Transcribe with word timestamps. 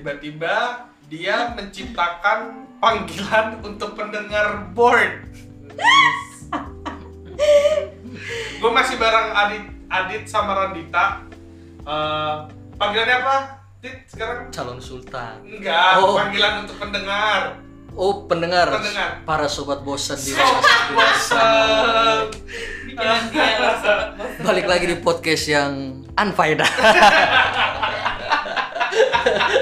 tiba-tiba 0.00 0.88
dia 1.12 1.52
menciptakan 1.52 2.64
panggilan 2.80 3.60
untuk 3.60 3.92
pendengar 3.92 4.72
board. 4.72 5.28
gue 8.60 8.70
masih 8.72 8.96
bareng 8.96 9.28
Adit, 9.36 9.64
Adit 9.92 10.24
sama 10.24 10.56
Randita. 10.56 11.20
Eh, 11.84 12.36
panggilannya 12.80 13.16
apa? 13.20 13.36
Dit, 13.80 14.08
sekarang 14.08 14.48
calon 14.48 14.80
sultan 14.80 15.40
enggak, 15.44 16.00
Oh. 16.00 16.16
panggilan 16.16 16.64
untuk 16.64 16.76
pendengar. 16.80 17.60
oh 17.92 18.24
pendengar, 18.24 18.72
Pendengar. 18.72 19.20
para 19.24 19.48
sobat 19.48 19.80
bosan 19.80 20.16
di 20.16 20.32
Sobat 20.32 20.84
bosan. 20.96 22.24
Balik 24.40 24.64
lagi 24.64 24.88
di 24.88 24.96
podcast 24.96 25.44
yang 25.44 25.72
unfaedah. 26.16 26.70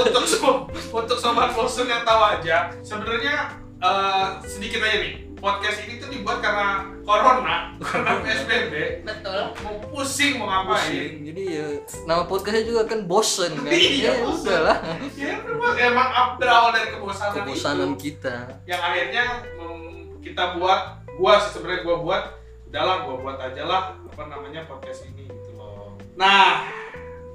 untuk 0.00 0.24
so- 0.26 0.66
untuk 0.90 1.18
sobat 1.18 1.52
bosen 1.52 1.86
yang 1.86 2.02
tahu 2.02 2.20
aja 2.38 2.70
sebenarnya 2.80 3.34
eh, 3.78 4.26
sedikit 4.44 4.80
aja 4.80 4.98
nih. 5.00 5.14
Podcast 5.40 5.88
ini 5.88 5.96
tuh 5.96 6.12
dibuat 6.12 6.44
karena 6.44 6.84
corona 7.00 7.72
karena 7.80 8.12
psbb 8.20 9.00
Betul. 9.00 9.56
mau 9.64 9.72
pusing 9.88 10.36
mau 10.36 10.44
ngapain? 10.44 10.84
Pusing. 10.84 11.12
jadi 11.24 11.42
ya 11.48 11.66
nama 12.04 12.28
podcastnya 12.28 12.68
juga 12.68 12.84
kan 12.84 13.08
bosen 13.08 13.56
kan? 13.56 13.72
Iya, 13.72 13.88
ya 14.04 14.12
bosen. 14.20 14.44
udahlah. 14.44 14.76
Ya 15.16 15.40
memang 15.40 15.74
emang 15.80 16.08
up- 16.12 16.36
berawal 16.36 16.76
dari 16.76 16.92
kebosanan, 16.92 17.32
kebosanan 17.40 17.90
itu 17.90 18.00
kita. 18.12 18.36
Yang 18.68 18.80
akhirnya 18.84 19.24
mm, 19.56 19.88
kita 20.20 20.44
buat 20.60 20.80
gua 21.16 21.32
sih 21.40 21.50
sebenarnya 21.56 21.88
gua 21.88 21.96
buat 22.04 22.22
udahlah 22.68 22.96
gua 23.08 23.14
buat 23.16 23.38
aja 23.40 23.62
lah 23.64 23.82
apa 23.96 24.22
namanya 24.28 24.68
podcast 24.68 25.08
ini 25.08 25.24
gitu 25.24 25.56
loh. 25.56 25.96
Nah 26.20 26.68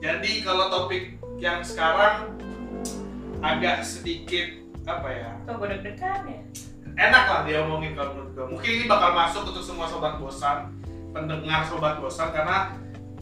jadi 0.03 0.31
kalau 0.43 0.65
topik 0.71 1.15
yang 1.39 1.59
sekarang 1.63 2.35
agak 3.43 3.83
sedikit 3.83 4.47
apa 4.85 5.09
ya 5.09 5.31
Kok 5.45 5.53
gue 5.61 5.67
deg-degan 5.77 6.21
ya? 6.29 6.41
enak 6.95 7.23
lah 7.27 7.39
dia 7.43 7.59
omongin 7.67 7.91
kalau 7.91 8.15
menurut 8.15 8.31
gue. 8.31 8.45
Mungkin 8.55 8.71
ini 8.71 8.85
bakal 8.87 9.11
masuk 9.11 9.43
untuk 9.51 9.63
semua 9.67 9.83
sobat 9.83 10.15
bosan, 10.15 10.71
pendengar 11.11 11.67
sobat 11.67 11.99
bosan 11.99 12.31
karena 12.31 12.71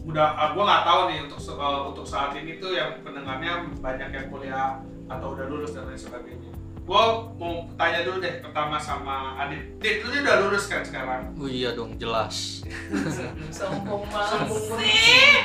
udah 0.04 0.36
ah, 0.36 0.48
gua 0.52 0.62
nggak 0.68 0.84
tahu 0.84 1.00
nih 1.10 1.18
untuk 1.26 1.40
eh, 1.42 1.80
untuk 1.90 2.06
saat 2.06 2.30
ini 2.38 2.60
tuh 2.62 2.76
yang 2.76 3.02
pendengarnya 3.02 3.66
banyak 3.82 4.10
yang 4.12 4.26
kuliah 4.30 4.78
atau 5.10 5.34
udah 5.34 5.46
lulus 5.50 5.74
dan 5.74 5.90
lain 5.90 5.98
sebagainya. 5.98 6.53
Gue 6.84 7.04
mau 7.34 7.64
tanya 7.74 8.04
dulu 8.04 8.20
deh 8.20 8.38
pertama 8.38 8.76
sama 8.76 9.16
Adit. 9.38 9.80
Dit, 9.80 10.00
lu 10.00 10.12
udah 10.12 10.36
lulus 10.42 10.68
kan 10.68 10.80
sekarang? 10.80 11.32
oh 11.34 11.48
iya 11.48 11.72
dong 11.72 11.96
jelas 11.96 12.60
Sombong 13.56 14.04
banget 14.06 14.52
sih. 14.52 15.40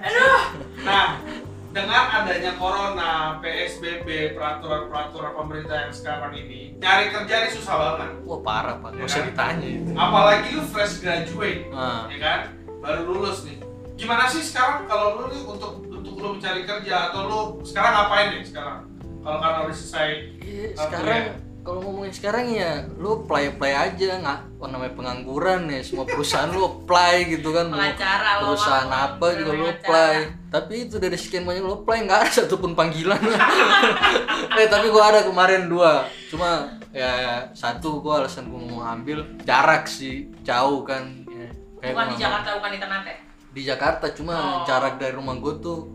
Aduh. 0.00 0.40
Nah, 0.80 1.20
dengan 1.68 2.04
adanya 2.14 2.52
corona, 2.54 3.12
PSBB, 3.38 4.32
peraturan-peraturan 4.32 5.32
pemerintah 5.34 5.76
yang 5.78 5.92
sekarang 5.92 6.32
ini, 6.34 6.76
nyari 6.78 7.08
kerja 7.10 7.34
ini 7.38 7.50
susah 7.50 7.74
banget. 7.76 8.10
wah 8.22 8.40
parah 8.40 8.76
pak 8.78 8.90
Ya 8.90 8.96
gak 8.98 9.06
usah 9.06 9.16
kan? 9.18 9.28
ditanya 9.28 9.68
itu 9.70 9.90
Apalagi 9.92 10.48
lu 10.52 10.64
fresh 10.66 10.94
graduate. 10.98 11.68
nah, 11.68 12.08
ya 12.08 12.18
kan 12.18 12.40
baru 12.78 13.00
lulus 13.06 13.44
nih 13.44 13.60
gimana 13.94 14.24
sih 14.26 14.40
sekarang 14.40 14.84
kalau 14.84 15.14
lu 15.14 15.30
nih 15.30 15.44
untuk 15.44 15.84
untuk 15.86 16.14
lu 16.14 16.34
mencari 16.34 16.64
kerja 16.64 17.08
atau 17.08 17.20
lu 17.22 17.40
sekarang 17.62 17.92
ngapain 17.94 18.28
nih 18.34 18.42
sekarang 18.42 18.78
kalau 19.22 19.38
karena 19.38 19.58
udah 19.62 19.74
selesai 19.74 20.08
iya, 20.38 20.66
sekarang 20.74 21.22
ya? 21.22 21.34
kalau 21.62 21.78
ngomongin 21.80 22.10
sekarang 22.10 22.46
ya 22.50 22.70
lu 22.92 23.22
apply 23.22 23.54
apply 23.54 23.72
aja 23.72 24.18
nggak 24.18 24.40
oh, 24.58 24.66
namanya 24.66 24.92
pengangguran 24.92 25.70
ya 25.70 25.78
semua 25.80 26.02
perusahaan 26.02 26.50
lu 26.50 26.58
apply 26.60 27.14
gitu 27.30 27.48
kan 27.50 27.70
Mau 27.70 27.78
Pengacara 27.78 28.30
lo. 28.36 28.44
perusahaan 28.50 28.88
Bang. 28.88 29.06
apa 29.14 29.26
juga 29.32 29.50
lu 29.52 29.64
apply 29.68 30.14
tapi 30.48 30.74
itu 30.84 30.96
dari 30.98 31.14
sekian 31.14 31.42
banyak 31.42 31.62
lu 31.62 31.78
apply 31.78 31.98
nggak 32.02 32.18
ada 32.20 32.30
satupun 32.40 32.74
panggilan 32.74 33.22
eh 34.58 34.66
tapi 34.66 34.86
gua 34.88 35.04
ada 35.08 35.20
kemarin 35.22 35.66
dua 35.66 36.02
cuma 36.26 36.66
ya 36.90 37.46
satu 37.52 38.02
gua 38.02 38.20
alasan 38.20 38.50
gua 38.50 38.60
mau 38.60 38.82
ambil 38.82 39.22
jarak 39.40 39.86
sih 39.86 40.34
jauh 40.42 40.82
kan 40.82 41.22
ya, 41.24 41.46
kayak 41.78 41.94
Bukan 41.94 41.94
gua 41.94 42.10
di 42.10 42.16
Jakarta, 42.18 42.48
bukan 42.58 42.70
di 42.70 42.78
Ternate. 42.78 43.12
di 43.52 43.62
Jakarta 43.62 44.06
cuma 44.10 44.34
Oh. 44.34 44.64
jarak 44.64 44.98
dari 44.98 45.14
rumah 45.14 45.36
gua 45.36 45.54
tuh 45.56 45.94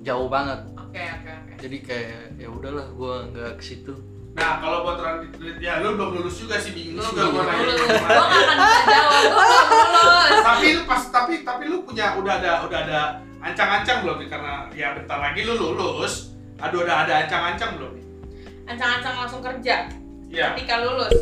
jauh 0.00 0.26
banget 0.26 0.73
Oke, 0.94 1.02
oke, 1.02 1.52
jadi 1.58 1.76
kayak 1.82 2.22
ya 2.36 2.48
udahlah 2.48 2.86
gua 2.92 3.26
nggak 3.26 3.58
ke 3.58 3.64
situ 3.64 3.94
nah 4.32 4.58
kalau 4.58 4.82
buat 4.82 4.98
Randy 4.98 5.26
ya 5.58 5.78
lu 5.78 5.94
belum 5.94 6.10
lulus 6.16 6.38
juga 6.38 6.54
sih 6.56 6.70
bingung 6.70 6.98
juga 6.98 7.18
Iya. 7.20 7.30
gua 7.30 7.42
nanya 7.44 7.64
Lulus. 7.64 7.86
Gue 7.86 8.14
akan 8.14 8.56
bisa 8.56 8.82
jawab. 8.84 9.22
Gue 9.24 9.44
belum 9.44 9.90
lulus. 9.94 10.42
tapi 10.44 10.66
lu 10.70 10.82
pas 10.84 11.02
tapi 11.08 11.34
tapi 11.42 11.64
lu 11.64 11.76
punya 11.82 12.06
udah 12.14 12.34
ada 12.36 12.52
udah 12.62 12.78
ada 12.80 13.00
ancang-ancang 13.40 13.98
belum 14.02 14.16
nih 14.16 14.28
karena 14.28 14.52
ya 14.72 14.88
bentar 14.92 15.18
lagi 15.20 15.40
lu 15.42 15.54
lulus 15.54 16.14
aduh 16.56 16.80
udah 16.80 16.96
ada 17.00 17.14
ancang-ancang 17.20 17.70
belum 17.74 17.90
nih 17.92 18.04
Ancang-ancang 18.64 19.14
langsung 19.16 19.42
kerja. 19.42 19.76
Iya 20.26 20.46
Ketika 20.52 20.74
lulus. 20.80 21.14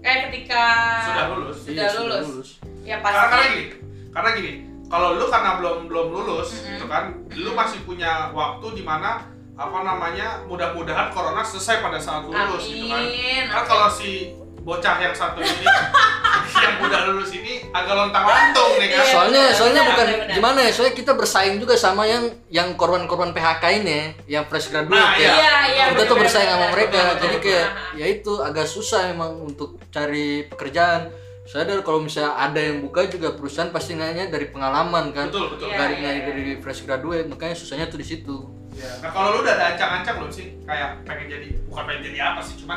Eh, 0.00 0.16
ketika 0.24 0.62
sudah 1.04 1.26
lulus 1.28 1.56
Sudah 1.60 1.74
Iya, 1.84 1.88
lulus. 1.96 2.48
Ya 2.82 2.96
karena 2.98 3.18
karena 3.20 3.34
pasti. 3.34 3.50
gini 3.50 3.64
karena 4.10 4.28
gini 4.32 4.52
kalau 4.86 5.14
lu 5.14 5.26
karena 5.26 5.56
belum 5.56 5.86
belum 5.86 6.06
lulus 6.10 6.48
Mm-mm. 6.54 6.68
gitu 6.70 6.84
kan 6.86 7.04
lu 7.32 7.50
masih 7.52 7.80
punya 7.82 8.30
waktu 8.30 8.66
di 8.74 8.82
mana 8.82 9.26
apa 9.54 9.78
namanya 9.80 10.42
mudah-mudahan 10.44 11.08
corona 11.08 11.40
selesai 11.40 11.78
pada 11.78 11.96
saat 11.96 12.22
lu 12.22 12.30
lulus 12.30 12.64
gitu 12.66 12.86
kan 12.86 13.00
Amin. 13.00 13.44
kan 13.46 13.62
kalau 13.64 13.86
si 13.86 14.34
bocah 14.60 14.96
yang 14.96 15.12
satu 15.12 15.38
ini 15.38 15.66
yang 16.64 16.80
udah 16.80 17.00
lulus 17.06 17.30
ini 17.30 17.68
agak 17.68 17.92
lontang 17.92 18.24
lantung 18.24 18.80
nih 18.80 18.88
kan 18.88 18.98
Iya. 18.98 19.12
soalnya 19.12 19.44
soalnya 19.52 19.82
benar, 19.82 19.90
bukan 19.90 20.06
benar, 20.06 20.20
benar. 20.24 20.34
gimana 20.34 20.58
ya 20.58 20.70
soalnya 20.72 20.94
kita 20.94 21.12
bersaing 21.12 21.56
juga 21.58 21.74
sama 21.76 22.02
yang 22.04 22.24
yang 22.48 22.72
korban-korban 22.72 23.30
PHK 23.30 23.64
ini 23.78 23.92
ya, 23.92 24.04
yang 24.40 24.44
fresh 24.44 24.72
graduate 24.72 24.96
Nah, 24.96 25.12
ya. 25.14 25.20
iya. 25.20 25.32
Iya, 25.34 25.54
iya. 25.68 25.84
kita 25.92 26.02
tuh 26.02 26.16
benar, 26.16 26.22
bersaing 26.24 26.48
sama 26.48 26.58
benar, 26.58 26.72
mereka 26.72 27.00
betul, 27.04 27.20
jadi 27.20 27.36
kayak 27.38 27.66
ya 27.94 28.06
itu 28.08 28.32
agak 28.40 28.66
susah 28.66 29.02
emang 29.06 29.32
untuk 29.38 29.76
cari 29.90 30.26
pekerjaan 30.44 31.12
sadar 31.44 31.84
kalau 31.84 32.00
misalnya 32.00 32.32
ada 32.40 32.56
yang 32.56 32.80
buka 32.80 33.04
juga 33.04 33.36
perusahaan 33.36 33.68
pasti 33.68 33.92
nanya 33.94 34.32
dari 34.32 34.48
pengalaman 34.48 35.12
kan. 35.12 35.28
Betul 35.28 35.52
betul. 35.56 35.68
Iya. 35.68 35.76
dari 35.76 35.94
nanya 36.00 36.20
dari 36.32 36.56
fresh 36.58 36.82
graduate 36.88 37.28
makanya 37.28 37.54
susahnya 37.56 37.86
tuh 37.92 38.00
di 38.00 38.06
situ. 38.06 38.36
Ya, 38.74 38.90
nah 39.04 39.10
kalau 39.12 39.38
lu 39.38 39.46
udah 39.46 39.54
ada 39.54 39.76
ancang-ancang 39.76 40.16
belum 40.24 40.32
sih? 40.32 40.46
Kayak 40.66 41.04
pengen 41.06 41.26
jadi 41.30 41.48
bukan 41.68 41.82
pengen 41.86 42.02
jadi 42.10 42.18
apa 42.32 42.40
sih 42.42 42.54
cuma 42.58 42.74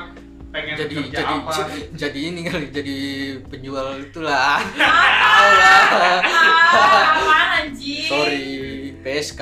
pengen 0.52 0.76
jadi 0.78 0.96
kerja 0.96 1.20
jadi 1.20 1.34
apa 1.42 1.52
jadi 1.96 2.20
ini 2.22 2.42
kali 2.46 2.66
jadi 2.70 2.98
penjual 3.48 3.88
itulah. 4.04 4.60
Ah, 4.60 4.62
apaan 7.18 7.50
anjing? 7.66 8.08
sorry 8.08 8.46
PSK 9.02 9.42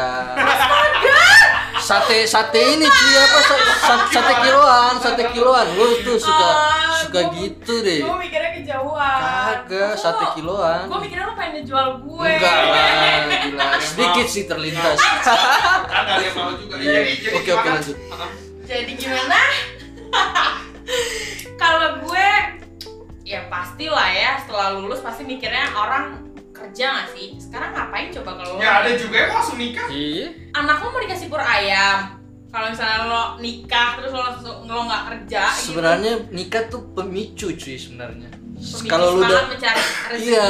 sate 1.85 2.25
sate 2.25 2.57
ini 2.57 2.83
cuy 2.83 3.13
apa 3.15 3.39
sa- 3.39 3.61
sa- 3.79 4.07
sate 4.09 4.33
kiloan 4.41 4.93
sate 4.97 5.23
kiloan 5.29 5.67
lu 5.71 6.01
tuh 6.01 6.17
suka 6.17 6.47
Ah, 6.47 6.97
suka 6.97 7.19
gua- 7.21 7.33
gitu 7.35 7.73
deh 7.79 8.01
Gue 8.01 8.17
mikirnya 8.19 8.51
kejauhan. 8.55 9.19
kagak 9.61 9.93
sate 9.93 10.25
kiloan 10.33 10.85
Gue 10.85 10.99
mikirnya 10.99 11.25
lo 11.25 11.33
pengen 11.33 11.51
ngejual 11.55 11.87
gue. 12.01 12.31
enggak 12.33 12.57
lah 12.65 12.89
gila 13.45 13.67
sedikit 13.77 14.25
sih 14.27 14.43
terlintas 14.43 14.97
kan 15.25 15.37
gak 15.85 16.01
ada 16.09 16.13
yang 16.19 16.35
mau 16.35 16.51
juga 16.51 16.73
Iya. 16.75 16.89
jadi 16.91 17.11
jadi 17.15 17.35
Oke, 17.35 17.49
oke, 17.53 17.67
lanjut. 17.69 17.97
Jadi 18.65 18.91
gimana? 18.95 19.39
Kalau 21.55 21.89
gue 22.01 22.29
ya 23.23 23.45
pastilah 23.45 24.05
ya 24.07 24.31
setelah 24.37 24.73
lulus 24.73 24.99
pasti 24.99 25.21
mikirnya 25.23 25.69
orang 25.71 26.24
kerja 26.65 26.85
gak 26.95 27.07
sih? 27.11 27.27
Sekarang 27.37 27.69
ngapain 27.71 28.09
coba 28.11 28.31
kalau 28.35 28.57
ya 28.57 28.81
ada 28.81 28.91
juga 28.93 29.15
yang 29.19 29.31
langsung 29.31 29.57
nikah. 29.57 29.87
Iya. 29.87 30.27
Anak 30.51 30.77
lo 30.79 30.87
mau 30.89 30.99
dikasih 30.99 31.27
pur 31.27 31.39
ayam. 31.39 31.99
Kalau 32.47 32.67
misalnya 32.67 32.99
lo 33.03 33.23
nikah 33.37 33.89
terus 33.95 34.11
lo 34.11 34.21
langsung 34.21 34.55
lo 34.63 34.81
nggak 34.83 35.03
kerja 35.05 35.43
gitu. 35.45 35.63
sebenarnya 35.67 36.11
nikah 36.29 36.63
tuh 36.65 36.81
pemicu 36.91 37.47
cuy 37.51 37.75
sebenarnya. 37.75 38.29
Kalau 38.85 39.13
lu 39.13 39.21
udah 39.21 39.45
mencari 39.45 39.81
rezeki. 40.09 40.31
Iya. 40.31 40.49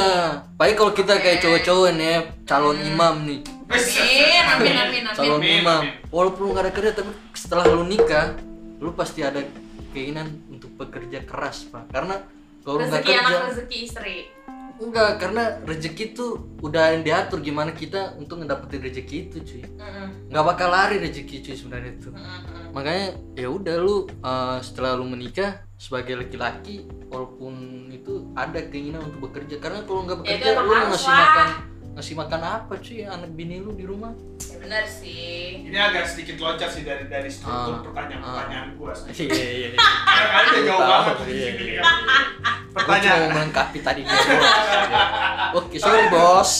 Baik 0.54 0.74
kalau 0.74 0.92
kita 0.92 1.14
kayak 1.16 1.36
Oke. 1.36 1.42
cowok-cowok 1.42 1.88
nih 1.92 2.06
ya, 2.06 2.18
calon 2.44 2.76
Hmm. 2.76 2.88
imam 2.88 3.14
nih. 3.24 3.40
Amin 3.66 4.44
amin 4.46 4.74
amin 4.78 5.02
calon 5.08 5.36
amin 5.36 5.42
Amin, 5.42 5.58
imam. 5.60 5.80
amin. 5.82 5.94
walaupun 6.08 6.44
nggak 6.48 6.62
ada 6.62 6.72
kerja 6.72 6.90
tapi 6.94 7.10
setelah 7.32 7.66
lu 7.66 7.82
nikah 7.82 8.38
lu 8.78 8.94
pasti 8.94 9.20
ada 9.20 9.42
keinginan 9.90 10.30
untuk 10.46 10.70
bekerja 10.72 11.26
keras 11.26 11.66
pak. 11.66 11.90
Karena 11.90 12.22
kalau 12.62 12.78
lu 12.78 12.86
nggak 12.86 13.02
rezeki 13.02 13.10
kerja 13.12 13.26
anak 13.26 13.42
rezeki 13.50 13.78
istri 13.82 14.16
enggak 14.80 15.10
karena 15.18 15.42
rezeki 15.64 16.04
tuh 16.12 16.30
udah 16.60 16.92
yang 16.96 17.02
diatur. 17.02 17.38
Gimana 17.40 17.72
kita 17.72 18.14
untuk 18.20 18.42
ngedapetin 18.42 18.80
rezeki 18.84 19.16
itu 19.28 19.36
cuy? 19.42 19.62
Mm-mm, 19.64 20.08
nggak 20.28 20.44
bakal 20.44 20.68
lari 20.68 20.96
rezeki 21.00 21.36
cuy 21.42 21.54
sebenarnya 21.56 21.92
itu. 21.96 22.10
Mm-mm, 22.12 22.22
mm. 22.22 22.68
makanya 22.76 23.06
ya 23.32 23.48
udah 23.48 23.74
lu 23.80 23.96
uh, 24.20 24.58
setelah 24.60 24.92
lu 24.96 25.08
menikah 25.08 25.64
sebagai 25.80 26.16
laki-laki 26.20 26.84
walaupun 27.08 27.86
itu 27.92 28.28
ada 28.36 28.60
keinginan 28.68 29.04
untuk 29.08 29.32
bekerja. 29.32 29.56
Karena 29.60 29.80
kalau 29.88 30.04
nggak 30.04 30.18
Ya, 30.22 30.36
itu 30.36 30.44
bekerja 30.44 30.52
emang 30.52 30.66
lu 30.66 30.74
ngasih 30.92 31.08
lah. 31.08 31.18
makan 31.20 31.48
ngasih 31.96 32.12
makan 32.14 32.42
apa 32.42 32.76
cuy 32.76 33.02
anak 33.02 33.32
bini 33.32 33.56
lu 33.58 33.72
di 33.72 33.82
rumah 33.82 34.12
ya 34.42 34.56
benar 34.58 34.84
sih 34.84 35.64
Ini 35.64 35.72
agak 35.74 36.04
sedikit 36.06 36.36
loncat 36.36 36.68
sih 36.68 36.82
dari 36.82 37.04
dari 37.06 37.24
struktur 37.26 37.72
Ah. 37.74 37.82
pertanyaan-pertanyaan 37.82 38.68
gua 38.76 38.92
sih. 38.92 39.24
iya 39.24 39.32
iya 39.32 39.68
iya 39.70 39.80
Karena 40.04 40.28
kali 40.28 40.46
udah 40.46 40.62
jauh 40.62 40.84
banget 40.86 41.14
iya, 41.16 41.24
di 41.24 41.34
sini 41.56 41.72
kan. 41.74 41.84
Gua 41.96 41.96
cuma 42.68 42.76
Pertanyaan. 42.76 43.16
mau 43.18 43.30
melengkapi 43.32 43.78
tadi 43.80 44.00
bos 44.04 44.26
oke 45.56 45.76
sorry 45.78 46.04
bos 46.08 46.50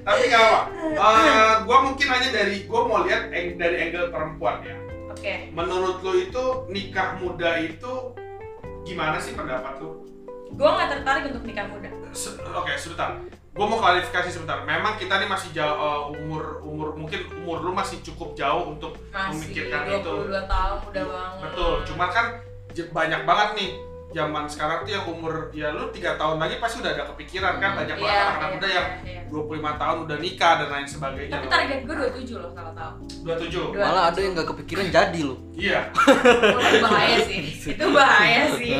Tapi 0.00 0.22
nggak 0.26 0.42
apa. 0.42 0.60
Eh, 0.90 1.54
gua 1.62 1.78
mungkin 1.84 2.06
hanya 2.08 2.28
dari 2.30 2.56
gua 2.64 2.80
mau 2.82 3.04
lihat 3.04 3.28
eng- 3.28 3.54
dari 3.54 3.76
angle 3.78 4.08
perempuan 4.08 4.64
ya. 4.64 4.76
oke 5.10 5.34
Menurut 5.52 6.00
lu 6.00 6.12
itu 6.18 6.44
nikah 6.66 7.14
muda 7.14 7.60
itu 7.60 7.92
gimana 8.82 9.16
sih 9.16 9.32
pendapat 9.32 9.76
lu? 9.78 10.08
gue 10.50 10.66
nggak 10.66 10.90
tertarik 10.90 11.24
untuk 11.28 11.44
nikah 11.44 11.62
muda 11.64 11.86
Oke, 12.56 12.72
sebentar. 12.74 13.20
Gue 13.50 13.66
mau 13.66 13.76
klarifikasi 13.76 14.30
sebentar. 14.30 14.62
Memang 14.62 14.94
kita 14.94 15.18
nih 15.18 15.26
masih 15.26 15.50
jauh 15.50 15.74
eh, 15.74 16.00
umur 16.16 16.62
umur 16.62 16.88
mungkin 16.94 17.20
umur 17.36 17.58
lu 17.60 17.72
masih 17.72 17.98
cukup 18.00 18.32
jauh 18.32 18.70
untuk 18.70 18.94
masih 19.10 19.34
memikirkan 19.42 19.80
22 19.84 19.96
itu. 19.96 20.12
tahun 20.46 20.78
udah 20.86 21.04
banget 21.04 21.40
Betul. 21.44 21.74
Cuman 21.84 22.08
kan 22.08 22.26
banyak 22.70 23.20
banget 23.24 23.48
nih 23.58 23.70
zaman 24.10 24.42
sekarang 24.46 24.82
tuh 24.82 24.90
yang 24.90 25.06
umur 25.06 25.50
ya 25.50 25.70
lu 25.70 25.86
tiga 25.90 26.18
tahun 26.18 26.42
lagi 26.42 26.58
pasti 26.58 26.82
udah 26.82 26.90
ada 26.90 27.06
kepikiran 27.14 27.62
kan 27.62 27.78
banyak 27.78 27.94
banget 27.94 28.10
Iya, 28.10 28.22
anak-anak 28.24 28.42
iya, 28.42 28.54
muda 28.54 28.68
yang 28.68 28.86
iya. 29.06 29.20
25 29.30 29.82
tahun 29.82 29.96
udah 30.02 30.18
nikah 30.18 30.52
dan 30.58 30.68
lain 30.68 30.86
sebagainya. 30.90 31.32
tapi 31.32 31.46
target 31.46 31.78
gue 31.86 31.94
27 31.94 32.42
loh 32.42 32.50
kalau 32.50 32.72
tahu 32.74 32.92
27. 33.22 33.54
Dua. 33.70 33.82
malah 33.86 34.04
ada 34.10 34.18
yang 34.18 34.32
nggak 34.34 34.48
kepikiran 34.50 34.86
jadi 34.88 35.20
loh 35.22 35.38
Iya. 35.54 35.80
Itu 35.94 36.78
bahaya 36.82 37.18
sih 37.22 37.38
itu 37.70 37.86
bahaya 37.94 38.42
sih. 38.58 38.72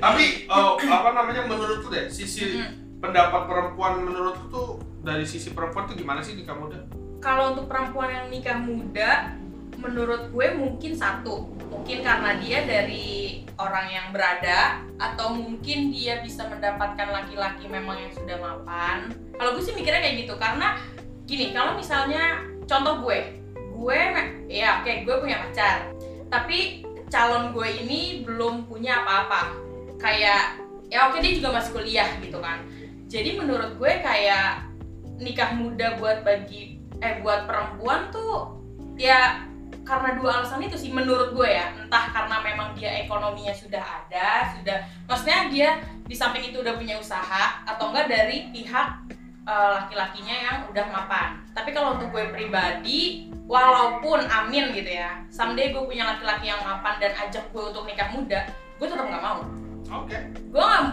Tapi 0.00 0.24
eh, 0.48 0.68
apa 0.88 1.08
namanya 1.12 1.42
menurut 1.44 1.78
lu 1.80 1.88
deh 1.88 2.04
sisi 2.08 2.44
Mm. 2.48 2.87
Pendapat 2.98 3.42
perempuan 3.46 4.02
menurut 4.02 4.36
lu 4.38 4.48
tuh 4.50 4.68
dari 5.02 5.22
sisi 5.22 5.54
perempuan 5.54 5.86
tuh 5.86 5.94
gimana 5.94 6.20
sih 6.22 6.34
nikah 6.34 6.58
muda? 6.58 6.82
kalau 7.18 7.54
untuk 7.54 7.66
perempuan 7.66 8.10
yang 8.10 8.26
nikah 8.30 8.58
muda 8.58 9.34
menurut 9.78 10.30
gue 10.34 10.46
mungkin 10.58 10.94
satu. 10.98 11.46
Mungkin 11.70 12.02
karena 12.02 12.34
dia 12.42 12.66
dari 12.66 13.46
orang 13.58 13.86
yang 13.90 14.06
berada 14.10 14.82
atau 14.98 15.34
mungkin 15.34 15.94
dia 15.94 16.18
bisa 16.22 16.46
mendapatkan 16.50 17.06
laki-laki 17.10 17.70
memang 17.70 17.98
yang 18.02 18.12
sudah 18.14 18.38
mapan. 18.42 19.14
Kalau 19.38 19.54
gue 19.54 19.62
sih 19.62 19.74
mikirnya 19.74 20.02
kayak 20.02 20.26
gitu 20.26 20.34
karena 20.34 20.78
gini 21.30 21.54
kalau 21.54 21.78
misalnya 21.78 22.42
contoh 22.66 23.06
gue. 23.06 23.38
Gue 23.78 23.98
ya 24.50 24.82
oke 24.82 25.06
gue 25.06 25.16
punya 25.22 25.46
pacar. 25.46 25.94
Tapi 26.26 26.82
calon 27.06 27.54
gue 27.54 27.68
ini 27.86 28.26
belum 28.26 28.66
punya 28.66 29.06
apa-apa. 29.06 29.54
Kayak 30.02 30.58
ya 30.90 31.10
oke 31.10 31.22
dia 31.22 31.38
juga 31.38 31.54
masih 31.54 31.70
kuliah 31.76 32.08
gitu 32.18 32.40
kan 32.42 32.77
jadi 33.08 33.40
menurut 33.40 33.80
gue 33.80 33.92
kayak 34.04 34.68
nikah 35.18 35.56
muda 35.56 35.96
buat 35.96 36.22
bagi 36.22 36.78
eh 37.00 37.24
buat 37.24 37.48
perempuan 37.48 38.12
tuh 38.12 38.60
ya 39.00 39.48
karena 39.88 40.20
dua 40.20 40.44
alasan 40.44 40.60
itu 40.60 40.76
sih 40.76 40.92
menurut 40.92 41.32
gue 41.32 41.48
ya. 41.48 41.72
Entah 41.80 42.12
karena 42.12 42.44
memang 42.44 42.76
dia 42.76 43.00
ekonominya 43.00 43.56
sudah 43.56 43.80
ada 43.80 44.52
sudah 44.52 44.84
maksudnya 45.08 45.48
dia 45.48 45.68
di 46.04 46.12
samping 46.12 46.52
itu 46.52 46.60
udah 46.60 46.76
punya 46.76 47.00
usaha 47.00 47.64
atau 47.64 47.88
enggak 47.88 48.12
dari 48.12 48.52
pihak 48.52 48.88
eh, 49.48 49.68
laki-lakinya 49.80 50.36
yang 50.36 50.56
udah 50.68 50.84
mapan. 50.92 51.40
Tapi 51.56 51.72
kalau 51.72 51.96
untuk 51.96 52.12
gue 52.12 52.28
pribadi 52.28 53.32
walaupun 53.48 54.28
amin 54.28 54.76
gitu 54.76 54.92
ya 55.00 55.24
someday 55.32 55.72
gue 55.72 55.80
punya 55.80 56.04
laki-laki 56.04 56.52
yang 56.52 56.60
mapan 56.60 57.00
dan 57.00 57.16
ajak 57.16 57.48
gue 57.48 57.64
untuk 57.72 57.88
nikah 57.88 58.12
muda 58.12 58.44
gue 58.76 58.86
tetap 58.86 59.08
nggak 59.08 59.24
mau. 59.24 59.40
Oke. 59.88 60.20
gue 60.52 60.60
nggak 60.60 60.84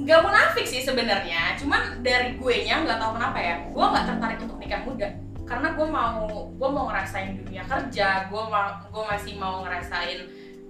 nggak 0.00 0.20
munafik 0.24 0.64
sih 0.64 0.80
sebenarnya 0.80 1.52
cuman 1.60 2.00
dari 2.00 2.40
gue 2.40 2.54
nya 2.64 2.80
nggak 2.80 2.96
tahu 2.96 3.12
kenapa 3.20 3.38
ya 3.38 3.54
gue 3.68 3.84
nggak 3.84 4.06
tertarik 4.08 4.38
untuk 4.40 4.58
nikah 4.58 4.82
muda. 4.88 5.08
Karena 5.42 5.68
gue 5.76 5.86
mau 5.86 6.48
gue 6.48 6.68
mau 6.72 6.84
ngerasain 6.88 7.36
dunia 7.36 7.62
kerja 7.68 8.26
gue 8.32 8.42
mau 8.48 8.68
gue 8.88 9.04
masih 9.04 9.36
mau 9.36 9.60
ngerasain 9.66 10.20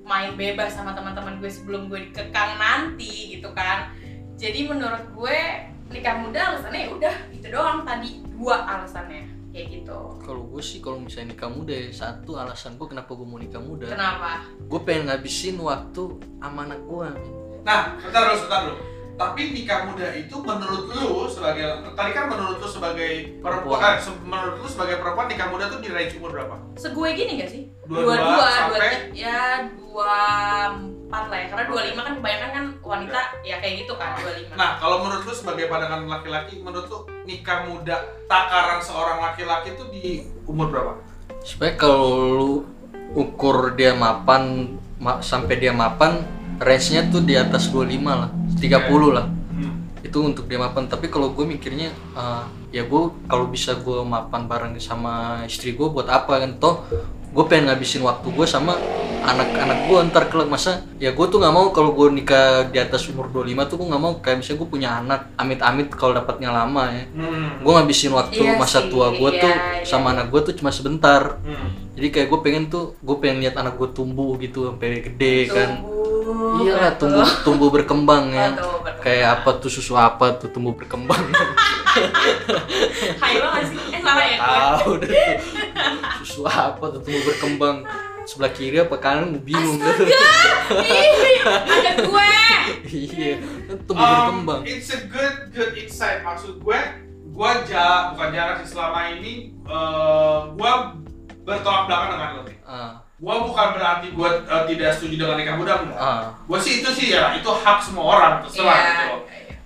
main 0.02 0.34
bebas 0.34 0.74
sama 0.74 0.90
teman-teman 0.98 1.38
gue 1.38 1.46
sebelum 1.46 1.86
gue 1.86 2.10
dikekang 2.10 2.58
nanti 2.58 3.38
gitu 3.38 3.54
kan. 3.54 3.94
Jadi 4.34 4.66
menurut 4.66 5.06
gue 5.14 5.38
nikah 5.94 6.19
muda 6.19 6.56
alasannya 6.56 6.80
ya 6.82 6.90
udah 6.90 7.14
gitu 7.30 7.46
doang. 7.54 7.86
Tadi 7.86 8.26
dua 8.34 8.66
alasannya 8.66 9.22
kayak 9.54 9.66
gitu. 9.70 10.19
Kalau 10.19 10.42
gue 10.50 10.62
sih 10.64 10.82
kalau 10.82 10.98
misalnya 10.98 11.38
nikah 11.38 11.52
muda 11.52 11.70
ya 11.70 11.94
satu 11.94 12.42
alasan 12.42 12.74
gue 12.74 12.90
kenapa 12.90 13.14
gue 13.14 13.26
mau 13.28 13.38
nikah 13.38 13.62
muda. 13.62 13.86
Kenapa? 13.86 14.50
Gue 14.66 14.80
pengen 14.82 15.14
ngabisin 15.14 15.62
waktu 15.62 16.19
sama 16.42 16.66
anak 16.66 16.82
gue 16.82 17.08
Nah, 17.62 17.94
bentar 18.02 18.22
dulu, 18.26 18.42
bentar 18.42 18.60
dulu. 18.66 18.92
Tapi 19.22 19.42
nikah 19.52 19.80
muda 19.84 20.08
itu 20.12 20.36
menurut 20.36 20.84
lu 20.88 21.06
sebagai 21.26 21.62
tadi 21.92 22.10
kan 22.10 22.26
menurut 22.26 22.56
lu 22.56 22.66
sebagai 22.66 23.10
perempuan, 23.38 23.78
Perempuan. 23.78 23.92
eh, 23.92 24.02
se- 24.02 24.22
menurut 24.22 24.56
lu 24.56 24.69
sebagai 24.69 24.96
perempuan 24.98 25.26
nikah 25.26 25.48
muda 25.48 25.64
tuh 25.66 25.78
di 25.78 25.88
range 25.88 26.14
umur 26.16 26.30
berapa? 26.32 26.54
segue 26.74 27.08
gini 27.12 27.32
gak 27.36 27.48
sih 27.48 27.62
Dua-dua 27.84 28.14
dua 28.14 28.26
dua 28.34 28.48
sampai? 28.50 28.78
dua 28.80 28.98
ya 29.12 29.40
dua 29.72 30.14
empat 30.72 31.24
lah 31.28 31.38
ya 31.38 31.46
karena 31.46 31.64
dua 31.66 31.82
lima 31.84 32.00
kan 32.02 32.14
kebanyakan 32.16 32.50
kan 32.50 32.64
wanita 32.82 33.20
ya 33.42 33.56
kayak 33.58 33.74
gitu 33.80 33.92
kan 33.94 34.10
dua 34.16 34.32
lima 34.34 34.52
Nah, 34.54 34.70
kalau 34.76 34.96
menurut 35.00 35.22
lu 35.22 35.34
sebagai 35.34 35.64
pandangan 35.66 36.02
laki-laki, 36.08 36.54
menurut 36.58 36.86
lu 36.86 36.98
nikah 37.22 37.58
muda 37.64 37.96
takaran 38.26 38.80
seorang 38.80 39.19
laki-laki 39.22 39.72
itu 39.72 39.84
di 39.88 40.04
umur 40.44 40.66
berapa? 40.66 40.92
supaya 41.40 41.74
kalau 41.74 42.06
lu 42.32 42.50
ukur 43.12 43.72
dia 43.72 43.92
mapan 43.92 44.72
ma- 44.96 45.20
sampai 45.20 45.58
dia 45.58 45.70
mapan 45.70 46.22
range-nya 46.60 47.08
tuh 47.08 47.22
di 47.25 47.34
atas 47.38 47.70
25 47.70 48.02
lah 48.04 48.31
30 48.62 49.16
lah. 49.16 49.26
Hmm. 49.52 49.75
itu 50.02 50.19
untuk 50.19 50.44
dia 50.50 50.58
mapan. 50.58 50.87
Tapi 50.90 51.08
kalau 51.08 51.31
gue 51.32 51.46
mikirnya 51.46 51.90
eh, 51.93 52.44
ya 52.75 52.82
gue 52.87 53.02
kalau 53.26 53.46
bisa 53.50 53.78
gue 53.78 54.00
mapan 54.02 54.46
bareng 54.46 54.75
sama 54.78 55.44
istri 55.46 55.75
gue 55.75 55.88
buat 55.88 56.06
apa 56.08 56.43
kan? 56.43 56.58
Toh 56.62 56.87
gue 57.32 57.44
pengen 57.49 57.72
ngabisin 57.72 58.04
waktu 58.04 58.28
gue 58.28 58.44
sama 58.44 58.76
anak-anak 59.25 59.88
gue 59.88 59.99
ntar 60.12 60.28
kelak. 60.28 60.50
Masa 60.50 60.84
ya 61.00 61.14
gue 61.16 61.26
tuh 61.31 61.38
nggak 61.40 61.54
mau 61.54 61.72
kalau 61.72 61.96
gue 61.96 62.12
nikah 62.12 62.69
di 62.69 62.76
atas 62.82 63.08
umur 63.08 63.31
25 63.31 63.70
tuh 63.70 63.76
gue 63.81 63.87
nggak 63.88 64.02
mau. 64.02 64.12
Kayak 64.20 64.37
misalnya 64.43 64.58
gue 64.58 64.69
punya 64.69 64.88
anak 65.00 65.20
amit-amit 65.38 65.88
kalau 65.94 66.12
dapatnya 66.12 66.50
lama 66.50 66.84
ya. 66.93 67.05
Hmm. 67.16 67.62
gue 67.62 67.72
ngabisin 67.72 68.12
waktu 68.12 68.43
Iya 68.43 68.58
masa 68.58 68.84
sih, 68.84 68.90
tua 68.90 69.14
gue 69.14 69.31
iya, 69.32 69.43
tuh 69.43 69.55
iya. 69.55 69.87
sama 69.87 70.12
anak 70.12 70.28
gue 70.28 70.40
tuh 70.50 70.55
cuma 70.58 70.75
sebentar. 70.75 71.38
Hmm. 71.40 71.70
jadi 71.93 72.08
kayak 72.08 72.28
gue 72.32 72.40
pengen 72.40 72.64
tuh 72.72 72.96
gue 73.05 73.16
pengen 73.20 73.44
lihat 73.44 73.60
anak 73.60 73.76
gue 73.76 73.88
tumbuh 73.93 74.34
gitu 74.40 74.64
sampai 74.72 75.05
gede 75.05 75.37
kan 75.52 75.84
tumbuh 76.32 76.64
iya 76.64 76.75
betul. 76.96 77.12
tumbuh 77.12 77.29
tumbuh 77.44 77.69
berkembang 77.69 78.24
ya. 78.32 78.48
Betul, 78.56 78.77
betul. 78.81 79.03
kayak 79.05 79.29
apa 79.41 79.51
tuh 79.60 79.70
susu 79.70 79.94
apa 79.94 80.27
tuh 80.41 80.48
tumbuh 80.48 80.72
berkembang. 80.72 81.20
Hai 83.22 83.34
banget 83.36 83.65
sih? 83.69 83.79
Eh 83.93 84.01
salah 84.01 84.24
ya? 84.24 84.39
Tahu 84.41 84.91
deh 85.05 85.08
tuh. 85.12 85.36
Susu 86.24 86.41
apa 86.48 86.84
tuh 86.89 87.01
tumbuh 87.05 87.22
berkembang? 87.29 87.77
Sebelah 88.24 88.53
kiri 88.55 88.79
apa 88.81 88.96
kanan? 88.96 89.36
Gue 89.36 89.53
bingung. 89.53 89.77
Ih, 89.82 91.43
ada 91.44 91.93
gue 92.01 92.32
iya 92.89 93.36
kan 93.69 93.79
tumbuh 93.84 94.05
Um, 94.05 94.15
berkembang 94.15 94.60
it's 94.65 94.89
a 94.94 95.01
good 95.10 95.53
good 95.53 95.77
insight. 95.77 96.24
Maksud 96.24 96.62
gue 96.62 96.81
gue 97.32 97.51
ja, 97.69 98.12
bukan 98.12 98.29
jarang 98.32 98.56
sih 98.60 98.77
selama 98.77 99.01
ini 99.19 99.56
eh, 99.65 100.39
gue 100.53 100.72
bertolak 101.43 101.89
belakang 101.91 102.08
dengan 102.15 102.29
lo 102.39 102.43
nih 102.46 102.58
gue 103.22 103.34
bukan 103.46 103.69
berarti 103.72 104.06
gue 104.10 104.29
eh, 104.43 104.62
tidak 104.67 104.91
setuju 104.93 105.14
dengan 105.17 105.36
nikah 105.38 105.55
muda 105.55 105.72
enggak. 105.79 105.94
Ah. 105.96 106.34
Gue 106.43 106.58
sih 106.58 106.82
itu 106.82 106.91
sih 106.91 107.14
ya 107.14 107.31
itu 107.32 107.46
hak 107.46 107.79
semua 107.79 108.05
orang 108.10 108.32
terserah 108.43 108.74
Iya, 108.74 108.82
gitu. 108.91 109.17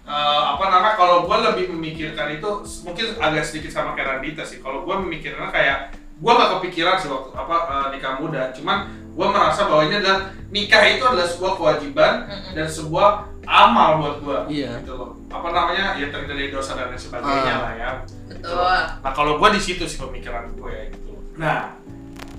Eh, 0.06 0.42
apa 0.46 0.64
namanya 0.68 0.94
kalau 0.94 1.24
gue 1.24 1.36
lebih 1.42 1.64
memikirkan 1.72 2.30
itu 2.30 2.50
mungkin 2.84 3.06
agak 3.16 3.42
sedikit 3.42 3.72
sama 3.72 3.96
kayak 3.96 4.20
Radita 4.20 4.44
sih. 4.44 4.60
Kalau 4.60 4.84
gue 4.84 4.94
memikirnya 5.00 5.48
kayak 5.48 5.96
gue 6.16 6.32
gak 6.32 6.50
kepikiran 6.54 6.96
sih 6.96 7.08
waktu 7.08 7.32
apa 7.32 7.56
eh, 7.64 7.86
nikah 7.96 8.12
muda. 8.20 8.52
Cuman 8.52 8.78
gue 9.16 9.26
merasa 9.26 9.64
bahwa 9.64 9.82
ini 9.82 9.94
adalah 9.98 10.20
nikah 10.46 10.82
itu 10.84 11.02
adalah 11.02 11.24
sebuah 11.26 11.52
kewajiban 11.56 12.12
dan 12.52 12.66
sebuah 12.68 13.08
amal 13.42 13.90
buat 13.98 14.16
gue 14.20 14.38
Iya. 14.52 14.84
gitu 14.84 14.92
loh. 14.94 15.16
Apa 15.26 15.48
namanya 15.48 15.96
ya 15.96 16.12
terdiri 16.12 16.28
dari 16.28 16.52
dosa 16.52 16.76
dan 16.76 16.92
lain 16.92 17.00
sebagainya 17.00 17.52
Ah. 17.56 17.62
lah 17.64 17.72
ya. 17.74 17.90
Betul. 18.28 18.76
Nah 19.00 19.12
kalau 19.16 19.40
gue 19.40 19.48
di 19.56 19.60
situ 19.64 19.88
sih 19.88 19.96
pemikiran 19.96 20.52
gue 20.52 20.92
gitu 20.92 21.16
nah 21.36 21.76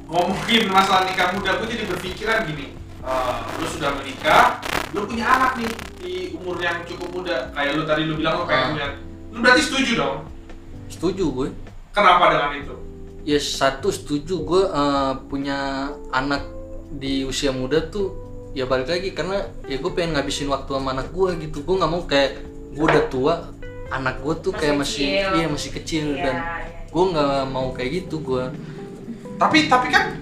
ngomongin 0.08 0.64
masalah 0.68 1.04
nikah 1.04 1.32
muda 1.32 1.60
gue 1.60 1.68
jadi 1.68 1.84
berpikiran 1.86 2.40
gini. 2.46 2.68
Eh, 3.00 3.34
lu 3.56 3.66
sudah 3.66 3.92
menikah 3.94 4.60
lu 4.92 5.04
punya 5.04 5.26
anak 5.28 5.52
nih 5.56 5.72
di 5.98 6.14
umur 6.34 6.60
yang 6.60 6.84
cukup 6.84 7.10
muda. 7.14 7.52
Kayak 7.52 7.72
lu 7.76 7.84
tadi 7.84 8.02
lu 8.04 8.14
bilang 8.16 8.40
lu 8.40 8.46
pengen 8.46 8.64
Ah. 8.64 8.72
punya 8.74 8.88
lu 9.30 9.38
berarti 9.40 9.62
setuju 9.62 9.92
dong? 9.96 10.16
Setuju 10.88 11.24
gue 11.30 11.48
kenapa 11.92 12.32
dengan 12.32 12.52
itu? 12.58 12.76
Ya 13.24 13.38
satu 13.38 13.88
setuju 13.90 14.36
gue 14.42 14.62
eh, 14.66 15.14
punya 15.28 15.58
anak 16.10 16.44
di 16.90 17.24
usia 17.24 17.52
muda 17.52 17.84
tuh 17.84 18.16
ya 18.52 18.64
balik 18.64 18.88
lagi 18.88 19.12
karena 19.12 19.38
ya 19.68 19.78
gue 19.78 19.92
pengen 19.92 20.16
ngabisin 20.16 20.48
waktu 20.48 20.72
sama 20.72 20.92
anak 20.94 21.12
gue 21.12 21.30
gitu. 21.42 21.62
Gue 21.62 21.76
nggak 21.76 21.92
mau 21.92 22.04
kayak 22.04 22.32
gue 22.72 22.86
udah 22.86 23.06
tua 23.08 23.34
anak 23.90 24.20
gue 24.20 24.34
tuh 24.38 24.52
Masih 24.52 24.60
kayak 24.62 24.76
masih 24.78 25.00
kecil. 25.00 25.28
iya 25.34 25.46
masih 25.48 25.72
kecil 25.74 26.06
Iya, 26.10 26.20
dan 26.22 26.36
iya. 26.36 26.48
gue 26.88 27.04
nggak 27.08 27.44
mau 27.48 27.68
kayak 27.72 27.92
gitu 27.98 28.16
gue 28.20 28.44
tapi 29.38 29.70
tapi 29.70 29.88
kan 29.94 30.18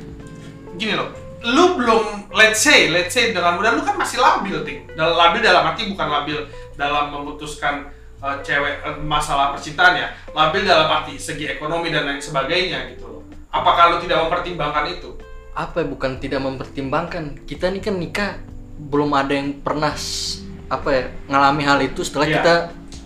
gini 0.75 0.93
loh. 0.93 1.10
Lu 1.45 1.77
belum 1.79 2.34
let's 2.36 2.62
say 2.62 2.91
let's 2.91 3.15
say 3.15 3.31
dengan 3.31 3.55
muda 3.55 3.74
lu 3.74 3.81
kan 3.81 3.95
masih 3.95 4.19
labil 4.19 4.62
ting. 4.67 4.84
Dalam 4.93 5.15
labil 5.15 5.41
dalam 5.41 5.63
arti 5.63 5.88
bukan 5.88 6.07
labil 6.12 6.38
dalam 6.75 7.15
memutuskan 7.15 7.88
eh, 8.19 8.38
cewek 8.43 8.75
eh, 8.84 8.98
masalah 9.01 9.55
percintaan 9.55 9.95
ya. 9.95 10.07
Labil 10.36 10.67
dalam 10.67 10.91
arti 10.91 11.15
segi 11.15 11.48
ekonomi 11.48 11.89
dan 11.93 12.05
lain 12.05 12.19
sebagainya 12.19 12.91
gitu 12.91 13.07
loh. 13.07 13.22
Apakah 13.55 13.95
lu 13.95 13.98
tidak 14.03 14.27
mempertimbangkan 14.27 14.86
itu? 14.91 15.15
Apa 15.55 15.79
ya, 15.79 15.88
bukan 15.88 16.19
tidak 16.19 16.43
mempertimbangkan. 16.43 17.48
Kita 17.48 17.72
nih 17.72 17.79
kan 17.79 17.95
nikah 17.95 18.31
belum 18.75 19.15
ada 19.15 19.31
yang 19.31 19.63
pernah 19.63 19.95
apa 20.65 20.89
ya 20.91 21.03
ngalami 21.31 21.63
hal 21.63 21.79
itu 21.79 22.03
setelah 22.03 22.27
Iya, 22.27 22.36
kita 22.41 22.53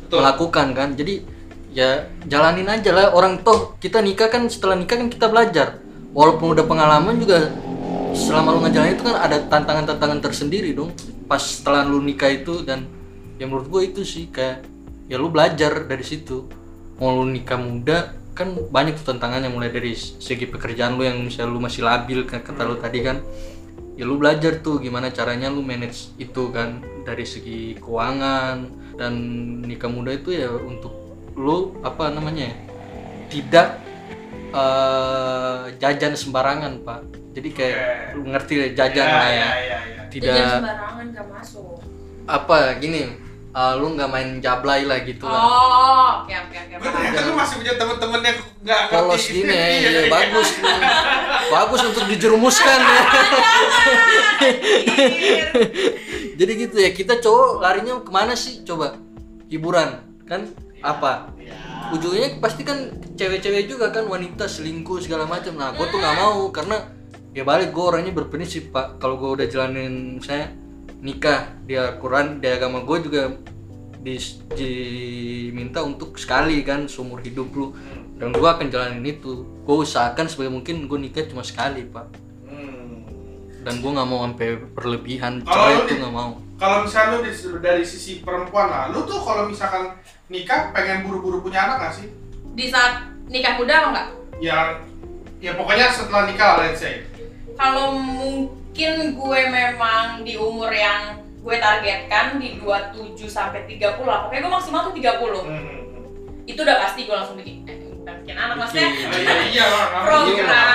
betul. 0.08 0.18
melakukan 0.18 0.68
kan. 0.74 0.90
Jadi 0.98 1.22
ya 1.70 2.10
jalanin 2.26 2.66
aja 2.66 2.90
lah 2.96 3.14
orang 3.14 3.46
toh. 3.46 3.78
Kita 3.78 4.02
nikah 4.02 4.32
kan 4.34 4.48
setelah 4.50 4.74
nikah 4.74 4.98
kan 4.98 5.12
kita 5.12 5.30
belajar 5.30 5.89
walaupun 6.14 6.58
udah 6.58 6.66
pengalaman 6.66 7.16
juga 7.22 7.54
selama 8.14 8.58
lu 8.58 8.60
ngejalanin 8.66 8.98
itu 8.98 9.06
kan 9.06 9.18
ada 9.22 9.38
tantangan-tantangan 9.46 10.20
tersendiri 10.22 10.74
dong. 10.74 10.94
Pas 11.30 11.42
setelah 11.42 11.86
lu 11.86 12.02
nikah 12.02 12.30
itu 12.30 12.66
dan 12.66 12.90
ya 13.38 13.46
menurut 13.46 13.70
gue 13.70 13.82
itu 13.94 14.02
sih 14.02 14.34
kayak 14.34 14.66
ya 15.06 15.22
lu 15.22 15.30
belajar 15.30 15.86
dari 15.86 16.02
situ. 16.02 16.50
Mau 16.98 17.22
lu 17.22 17.30
nikah 17.30 17.58
muda 17.62 18.18
kan 18.34 18.56
banyak 18.56 18.96
tuh 19.00 19.14
tantangannya 19.14 19.52
mulai 19.52 19.70
dari 19.70 19.94
segi 19.96 20.48
pekerjaan 20.48 20.96
lu 20.96 21.04
yang 21.04 21.20
misalnya 21.20 21.52
lu 21.52 21.60
masih 21.60 21.84
labil 21.84 22.26
kan 22.26 22.42
kata 22.42 22.66
lu 22.66 22.76
tadi 22.82 23.00
kan. 23.06 23.22
Ya 24.00 24.08
lu 24.08 24.16
belajar 24.16 24.64
tuh 24.64 24.80
gimana 24.80 25.12
caranya 25.12 25.52
lu 25.52 25.60
manage 25.60 26.16
itu 26.16 26.48
kan 26.56 26.80
dari 27.04 27.28
segi 27.28 27.76
keuangan 27.84 28.72
dan 28.96 29.14
nikah 29.64 29.92
muda 29.92 30.16
itu 30.16 30.32
ya 30.32 30.48
untuk 30.56 30.92
lu 31.36 31.76
apa 31.84 32.12
namanya 32.12 32.52
ya, 32.52 32.56
tidak 33.32 33.68
eh, 34.52 35.58
jajan 35.78 36.14
sembarangan 36.14 36.74
pak 36.82 37.00
jadi 37.34 37.50
kayak 37.54 37.78
Oke. 37.78 38.16
lu 38.18 38.22
ngerti 38.34 38.54
ya 38.58 38.68
jajan 38.74 39.08
lah 39.08 39.30
ya, 39.30 39.30
ya, 39.30 39.38
ya, 39.38 39.80
ya. 39.80 40.02
tidak 40.10 40.34
Jajan 40.34 40.50
sembarangan 40.60 41.06
gak 41.14 41.28
masuk. 41.30 41.78
apa 42.30 42.58
gini 42.78 43.02
eh, 43.50 43.74
lu 43.78 43.86
nggak 43.98 44.10
main 44.10 44.30
jablay 44.42 44.82
lah 44.86 45.00
gitu 45.02 45.26
lah 45.26 45.42
Oh, 45.42 46.10
oke 46.26 46.34
oke 46.34 46.58
oke. 46.58 46.76
Ternyata 46.82 47.20
lu 47.26 47.34
masih 47.34 47.56
punya 47.62 47.74
temen-temen 47.78 48.22
yang 48.22 48.38
nggak 48.60 48.82
ngerti 48.92 49.00
polos 49.00 49.24
gini 49.30 49.54
ya, 49.56 49.66
ya, 49.66 49.90
iya. 49.90 50.02
bagus 50.12 50.50
bagus 51.50 51.82
untuk 51.90 52.06
dijerumuskan 52.12 52.80
ya 52.90 53.02
jadi 56.40 56.52
gitu 56.56 56.76
ya 56.80 56.90
kita 56.96 57.20
cowok 57.20 57.60
larinya 57.60 58.00
ke 58.04 58.12
mana 58.12 58.34
sih 58.36 58.64
coba 58.64 58.96
hiburan 59.50 60.00
kan 60.28 60.48
apa? 60.82 61.34
Ya. 61.36 61.56
ujungnya 61.90 62.38
pasti 62.38 62.62
kan 62.62 62.94
cewek-cewek 63.18 63.66
juga 63.66 63.90
kan 63.90 64.06
wanita 64.06 64.46
selingkuh 64.46 65.02
segala 65.02 65.26
macam. 65.26 65.58
Nah 65.58 65.74
gue 65.74 65.86
tuh 65.90 65.98
nggak 65.98 66.18
mau 66.18 66.54
karena 66.54 66.78
ya 67.34 67.42
balik 67.42 67.74
gue 67.74 67.84
orangnya 67.84 68.14
berprinsip 68.14 68.70
pak. 68.70 69.02
Kalau 69.02 69.18
gue 69.18 69.42
udah 69.42 69.48
jalanin 69.50 70.22
saya 70.22 70.54
nikah 71.02 71.50
di 71.66 71.74
Al-Quran 71.74 72.38
di 72.38 72.48
agama 72.52 72.86
gue 72.86 72.98
juga 73.02 73.34
dis- 74.00 74.40
diminta 74.54 75.82
untuk 75.82 76.16
sekali 76.16 76.62
kan 76.62 76.86
seumur 76.86 77.20
hidup 77.20 77.50
lu. 77.52 77.74
Dan 78.20 78.36
gue 78.36 78.46
akan 78.46 78.68
jalanin 78.70 79.04
itu. 79.04 79.48
Gue 79.66 79.82
usahakan 79.82 80.30
sebagai 80.30 80.54
mungkin 80.54 80.86
gue 80.86 81.00
nikah 81.00 81.26
cuma 81.26 81.42
sekali 81.42 81.90
pak. 81.90 82.08
Hmm. 82.46 83.02
dan 83.60 83.84
gue 83.84 83.92
nggak 83.92 84.08
mau 84.08 84.24
sampai 84.24 84.50
berlebihan. 84.72 85.42
Lu 85.42 85.70
itu 85.84 85.94
di- 85.96 86.00
nggak 86.00 86.14
mau 86.14 86.38
Kalau 86.60 86.84
misalnya 86.84 87.24
lu 87.24 87.58
dari 87.64 87.88
sisi 87.88 88.20
perempuan 88.20 88.68
lah, 88.68 88.92
lu 88.92 89.08
tuh 89.08 89.24
kalau 89.24 89.48
misalkan 89.48 89.96
nikah 90.28 90.76
pengen 90.76 91.08
buru-buru 91.08 91.40
punya 91.40 91.64
anak 91.72 91.88
gak 91.88 91.94
sih? 92.04 92.12
Di 92.52 92.68
saat 92.68 93.08
nikah 93.32 93.56
muda 93.56 93.74
apa 93.80 93.88
enggak? 93.96 94.08
Yang 94.44 94.68
ya 95.40 95.52
pokoknya 95.56 95.88
setelah 95.88 96.28
nikah 96.28 96.60
lah, 96.60 96.68
let's 96.68 96.84
say. 96.84 97.08
Kalau 97.56 97.96
mungkin 97.96 99.16
gue 99.16 99.42
memang 99.48 100.28
di 100.28 100.36
umur 100.36 100.68
yang 100.68 101.24
gue 101.40 101.56
targetkan 101.56 102.36
di 102.44 102.60
27 102.60 103.16
sampai 103.32 103.64
30 103.64 104.04
lah. 104.04 104.28
Pokoknya 104.28 104.44
gue 104.44 104.54
maksimal 104.60 104.82
tuh 104.92 104.96
30. 105.00 105.40
Hmm. 105.48 105.80
Itu 106.44 106.60
udah 106.68 106.78
pasti 106.84 107.08
gue 107.08 107.16
langsung 107.16 107.40
bikin 107.40 107.64
eh, 107.72 107.89
bikin 108.30 108.38
anak 108.40 108.56
maksudnya. 108.62 108.90
Bikin. 108.94 109.10
Ah, 109.10 109.18
iya 109.18 109.36
iya 109.50 109.66
nggak 109.66 109.90
Program. 109.90 110.22
mungkin 110.22 110.46
lah, 110.46 110.66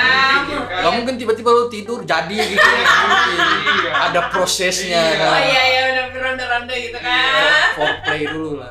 nggak 0.75 0.93
mungkin 0.93 1.07
kan. 1.07 1.21
Tiba-tiba 1.23 1.51
lu 1.53 1.65
tidur 1.71 2.01
jadi 2.03 2.35
gitu 2.51 2.67
mungkin 2.67 3.39
Iya. 3.79 3.91
ada 3.95 4.21
prosesnya 4.27 4.99
Iya. 5.07 5.15
kan 5.17 5.31
Oh 5.31 5.39
iya 5.41 5.63
iya 5.65 5.81
udah 5.87 6.05
ronde-ronde 6.11 6.75
gitu 6.81 6.99
kan. 6.99 7.69
foreplay 7.73 8.23
dulu 8.27 8.51
lah 8.59 8.71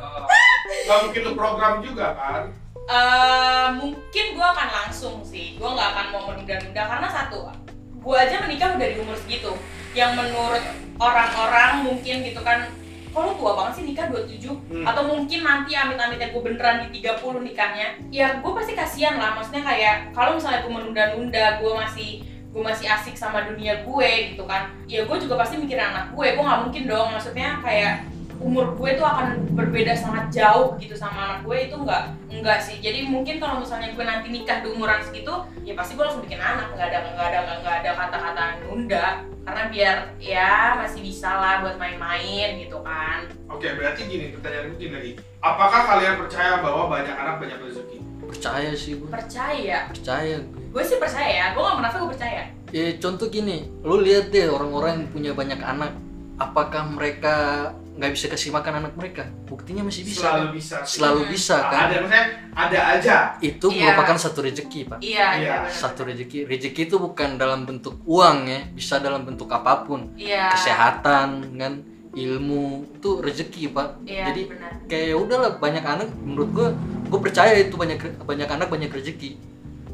Eh, 0.64 0.84
Nggak 0.84 1.00
mungkin 1.02 1.22
lu 1.22 1.32
program 1.34 1.74
juga 1.80 2.08
kan? 2.12 2.44
Eh, 2.84 3.68
mungkin 3.74 4.26
gue 4.34 4.48
akan 4.50 4.70
langsung 4.74 5.24
sih. 5.24 5.56
Gue 5.56 5.70
nggak 5.70 5.90
akan 5.90 6.06
mau 6.12 6.22
menunda-nunda 6.28 6.84
karena 6.84 7.08
satu, 7.08 7.48
gue 7.96 8.16
aja 8.18 8.36
menikah 8.42 8.76
udah 8.76 8.88
di 8.90 8.98
umur 9.00 9.16
segitu. 9.16 9.56
Yang 9.94 10.12
menurut 10.18 10.64
orang-orang 11.00 11.72
mungkin 11.84 12.16
gitu 12.22 12.42
kan, 12.42 12.68
kalau 13.14 13.38
tua 13.38 13.52
banget 13.54 13.74
sih 13.78 13.86
nikah 13.86 14.10
27 14.10 14.58
Hmm. 14.68 14.84
atau 14.84 15.06
mungkin 15.06 15.40
nanti 15.40 15.72
amit-amitnya 15.72 16.34
gue 16.34 16.42
beneran 16.42 16.82
di 16.84 17.00
30 17.00 17.40
nikahnya? 17.40 17.88
Ya 18.10 18.42
gue 18.42 18.52
pasti 18.52 18.74
kasihan 18.74 19.16
lah. 19.16 19.38
Maksudnya 19.38 19.62
kayak 19.62 19.96
kalau 20.12 20.34
misalnya 20.34 20.66
gue 20.66 20.74
menunda-nunda 20.74 21.46
gue 21.62 21.72
masih 21.72 22.10
gue 22.54 22.62
masih 22.62 22.86
asik 22.86 23.14
sama 23.14 23.42
dunia 23.44 23.82
gue 23.82 24.10
gitu 24.30 24.46
kan 24.46 24.70
ya 24.86 25.02
gue 25.02 25.18
juga 25.18 25.38
pasti 25.38 25.58
mikirin 25.58 25.90
anak 25.90 26.10
gue. 26.12 26.28
Gue 26.34 26.44
nggak 26.44 26.62
mungkin 26.66 26.84
dong. 26.86 27.10
Maksudnya 27.12 27.62
kayak 27.62 27.94
umur 28.42 28.74
gue 28.78 28.98
tuh 28.98 29.06
akan 29.06 29.54
berbeda 29.54 29.94
sangat 29.94 30.34
jauh 30.34 30.78
gitu 30.78 30.94
sama 30.98 31.30
anak 31.30 31.40
gue 31.46 31.58
itu 31.70 31.76
nggak 31.76 32.04
enggak 32.32 32.60
sih. 32.62 32.78
Jadi 32.82 33.10
mungkin 33.10 33.38
kalau 33.38 33.62
misalnya 33.62 33.94
gue 33.94 34.06
nanti 34.06 34.28
nikah 34.32 34.62
di 34.64 34.68
umuran 34.72 35.02
segitu 35.06 35.46
ya 35.68 35.74
pasti 35.78 35.94
gue 35.94 36.04
langsung 36.06 36.24
bikin 36.26 36.42
anak. 36.42 36.74
Nggak 36.74 36.88
ada 36.90 36.98
nggak 37.14 37.28
ada 37.30 37.40
nggak 37.62 37.76
ada 37.84 37.92
kata-kata 37.94 38.44
nunda. 38.66 39.08
Karena 39.44 39.64
biar 39.68 39.98
ya 40.24 40.80
masih 40.80 41.04
bisa 41.04 41.28
lah 41.28 41.60
buat 41.60 41.76
main-main 41.76 42.64
gitu 42.64 42.80
kan. 42.80 43.28
Oke, 43.52 43.76
berarti 43.76 44.08
gini, 44.08 44.32
pertanyaan 44.32 44.72
gini 44.80 44.94
lagi. 44.96 45.12
Apakah 45.44 45.84
kalian 45.84 46.16
percaya 46.16 46.64
bahwa 46.64 46.88
banyak 46.88 47.12
anak 47.12 47.44
banyak 47.44 47.60
rezeki? 47.60 48.00
percaya 48.34 48.72
sih 48.74 48.98
gue 48.98 49.10
percaya? 49.14 49.78
Percaya. 49.94 50.42
Gue 50.42 50.64
gue 50.74 50.84
sih 50.84 50.98
percaya 50.98 51.30
ya. 51.30 51.46
Gue 51.54 51.62
gak 51.62 51.78
menafik 51.78 52.00
gue 52.02 52.12
percaya. 52.18 52.44
Ya 52.74 52.86
contoh 52.98 53.30
gini. 53.30 53.70
Lu 53.86 54.02
lihat 54.02 54.34
deh 54.34 54.50
orang-orang 54.50 55.06
yang 55.06 55.10
punya 55.14 55.32
banyak 55.38 55.62
anak. 55.62 55.94
Apakah 56.42 56.90
mereka 56.90 57.70
nggak 57.94 58.12
bisa 58.12 58.26
kasih 58.26 58.50
makan 58.50 58.74
anak 58.80 58.94
mereka. 58.94 59.24
Buktinya 59.46 59.82
masih 59.82 60.02
bisa 60.02 60.26
Selalu 60.26 60.42
kan? 60.42 60.52
bisa. 60.52 60.78
selalu 60.84 61.22
Hmm. 61.22 61.32
bisa 61.32 61.56
kan? 61.64 61.80
Ada 61.84 61.96
maksudnya 61.96 62.26
ada 62.52 62.80
aja. 62.92 63.16
itu 63.40 63.68
Iya. 63.68 63.82
merupakan 63.86 64.18
satu 64.18 64.40
rezeki 64.42 64.80
pak. 64.88 64.98
Iya 65.00 65.28
Iya, 65.36 65.56
iya. 65.60 65.70
satu 65.70 66.02
rezeki 66.04 66.40
rezeki 66.44 66.82
itu 66.84 66.96
bukan 66.98 67.30
dalam 67.36 67.64
bentuk 67.64 68.02
uang 68.04 68.38
ya. 68.46 68.62
Bisa 68.72 68.98
dalam 68.98 69.22
bentuk 69.24 69.46
apa 69.48 69.84
pun. 69.84 70.10
Iya. 70.16 70.50
Kesehatan 70.52 71.30
kan? 71.54 71.74
Ilmu. 72.14 72.66
Itu 72.94 73.20
rezeki 73.20 73.70
pak. 73.70 74.02
Iya 74.04 74.30
jadi 74.30 74.42
benar. 74.48 74.72
kayak 74.86 75.06
ya 75.08 75.16
udahlah 75.16 75.52
banyak 75.58 75.82
anak. 75.84 76.08
Menurut 76.18 76.50
gua 76.50 76.68
gua 77.08 77.20
percaya 77.20 77.54
itu 77.56 77.74
banyak 77.74 77.98
banyak 78.20 78.46
anak 78.48 78.68
banyak 78.68 78.90
rezeki 78.90 79.38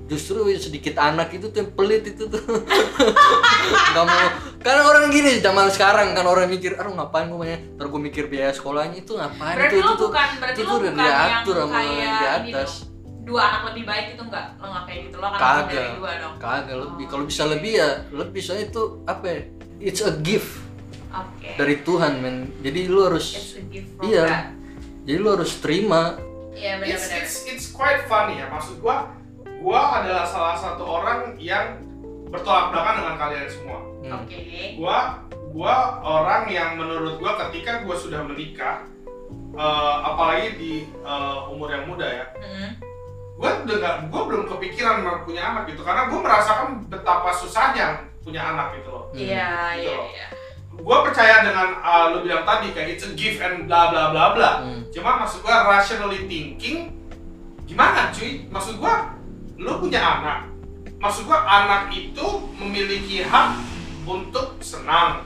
justru 0.09 0.41
sedikit 0.51 0.97
anak 0.97 1.29
itu 1.31 1.47
tuh 1.47 1.61
yang 1.61 1.71
pelit 1.71 2.03
itu 2.03 2.25
tuh. 2.25 2.41
Nggak 3.93 4.05
mau. 4.05 4.27
Kan 4.59 4.75
orang 4.81 5.07
gini 5.07 5.39
zaman 5.39 5.69
sekarang 5.69 6.11
kan 6.11 6.25
orang 6.25 6.49
mikir 6.49 6.75
aduh 6.75 6.91
ngapain 6.91 7.29
gua 7.29 7.39
banyak 7.39 7.79
terus 7.79 7.87
gua 7.87 8.01
mikir 8.01 8.27
biaya 8.27 8.51
sekolahnya 8.51 8.99
itu 8.99 9.15
ngapain? 9.15 9.55
Berarti 9.55 9.75
itu 9.75 9.79
lo 9.79 9.87
itu 9.87 9.95
tuh 9.95 10.07
bukan 10.09 10.29
berarti 10.35 10.59
itu 10.59 10.65
lo 10.65 10.75
bukan 10.75 10.83
yang 10.89 10.97
diatur 10.97 11.55
sama 11.55 11.79
yang 11.79 11.87
kayak 11.87 12.39
di 12.43 12.51
atas. 12.51 12.71
dong. 12.75 12.87
Dua 13.19 13.41
anak 13.45 13.61
lebih 13.69 13.83
baik 13.85 14.05
itu 14.09 14.21
enggak 14.25 14.45
lo 14.57 14.65
nggak 14.67 14.83
kayak 14.83 14.99
gitu. 15.05 15.15
Lo 15.15 15.27
kan 15.27 15.39
Kagak. 15.39 15.87
dua 15.95 16.11
dong. 16.17 16.33
Kagak 16.41 16.75
lebih. 16.75 17.03
Oh, 17.05 17.07
kalau 17.07 17.23
bisa 17.23 17.41
oke. 17.45 17.51
lebih 17.53 17.71
ya 17.77 17.89
lebih. 18.11 18.41
Soalnya 18.41 18.65
itu 18.67 18.81
apa 19.05 19.25
ya? 19.25 19.39
It's 19.79 20.01
a 20.01 20.11
gift. 20.17 20.51
Oke. 21.09 21.49
Dari 21.55 21.75
Tuhan 21.79 22.11
men. 22.19 22.35
Jadi 22.59 22.79
lu 22.85 22.99
harus 23.01 23.25
It's 23.31 23.53
a 23.55 23.63
gift 23.63 23.89
from 23.95 24.09
Iya. 24.09 24.25
God. 24.25 24.45
jadi 25.05 25.17
lu 25.17 25.29
harus 25.31 25.51
terima. 25.57 26.01
Iya 26.51 26.75
It's, 26.75 27.07
benar-benar 27.07 27.21
it's, 27.23 27.35
it's 27.47 27.67
quite 27.69 28.03
funny 28.05 28.35
ya. 28.35 28.49
Maksud 28.49 28.77
gua, 28.77 29.13
gua 29.59 29.99
adalah 29.99 30.23
salah 30.23 30.55
satu 30.55 30.81
orang 30.81 31.35
yang 31.37 31.79
bertolak 32.27 32.69
belakang 32.69 32.95
dengan 32.99 33.15
kalian 33.17 33.47
semua. 33.47 33.79
Hmm. 33.99 34.11
oke 34.17 34.37
Gua, 34.75 34.97
gua 35.51 35.75
orang 35.99 36.43
yang 36.47 36.75
menurut 36.75 37.17
gua 37.17 37.35
ketika 37.43 37.83
gua 37.83 37.95
sudah 37.95 38.21
menikah, 38.23 38.85
eh, 39.51 39.95
apalagi 40.03 40.49
di 40.55 40.73
eh, 40.87 41.37
umur 41.47 41.67
yang 41.69 41.83
muda 41.85 42.05
ya, 42.05 42.25
Hmm. 42.37 42.71
gue 43.39 43.47
udah 43.47 43.77
nggak 43.77 43.95
gue 44.11 44.21
belum 44.21 44.43
kepikiran 44.47 44.99
mau 44.99 45.23
punya 45.23 45.39
anak 45.45 45.71
gitu 45.71 45.79
karena 45.79 46.11
gue 46.11 46.19
merasakan 46.19 46.83
betapa 46.85 47.31
susahnya 47.31 48.03
punya 48.19 48.43
anak 48.45 48.75
gitu 48.75 48.91
loh 48.91 49.07
Hmm. 49.09 49.19
iya 49.21 49.79
Gitu 49.79 49.87
iya 49.87 49.99
iya 50.11 50.27
gue 50.75 50.97
percaya 51.07 51.47
dengan 51.47 51.79
uh, 51.79 52.11
lo 52.11 52.19
bilang 52.19 52.43
tadi 52.43 52.71
kayak 52.71 52.95
it's 52.95 53.07
a 53.07 53.15
gift 53.15 53.39
and 53.39 53.63
bla 53.63 53.91
bla 53.91 54.11
bla 54.11 54.35
bla 54.35 54.51
Hmm. 54.59 54.83
cuman 54.91 55.23
maksud 55.23 55.39
gue 55.39 55.55
rationally 55.55 56.27
thinking 56.27 56.91
gimana 57.63 58.11
cuy 58.11 58.43
maksud 58.45 58.75
gue 58.75 58.93
lo 59.59 59.77
punya 59.77 59.99
anak 59.99 60.47
maksud 60.97 61.23
gue 61.23 61.35
anak 61.35 61.91
itu 61.91 62.27
memiliki 62.55 63.21
hak 63.21 63.55
untuk 64.03 64.55
senang 64.59 65.23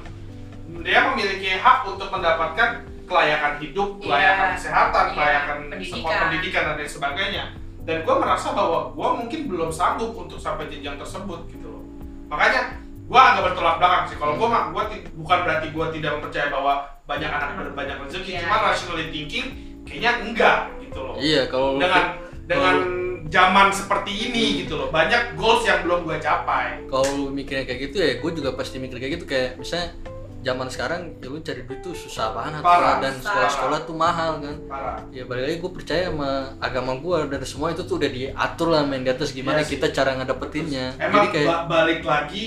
dia 0.81 1.05
memiliki 1.07 1.53
hak 1.53 1.85
untuk 1.85 2.09
mendapatkan 2.09 2.81
kelayakan 3.03 3.61
hidup, 3.61 3.89
Iya. 3.95 4.03
kelayakan 4.03 4.47
kesehatan, 4.57 5.05
Iya. 5.05 5.13
kelayakan 5.13 5.57
Pendidikan. 5.65 5.91
sekolah 5.93 6.17
pendidikan 6.23 6.61
dan 6.63 6.75
lain 6.75 6.89
sebagainya. 6.89 7.43
Dan 7.83 7.97
gue 8.01 8.15
merasa 8.15 8.47
bahwa 8.51 8.79
gue 8.89 9.09
mungkin 9.21 9.39
belum 9.45 9.69
sanggup 9.69 10.11
untuk 10.15 10.39
sampai 10.39 10.65
jenjang 10.67 10.97
tersebut 10.97 11.45
gitu 11.45 11.67
loh. 11.67 11.83
Makanya 12.25 12.79
gue 12.81 13.19
agak 13.21 13.43
bertolak 13.45 13.75
belakang 13.77 14.03
sih. 14.07 14.17
Kalau 14.17 14.33
gue 14.33 14.47
mah 14.47 14.63
gue 14.71 14.83
bukan 15.13 15.39
berarti 15.45 15.67
gue 15.69 15.85
tidak 15.93 16.11
mempercaya 16.17 16.47
bahwa 16.49 16.73
banyak 17.03 17.27
anak 17.27 17.49
berbanyak 17.59 17.97
rezeki, 18.01 18.31
Iya. 18.33 18.39
cuma 18.41 18.55
rationally 18.63 19.07
thinking 19.11 19.47
kayaknya 19.83 20.11
enggak 20.23 20.57
gitu 20.79 20.99
loh 21.03 21.15
iya 21.19 21.43
kalau 21.45 21.75
lu- 21.75 21.83
dengan 21.83 22.03
dengan 22.47 22.75
zaman 23.33 23.67
seperti 23.69 24.29
ini 24.29 24.45
gitu 24.61 24.77
loh. 24.77 24.87
Banyak 24.89 25.33
goals 25.33 25.65
yang 25.65 25.81
belum 25.81 26.05
gue 26.05 26.17
capai. 26.19 26.85
Kalau 26.85 27.07
lu 27.11 27.25
mikirnya 27.29 27.65
kayak 27.65 27.79
gitu 27.83 27.97
ya 27.97 28.11
gue 28.15 28.31
juga 28.31 28.53
pasti 28.53 28.77
mikir 28.77 28.95
kayak 28.95 29.13
gitu. 29.17 29.25
Kayak 29.25 29.57
misalnya 29.57 29.89
zaman 30.43 30.67
sekarang 30.67 31.01
ya 31.17 31.27
lu 31.27 31.39
cari 31.39 31.63
duit 31.63 31.79
tuh 31.79 31.95
susah 31.95 32.29
banget 32.31 32.61
Parah. 32.61 32.99
Dan 32.99 33.17
sekolah-sekolah 33.17 33.79
tuh 33.83 33.95
mahal 33.95 34.31
kan? 34.37 34.55
Parah. 34.67 34.97
Ya 35.09 35.23
balik 35.23 35.43
lagi 35.43 35.57
gue 35.57 35.71
percaya 35.73 36.03
sama 36.07 36.29
agama 36.59 36.93
gue 36.95 37.17
dan 37.27 37.41
semua 37.43 37.67
itu 37.69 37.81
tuh 37.81 37.97
udah 37.97 38.11
diatur 38.11 38.67
lah 38.69 38.83
main 38.83 39.01
di 39.01 39.09
atas 39.09 39.31
gimana 39.31 39.57
Iya 39.57 39.65
sih. 39.65 39.71
kita 39.73 39.89
cara 39.89 40.13
ngedapetinnya. 40.13 40.85
Jadi 40.93 41.03
emang 41.03 41.25
kayak 41.27 41.47
ba- 41.47 41.65
balik 41.65 42.01
lagi 42.03 42.43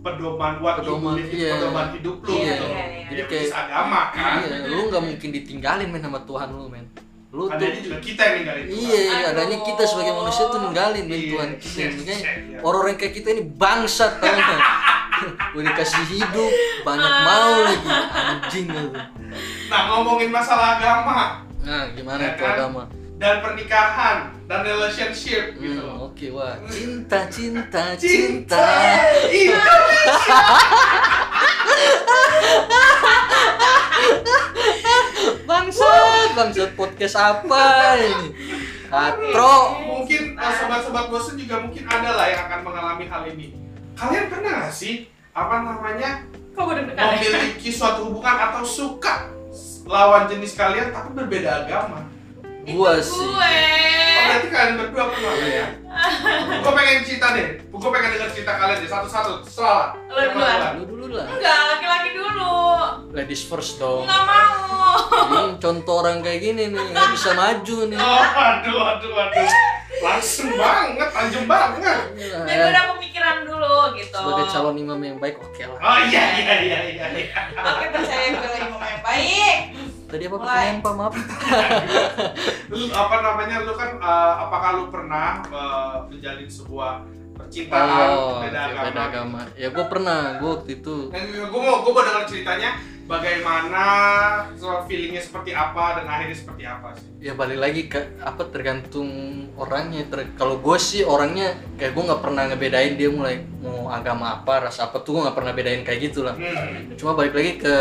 pedoman 0.00 0.58
what 0.58 0.74
Pedoman, 0.78 1.14
believe 1.14 1.30
iya. 1.36 1.54
pedoman 1.54 1.86
hidup 1.92 2.16
lu 2.18 2.30
Iya, 2.32 2.42
gitu 2.42 2.42
iya, 2.42 2.56
loh 2.58 2.70
iya. 2.72 3.04
Jadi 3.04 3.20
Ya, 3.20 3.26
kayak- 3.28 3.52
agama 3.54 4.00
kan? 4.10 4.34
Iya, 4.40 4.56
lu 4.66 4.80
nggak 4.88 5.02
mungkin 5.04 5.28
ditinggalin 5.30 5.88
men 5.88 6.00
sama 6.00 6.18
Tuhan 6.24 6.48
lu 6.50 6.66
men 6.66 6.86
lu 7.32 7.42
tuh 7.42 7.50
adanya 7.50 7.80
juga 7.80 7.96
kita 7.98 8.22
yang 8.22 8.34
ninggalin 8.38 8.64
Tuhan. 8.66 8.78
Iya, 8.78 9.00
Aduh. 9.00 9.30
adanya 9.32 9.56
kita 9.62 9.82
sebagai 9.82 10.12
manusia 10.12 10.44
tuh 10.46 10.60
ninggalin 10.60 11.02
Iya, 11.02 11.16
Tuhan 11.26 11.48
kita. 11.56 11.74
iya, 11.74 11.88
Makanya 11.88 12.14
iya. 12.44 12.58
orang-orang 12.60 12.94
kayak 12.94 13.12
kita 13.14 13.28
ini 13.30 13.42
bangsat 13.50 14.12
tau 14.18 14.30
nggak? 14.30 14.60
Udah 15.54 15.64
dikasih 15.64 16.02
hidup, 16.10 16.50
banyak 16.82 17.12
mau 17.22 17.50
lagi 17.62 17.88
anjing 18.12 18.66
lu. 18.68 18.90
nah 19.66 19.80
ngomongin 19.88 20.28
masalah 20.28 20.76
agama 20.76 21.40
Nah, 21.62 21.86
gimana 21.92 22.22
Ya 22.22 22.30
tuh 22.34 22.42
kan? 22.42 22.54
agama? 22.54 22.82
dan 23.14 23.38
pernikahan 23.38 24.16
dan 24.44 24.60
relationship 24.62 25.54
gitu 25.54 25.72
Hmm, 25.72 25.80
loh 25.80 26.10
oke 26.10 26.26
wah. 26.28 26.58
Cinta, 26.66 27.30
cinta, 27.30 27.94
cinta 27.94 28.58
cinta. 28.58 28.66
Indonesia 29.30 30.38
Bangsat, 35.48 36.28
bangsat 36.34 36.70
podcast 36.74 37.16
apa 37.16 37.64
ini? 37.98 38.28
Katro. 38.92 39.80
mungkin 39.88 40.36
uh, 40.36 40.52
sobat-sobat 40.52 41.08
bosen 41.08 41.40
juga 41.40 41.64
mungkin 41.64 41.88
ada 41.88 42.12
lah 42.12 42.28
yang 42.28 42.44
akan 42.44 42.60
mengalami 42.60 43.08
hal 43.08 43.24
ini 43.24 43.56
kalian 43.96 44.28
pernah 44.28 44.68
gak 44.68 44.74
sih 44.76 45.08
apa 45.32 45.64
namanya 45.64 46.28
Kok 46.52 46.68
ya? 46.76 46.84
memiliki 47.16 47.72
suatu 47.72 48.12
hubungan 48.12 48.36
atau 48.36 48.60
suka 48.60 49.32
lawan 49.88 50.28
jenis 50.28 50.52
kalian 50.52 50.92
tapi 50.92 51.16
berbeda 51.16 51.64
agama 51.64 52.04
Gua 52.62 52.92
Itu 52.94 53.10
sih. 53.10 53.26
Gue. 53.26 53.54
oh 54.12 54.22
berarti 54.22 54.48
kalian 54.48 54.74
berdua 54.78 55.04
pernah 55.10 55.34
ya 55.42 55.66
gue 56.62 56.72
pengen 56.72 57.04
cerita 57.04 57.26
deh 57.36 57.48
gue 57.60 57.90
pengen 57.90 58.10
dengar 58.16 58.30
cerita 58.32 58.52
kalian 58.54 58.78
deh 58.80 58.88
satu-satu 58.88 59.32
salah 59.44 59.92
Lu 60.08 60.22
duluan. 60.30 60.72
Lu 60.78 60.84
dulu 60.86 61.04
lah. 61.12 61.26
Enggak, 61.26 61.58
laki-laki 61.68 62.10
dulu. 62.14 62.54
Ladies 63.12 63.42
first 63.42 63.76
dong. 63.76 64.04
Enggak 64.04 64.22
mau. 64.24 64.96
Ini 65.12 65.56
contoh 65.58 65.94
orang 66.00 66.20
kayak 66.20 66.40
gini 66.40 66.62
nih, 66.68 66.80
nggak 66.88 67.08
bisa 67.12 67.30
maju 67.32 67.76
nih. 67.88 67.98
oh 67.98 68.24
aduh 68.24 68.80
aduh 68.92 69.12
aduh 69.12 69.48
langsung 70.02 70.50
banget 70.56 71.08
tajam 71.08 71.44
banget 71.44 72.00
Dan 72.16 72.44
gue 72.44 72.56
ya. 72.56 72.64
udah 72.68 72.84
pemikiran 72.96 73.36
dulu 73.44 73.74
gitu. 73.94 74.16
Sebagai 74.16 74.46
calon 74.48 74.76
imam 74.76 75.00
yang 75.00 75.18
baik, 75.20 75.36
oke 75.36 75.62
lah. 75.62 75.78
oh 75.78 75.98
iya 76.08 76.24
iya 76.40 76.54
iya 76.60 76.80
iya 76.88 77.06
iya. 77.12 77.40
Oke, 77.56 77.86
percaya 77.92 78.26
gue 78.32 78.48
lagi 78.48 78.68
mau 78.68 78.80
yang 78.80 79.02
baik. 79.04 79.56
Tadi 80.12 80.28
apa 80.28 80.36
pertanyaan 80.36 80.76
Pak? 80.84 80.92
Maaf. 80.92 81.14
lu 82.76 82.86
apa 82.92 83.16
namanya 83.24 83.56
lu 83.64 83.72
kan 83.72 83.96
uh, 83.96 84.44
apakah 84.44 84.70
lu 84.76 84.84
pernah 84.92 85.40
uh, 85.48 86.04
menjalin 86.12 86.44
sebuah 86.44 87.00
percintaan 87.32 88.12
Oh, 88.12 88.44
beda 88.44 88.60
agama, 88.68 88.84
beda 88.92 89.02
agama. 89.08 89.40
Ya 89.56 89.72
gue 89.72 89.84
pernah, 89.88 90.36
gue 90.36 90.50
waktu 90.52 90.70
itu. 90.84 90.96
gue 91.08 91.60
mau 91.64 91.80
gue 91.80 91.92
mau 91.96 92.04
dengar 92.04 92.28
ceritanya 92.28 92.76
bagaimana 93.06 93.84
soal 94.54 94.86
feelingnya 94.86 95.20
seperti 95.20 95.52
apa 95.52 96.00
dan 96.00 96.06
akhirnya 96.06 96.36
seperti 96.36 96.62
apa 96.64 96.88
sih 96.96 97.12
Ya 97.22 97.38
balik 97.38 97.62
lagi 97.62 97.86
ke 97.86 98.18
apa 98.18 98.50
tergantung 98.50 99.06
orangnya. 99.54 100.02
Ter- 100.10 100.34
Kalau 100.34 100.58
gue 100.58 100.74
sih 100.74 101.06
orangnya 101.06 101.54
kayak 101.78 101.94
gue 101.94 102.02
nggak 102.02 102.18
pernah 102.18 102.50
ngebedain 102.50 102.98
dia 102.98 103.14
mulai 103.14 103.46
mau 103.62 103.86
agama 103.86 104.42
apa, 104.42 104.66
ras 104.66 104.82
apa 104.82 104.98
tuh 105.06 105.14
gue 105.14 105.22
nggak 105.22 105.36
pernah 105.38 105.54
bedain 105.54 105.86
kayak 105.86 106.10
gitu 106.10 106.26
lah. 106.26 106.34
hmm. 106.34 106.98
Cuma 106.98 107.14
balik 107.14 107.38
lagi 107.38 107.62
ke 107.62 107.74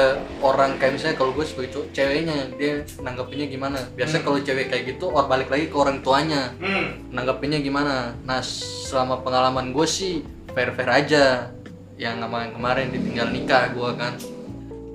orang 0.46 0.78
kayak 0.78 0.94
misalnya 0.94 1.18
kalau 1.18 1.34
gue 1.34 1.42
sebagai 1.42 1.74
cowok, 1.74 1.88
ceweknya 1.90 2.38
dia 2.54 2.86
nanggapinnya 3.02 3.50
gimana. 3.50 3.82
Biasanya 3.98 4.22
Hmm. 4.22 4.28
kalau 4.30 4.40
cewek 4.46 4.66
kayak 4.70 4.84
gitu, 4.94 5.06
or 5.10 5.26
balik 5.26 5.50
lagi 5.50 5.66
ke 5.66 5.76
orang 5.76 5.98
tuanya. 6.06 6.54
Hmm. 6.62 7.02
nanggapinnya 7.10 7.66
gimana? 7.66 8.14
Nah 8.22 8.46
selama 8.46 9.26
pengalaman 9.26 9.74
gue 9.74 9.90
sih 9.90 10.22
fair 10.54 10.70
fair 10.78 10.86
aja. 10.94 11.50
Yang 11.98 12.30
yang 12.30 12.54
kemarin 12.54 12.94
ditinggal 12.94 13.28
nikah 13.34 13.74
gue 13.74 13.90
kan. 13.98 14.14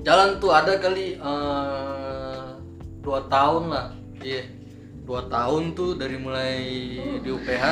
Jalan 0.07 0.39
tuh 0.39 0.55
ada 0.55 0.79
kali 0.79 1.19
eh, 1.19 2.45
dua 3.03 3.27
tahun 3.27 3.75
lah, 3.75 3.91
iya 4.23 4.47
dua 5.03 5.27
tahun 5.27 5.75
tuh 5.75 5.99
dari 5.99 6.15
mulai 6.15 6.63
di 7.19 7.27
UPH. 7.27 7.65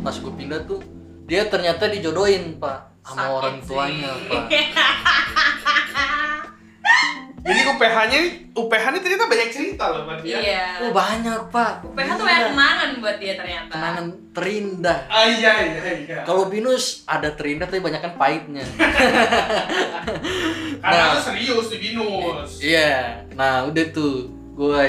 Pas 0.00 0.16
gue 0.16 0.32
pindah 0.32 0.64
tuh 0.64 0.80
dia 1.28 1.44
ternyata 1.52 1.92
dijodohin 1.92 2.56
pak 2.56 3.04
sama 3.04 3.20
Sakit 3.20 3.36
orang 3.36 3.56
sih. 3.60 3.68
tuanya 3.68 4.10
pak. 4.32 4.44
jadi 7.44 7.60
UPH-nya 7.68 8.20
UPH 8.52 8.84
ini 8.88 8.98
ternyata 8.98 9.24
banyak 9.26 9.48
cerita 9.48 9.84
loh 9.86 10.02
buat 10.04 10.20
dia 10.20 10.40
Iya. 10.40 10.66
Oh 10.80 10.90
banyak 10.90 11.40
pak. 11.48 11.84
UPH 11.84 12.10
tuh 12.14 12.24
banyak 12.24 12.44
kenangan 12.48 12.90
buat 12.98 13.16
dia 13.18 13.34
ternyata. 13.34 13.68
Kenangan 13.70 14.04
terindah. 14.32 14.98
ah 15.06 15.24
iya 15.24 15.52
iya 15.62 15.92
iya 15.94 16.18
Kalau 16.22 16.48
binus 16.48 17.04
ada 17.04 17.28
terindah 17.30 17.68
tapi 17.68 17.78
banyak 17.78 18.00
kan 18.00 18.12
pahitnya. 18.16 18.64
karena 20.80 21.04
Nah. 21.06 21.20
serius 21.20 21.68
di 21.68 21.78
binus 21.80 22.50
Iya, 22.60 23.24
nah 23.32 23.64
udah 23.64 23.84
tuh 23.90 24.28
gue 24.54 24.84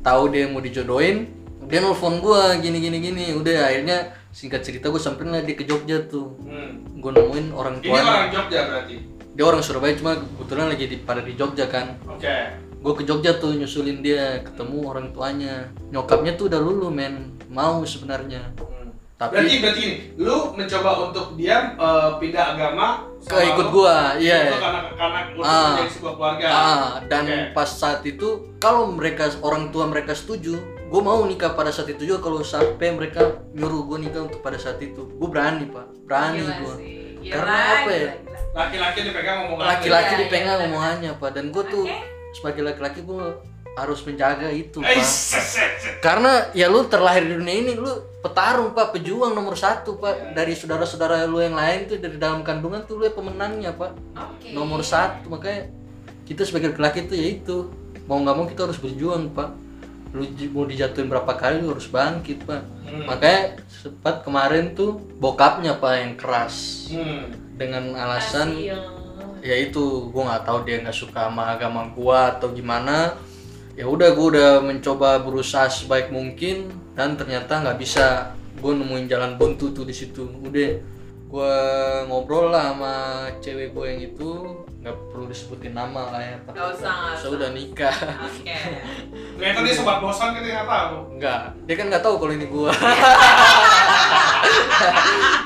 tahu 0.00 0.22
dia 0.28 0.46
mau 0.46 0.60
dijodohin, 0.60 1.28
dia 1.62 1.78
nelfon 1.78 2.18
gue 2.18 2.40
gini 2.60 2.78
gini 2.78 2.98
gini, 3.02 3.24
udah 3.34 3.66
akhirnya 3.66 3.98
singkat 4.30 4.62
cerita 4.62 4.88
gue 4.88 4.96
samperin 4.96 5.28
lah 5.30 5.42
dia 5.42 5.52
ke 5.52 5.64
Jogja 5.64 6.06
tuh, 6.06 6.38
hmm. 6.38 6.96
gue 6.96 7.10
nemuin 7.10 7.46
orang 7.50 7.74
ini 7.76 7.84
tuanya, 7.84 8.04
orang 8.06 8.30
Jogja 8.30 8.60
berarti 8.64 8.96
dia 9.38 9.46
orang 9.46 9.62
Surabaya 9.62 9.94
cuma 9.94 10.18
kebetulan 10.18 10.66
lagi 10.74 10.84
di 10.90 10.96
pada 10.98 11.22
di 11.22 11.38
Jogja 11.38 11.70
kan, 11.70 11.94
oke 12.10 12.38
gue 12.78 12.92
ke 12.94 13.02
Jogja 13.06 13.38
tuh 13.38 13.54
nyusulin 13.54 14.02
dia, 14.02 14.42
ketemu 14.42 14.86
orang 14.86 15.10
tuanya, 15.10 15.66
nyokapnya 15.90 16.34
tuh 16.34 16.50
udah 16.50 16.58
lulu 16.58 16.90
men, 16.90 17.38
mau 17.46 17.82
sebenarnya, 17.82 18.54
Hmm. 18.54 18.90
tapi 19.14 19.34
berarti 19.34 19.54
berarti 19.58 19.78
gini 19.78 19.94
lu 20.18 20.54
mencoba 20.54 21.10
untuk 21.10 21.34
dia 21.34 21.74
eh, 21.74 22.10
pindah 22.18 22.44
agama 22.54 23.02
ke 23.18 23.34
ikut 23.34 23.66
gua, 23.70 24.14
iya. 24.18 24.58
Karena 24.58 24.94
karena 24.94 25.18
Ah. 25.42 25.74
menjadi 25.74 25.90
sebuah 25.90 26.14
keluarga 26.18 26.46
Ah, 26.46 26.86
dan 27.06 27.24
Oke. 27.26 27.38
pas 27.50 27.66
saat 27.66 28.02
itu 28.02 28.28
kalau 28.58 28.90
mereka 28.90 29.26
orang 29.42 29.70
tua 29.70 29.86
mereka 29.86 30.14
setuju, 30.14 30.54
gue 30.86 31.00
mau 31.02 31.18
nikah 31.26 31.54
pada 31.54 31.70
saat 31.70 31.90
itu 31.90 32.06
juga 32.06 32.26
kalau 32.26 32.42
sampai 32.42 32.94
mereka 32.94 33.42
nyuruh 33.54 33.86
gue 33.86 33.98
nikah 34.06 34.22
untuk 34.22 34.38
pada 34.38 34.54
saat 34.54 34.78
itu, 34.78 35.02
gue 35.02 35.28
berani 35.30 35.66
pak, 35.66 35.86
berani 36.06 36.42
gue. 36.42 36.74
Karena 37.26 37.54
apa 37.82 37.90
ya? 37.90 38.10
gila, 38.14 38.14
gila. 38.22 38.37
Laki-laki 38.58 38.98
dipegang 39.02 39.38
omongan 39.46 39.64
Laki-laki 39.70 40.12
Iya, 40.12 40.20
dipegang 40.20 40.58
iya, 40.58 40.66
omongannya 40.66 41.10
pak, 41.14 41.30
dan 41.30 41.44
gue 41.48 41.64
tuh 41.64 41.84
Oke. 41.84 41.96
sebagai 42.32 42.62
laki-laki 42.64 43.00
gue 43.00 43.24
harus 43.72 44.00
menjaga 44.02 44.48
itu 44.50 44.78
Eh, 44.80 44.98
pak. 44.98 45.06
Karena 46.00 46.32
ya 46.52 46.66
lu 46.66 46.82
terlahir 46.84 47.22
di 47.22 47.34
dunia 47.34 47.56
ini 47.56 47.72
lu 47.72 47.86
petarung 48.18 48.74
pak, 48.74 48.90
pejuang 48.92 49.30
nomor 49.30 49.54
satu 49.54 49.94
Iya. 49.94 50.02
pak. 50.02 50.14
Dari 50.34 50.52
saudara-saudara 50.52 51.24
lu 51.24 51.38
yang 51.38 51.54
lain 51.54 51.86
tuh 51.86 51.96
dari 51.96 52.18
dalam 52.18 52.42
kandungan 52.42 52.82
tuh 52.82 52.98
lu 52.98 53.06
pemenangnya 53.08 53.70
pak. 53.72 53.94
Oke. 54.12 54.50
nomor 54.50 54.82
satu 54.82 55.28
makanya 55.28 55.70
kita 56.24 56.42
sebagai 56.42 56.74
laki-laki 56.74 57.04
itu 57.04 57.14
ya 57.14 57.28
itu 57.32 57.56
mau 58.04 58.18
nggak 58.18 58.34
mau 58.34 58.44
kita 58.44 58.64
harus 58.64 58.76
berjuang 58.76 59.30
pak 59.30 59.50
lu 60.08 60.24
mau 60.50 60.64
dijatuhin 60.64 61.04
berapa 61.06 61.28
kali 61.30 61.60
lu 61.60 61.70
harus 61.70 61.86
bangkit 61.86 62.42
pak 62.42 62.64
Hmm. 62.82 63.04
makanya 63.04 63.60
sempat 63.68 64.22
kemarin 64.22 64.72
tuh 64.72 64.96
bokapnya 65.14 65.76
pak 65.76 65.92
yang 65.94 66.12
keras 66.14 66.88
Hmm. 66.88 67.28
Dengan 67.58 67.98
alasan 67.98 68.54
Hasil. 68.54 68.78
ya 69.42 69.56
itu 69.58 70.08
gua 70.14 70.32
nggak 70.32 70.44
tahu 70.46 70.58
dia 70.62 70.78
nggak 70.78 70.94
suka 70.94 71.26
sama 71.26 71.58
agama 71.58 71.90
gua 71.92 72.38
atau 72.38 72.54
gimana. 72.54 73.18
Ya 73.74 73.86
udah 73.86 74.14
gua 74.14 74.26
udah 74.32 74.50
mencoba 74.62 75.18
berusaha 75.18 75.66
sebaik 75.66 76.14
mungkin 76.14 76.70
dan 76.94 77.18
ternyata 77.18 77.60
nggak 77.60 77.78
bisa. 77.82 78.32
Gua 78.62 78.74
nemuin 78.74 79.10
jalan 79.10 79.34
buntu 79.34 79.74
tuh 79.74 79.82
di 79.82 79.94
situ. 79.94 80.24
Udah 80.24 80.78
gua 81.28 81.54
ngobrol 82.04 82.48
lah 82.48 82.72
sama 82.72 82.94
cewek 83.38 83.70
gua 83.70 83.84
yang 83.86 84.00
itu 84.02 84.28
nggak 84.78 84.96
perlu 85.08 85.26
disebutin 85.26 85.72
nama 85.72 86.08
lah 86.08 86.22
ya 86.22 86.36
Nggak 86.46 86.66
usah, 86.72 86.88
nggak 86.88 87.14
saya 87.14 87.28
usah. 87.28 87.36
udah 87.36 87.50
nikah 87.52 87.96
Oke. 88.24 88.56
Ternyata 89.36 89.60
dia 89.60 89.74
sobat 89.74 89.98
bosan 89.98 90.28
dia 90.34 90.52
nggak 90.54 90.66
tahu. 90.66 90.96
Enggak, 91.14 91.40
dia 91.62 91.74
kan 91.74 91.86
nggak 91.88 92.00
tahu 92.00 92.14
kalau 92.16 92.32
ini 92.32 92.46
gua. 92.46 92.72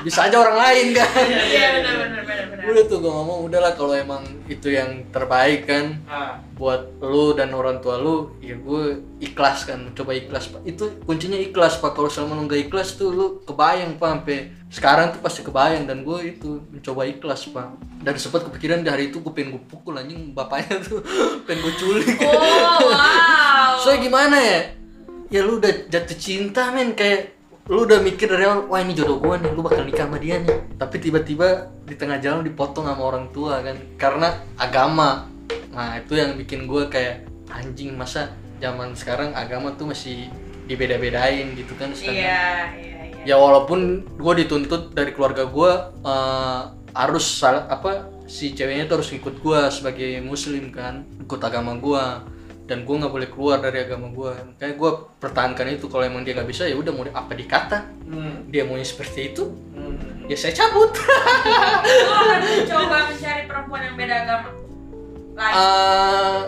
Bisa 0.03 0.27
aja 0.27 0.35
orang 0.37 0.57
lain 0.57 0.85
kan. 0.93 1.07
Iya 1.25 1.67
benar 1.79 1.93
benar 1.97 2.21
benar 2.23 2.45
benar. 2.51 2.65
Udah 2.65 2.83
tuh 2.85 2.97
gua 2.99 3.11
ngomong 3.13 3.39
udahlah 3.47 3.73
kalau 3.73 3.93
emang 3.93 4.23
itu 4.45 4.67
yang 4.69 5.07
terbaik 5.09 5.65
kan 5.65 5.95
Ah, 6.05 6.35
buat 6.53 6.99
lu 6.99 7.33
dan 7.33 7.51
orang 7.51 7.79
tua 7.79 7.97
lu, 7.97 8.35
ya 8.37 8.53
gue 8.53 8.83
ikhlas 9.17 9.63
kan, 9.65 9.79
coba 9.91 10.11
ikhlas 10.13 10.51
pak. 10.51 10.61
Itu 10.63 10.91
kuncinya 11.03 11.35
ikhlas 11.35 11.79
pak. 11.79 11.91
Kalau 11.91 12.07
selama 12.07 12.37
lu 12.37 12.45
nggak 12.45 12.67
ikhlas 12.67 12.95
tuh 12.95 13.09
lu 13.09 13.25
kebayang 13.43 13.95
pak 13.95 14.09
sampai 14.13 14.37
sekarang 14.73 15.13
tuh 15.13 15.21
pasti 15.21 15.45
kebayang 15.45 15.85
dan 15.85 16.01
gue 16.01 16.33
itu 16.33 16.65
mencoba 16.73 17.05
ikhlas 17.05 17.45
pak. 17.53 17.77
Dan 18.01 18.17
sempat 18.17 18.49
kepikiran 18.49 18.81
di 18.81 18.89
hari 18.89 19.13
itu 19.13 19.21
gue 19.21 19.29
pengen 19.29 19.53
gue 19.55 19.63
pukul 19.69 20.01
anjing 20.01 20.33
bapaknya 20.33 20.81
tuh 20.81 21.05
pengen 21.45 21.61
gue 21.61 21.73
culik. 21.77 22.17
Oh 22.25 22.89
wow. 22.89 23.77
soalnya 23.83 23.99
gimana 24.07 24.37
ya 24.39 24.59
ya 25.27 25.41
lu 25.43 25.59
udah 25.59 25.91
jatuh 25.91 26.15
cinta 26.15 26.71
men 26.71 26.95
kayak 26.95 27.35
lu 27.67 27.83
udah 27.83 27.99
mikir 27.99 28.31
dari 28.31 28.47
awal 28.47 28.67
wah 28.71 28.79
ini 28.79 28.95
jodoh 28.95 29.19
gua 29.19 29.39
nih 29.39 29.51
lu 29.51 29.59
bakal 29.59 29.83
nikah 29.83 30.07
sama 30.07 30.19
dia 30.19 30.39
nih 30.39 30.55
tapi 30.79 30.99
tiba-tiba 30.99 31.71
di 31.83 31.95
tengah 31.95 32.19
jalan 32.19 32.47
dipotong 32.47 32.87
sama 32.87 33.03
orang 33.03 33.27
tua 33.33 33.59
kan 33.59 33.75
karena 33.99 34.39
agama 34.55 35.27
nah 35.73 35.99
itu 35.99 36.15
yang 36.15 36.35
bikin 36.39 36.63
gua 36.69 36.87
kayak 36.87 37.27
anjing 37.51 37.95
masa 37.95 38.31
zaman 38.59 38.95
sekarang 38.95 39.35
agama 39.35 39.75
tuh 39.75 39.91
masih 39.91 40.31
dibeda-bedain 40.63 41.51
gitu 41.59 41.75
kan 41.75 41.91
Iya, 41.91 42.07
iya, 42.07 42.43
iya. 42.79 42.92
Ya 43.23 43.35
walaupun 43.35 43.79
gue 44.15 44.33
dituntut 44.43 44.91
dari 44.91 45.11
keluarga 45.11 45.47
gue 45.47 45.71
eh, 46.03 46.61
harus 46.93 47.25
apa 47.43 48.07
si 48.29 48.53
ceweknya 48.53 48.85
tuh 48.85 49.01
harus 49.01 49.11
ikut 49.11 49.39
gue 49.39 49.59
sebagai 49.69 50.21
muslim 50.21 50.69
kan 50.69 51.03
ikut 51.19 51.41
agama 51.41 51.75
gue 51.75 52.03
dan 52.63 52.87
gue 52.87 52.95
nggak 52.95 53.11
boleh 53.11 53.27
keluar 53.27 53.59
dari 53.59 53.83
agama 53.83 54.07
gue 54.07 54.31
kayak 54.55 54.79
gue 54.79 54.91
pertahankan 55.19 55.75
itu 55.75 55.91
kalau 55.91 56.07
emang 56.07 56.23
dia 56.23 56.31
nggak 56.31 56.47
bisa 56.47 56.63
ya 56.63 56.75
udah 56.75 56.91
mau 56.91 57.03
apa 57.07 57.33
dikata 57.33 57.79
Hmm. 58.03 58.45
dia 58.53 58.61
maunya 58.61 58.85
seperti 58.85 59.33
itu 59.33 59.49
Hmm. 59.73 60.29
ya 60.29 60.37
saya 60.37 60.53
cabut 60.53 60.93
akan 62.13 62.39
mencoba 62.45 62.97
mencari 63.09 63.43
perempuan 63.49 63.81
yang 63.81 63.95
beda 63.97 64.15
agama? 64.21 64.49
Lain. 65.33 65.53
Eh, 65.57 66.41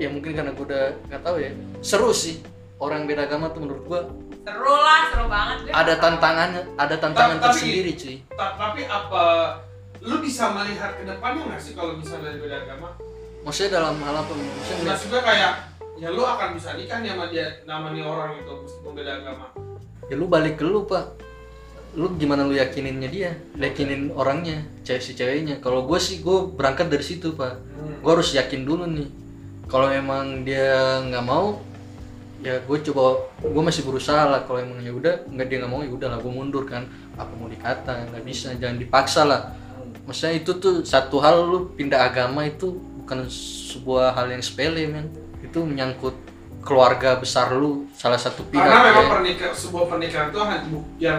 ya 0.00 0.08
mungkin 0.08 0.32
karena 0.32 0.50
gue 0.56 0.64
udah 0.64 0.84
nggak 1.12 1.20
tahu 1.20 1.36
ya 1.44 1.52
seru 1.84 2.08
sih 2.10 2.40
orang 2.80 3.04
beda 3.04 3.28
agama 3.28 3.52
tuh 3.52 3.60
menurut 3.60 3.84
gue 3.84 4.00
seru 4.50 4.74
lah, 4.74 5.00
seru 5.06 5.26
banget. 5.26 5.56
Gue 5.62 5.72
ada 5.72 5.94
tantangannya 5.96 6.62
ada 6.74 6.96
tantangan 6.96 7.36
Tapi- 7.36 7.44
tersendiri 7.46 7.92
cuy 7.94 8.16
Ta- 8.30 8.54
tapi 8.56 8.82
apa 8.84 9.22
lu 10.00 10.16
bisa 10.18 10.50
melihat 10.50 10.90
ke 10.92 11.04
depannya 11.04 11.42
nggak 11.46 11.60
sih 11.60 11.72
kalau 11.72 11.94
misalnya 11.94 12.28
dari 12.28 12.38
beda 12.40 12.56
agama? 12.58 12.88
maksudnya 13.40 13.70
dalam 13.74 13.96
hal 13.98 14.16
apa 14.16 14.32
maksudnya 14.32 14.84
Maksud 14.86 15.08
gue 15.08 15.22
kayak 15.22 15.52
ya 15.96 16.08
lu 16.08 16.22
akan 16.22 16.48
bisa 16.52 16.72
nikah 16.72 16.98
nih 16.98 17.10
sama 17.10 17.24
dia 17.26 17.46
nama 17.62 17.86
nih 17.88 18.02
orang 18.02 18.36
itu 18.36 18.52
meskipun 18.58 18.92
beda 18.92 19.12
agama. 19.14 19.46
ya 20.02 20.14
lu 20.14 20.26
balik 20.26 20.56
ke 20.56 20.64
lu 20.64 20.84
pak 20.84 21.04
lu 21.92 22.06
gimana 22.14 22.42
lu 22.42 22.52
yakininnya 22.52 23.08
dia 23.08 23.30
yakinin 23.56 24.08
orangnya 24.10 24.60
cewek 24.80 25.00
si 25.00 25.12
ceweknya 25.12 25.56
kalau 25.58 25.84
gue 25.84 25.96
sih 25.96 26.18
gue 26.18 26.38
berangkat 26.50 26.88
dari 26.88 27.02
situ 27.02 27.32
pak 27.32 27.56
Hmm. 27.70 27.96
gue 27.98 28.10
harus 28.10 28.30
yakin 28.30 28.62
dulu 28.62 28.84
nih 28.86 29.08
kalau 29.66 29.88
emang 29.88 30.42
dia 30.42 30.70
nggak 31.02 31.22
mau 31.22 31.60
ya 32.40 32.56
gue 32.58 32.78
coba 32.88 33.02
gue 33.38 33.62
masih 33.62 33.84
berusaha 33.84 34.24
lah 34.24 34.40
kalau 34.44 34.58
emang 34.58 34.80
ya 34.80 34.90
udah 34.90 35.14
nggak 35.28 35.46
dia 35.46 35.56
nggak 35.60 35.68
mau 35.68 35.80
ya 35.80 35.92
udah 35.92 36.08
lah 36.08 36.18
gue 36.18 36.32
mundur 36.32 36.64
kan 36.64 36.88
apa 37.14 37.32
mau 37.36 37.46
dikata 37.46 38.08
nggak 38.08 38.24
bisa 38.24 38.56
jangan 38.56 38.76
dipaksa 38.76 39.22
lah 39.24 39.52
maksudnya 40.04 40.34
itu 40.36 40.56
tuh 40.56 40.80
satu 40.82 41.20
hal 41.20 41.44
lu 41.44 41.58
pindah 41.70 42.00
agama 42.02 42.42
itu 42.42 42.72
bukan 42.98 43.28
sebuah 43.28 44.14
hal 44.14 44.30
yang 44.30 44.40
sepele 44.40 44.88
men 44.88 45.12
itu 45.40 45.60
menyangkut 45.60 46.16
keluarga 46.60 47.16
besar 47.16 47.52
lu 47.52 47.84
salah 47.92 48.16
satu 48.16 48.40
pihak 48.44 48.60
Karena 48.62 48.84
memang 48.86 49.04
ya. 49.04 49.10
pernikahan 49.10 49.54
sebuah 49.54 49.84
pernikahan 49.86 50.26
itu 50.28 50.38
yang 50.98 51.18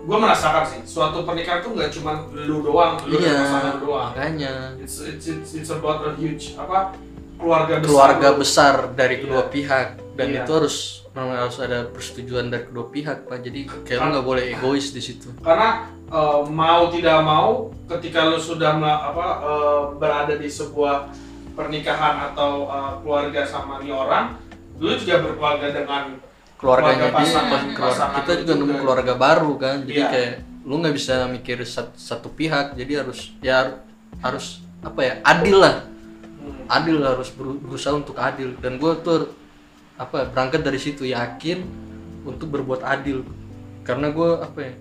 gue 0.00 0.16
merasakan 0.16 0.64
sih 0.64 0.80
suatu 0.84 1.24
pernikahan 1.24 1.60
itu 1.60 1.70
nggak 1.72 1.90
cuma 1.90 2.12
lu 2.30 2.60
doang, 2.60 3.00
lu 3.04 3.16
dan 3.16 3.24
iya 3.24 3.36
pasangan 3.42 3.76
doang. 3.80 4.10
makanya 4.12 4.54
It's, 4.76 5.00
it's, 5.00 5.26
it's, 5.26 5.50
it's 5.54 5.70
about 5.70 6.04
a 6.04 6.12
huge 6.14 6.52
apa 6.54 6.92
keluarga 7.36 7.80
besar. 7.80 7.88
keluarga 7.88 8.28
lu. 8.30 8.38
besar 8.38 8.74
dari 8.92 9.16
kedua 9.20 9.42
Iya. 9.42 9.52
pihak 9.52 9.88
dan 10.14 10.28
Iya. 10.28 10.40
itu 10.40 10.50
harus 10.52 10.76
memang 11.10 11.36
harus 11.36 11.58
ada 11.58 11.78
persetujuan 11.86 12.46
dari 12.46 12.64
kedua 12.64 12.86
pihak 12.88 13.18
pak. 13.24 13.38
Jadi 13.40 13.60
kayak 13.82 13.98
lu 14.00 14.08
nggak 14.12 14.26
boleh 14.26 14.44
egois 14.48 14.90
di 14.90 15.00
situ. 15.00 15.28
Karena 15.40 15.68
eh, 16.04 16.40
mau 16.46 16.86
tidak 16.88 17.18
mau 17.20 17.68
ketika 17.88 18.24
lu 18.24 18.36
sudah 18.36 18.74
apa 18.76 19.26
eh, 19.42 19.82
berada 19.96 20.34
di 20.34 20.46
sebuah 20.46 21.10
pernikahan 21.52 22.32
atau 22.32 22.66
eh, 22.66 22.92
keluarga 23.00 23.42
sama 23.42 23.78
nih 23.78 23.90
orang, 23.90 24.38
lu 24.76 24.94
juga 24.94 25.18
berkeluarga 25.20 25.70
dengan 25.72 26.02
keluarganya 26.54 27.10
Keluarga 27.10 27.20
dia 27.20 27.26
pasangan- 27.26 27.50
pas 27.50 27.62
keluar- 27.68 27.90
pasangan 27.92 28.16
kita 28.16 28.32
juga 28.40 28.52
nemu 28.56 28.74
keluarga 28.76 29.12
baru 29.14 29.52
kan. 29.56 29.76
Jadi 29.82 29.94
Iya. 29.96 30.08
kayak 30.08 30.34
lu 30.64 30.74
nggak 30.76 30.94
bisa 30.94 31.14
mikir 31.28 31.58
sat- 31.64 31.94
satu 31.94 32.28
pihak. 32.28 32.72
Jadi 32.72 32.92
harus 32.96 33.34
ya 33.38 33.78
harus 34.18 34.62
apa 34.80 35.00
ya 35.00 35.14
adil 35.22 35.58
lah. 35.58 35.76
Hmm. 36.34 36.68
adil 36.70 37.00
harus 37.00 37.28
beru- 37.30 37.56
berusaha 37.58 37.92
untuk 37.92 38.16
adil. 38.16 38.52
Dan 38.58 38.76
gue 38.76 38.92
tuh 39.00 39.28
apa 39.94 40.26
berangkat 40.28 40.60
dari 40.60 40.76
situ 40.76 41.06
yakin 41.06 41.62
untuk 42.22 42.50
berbuat 42.50 42.82
adil. 42.82 43.22
Karena 43.82 44.10
gue 44.10 44.30
apa 44.36 44.58
ya 44.60 44.72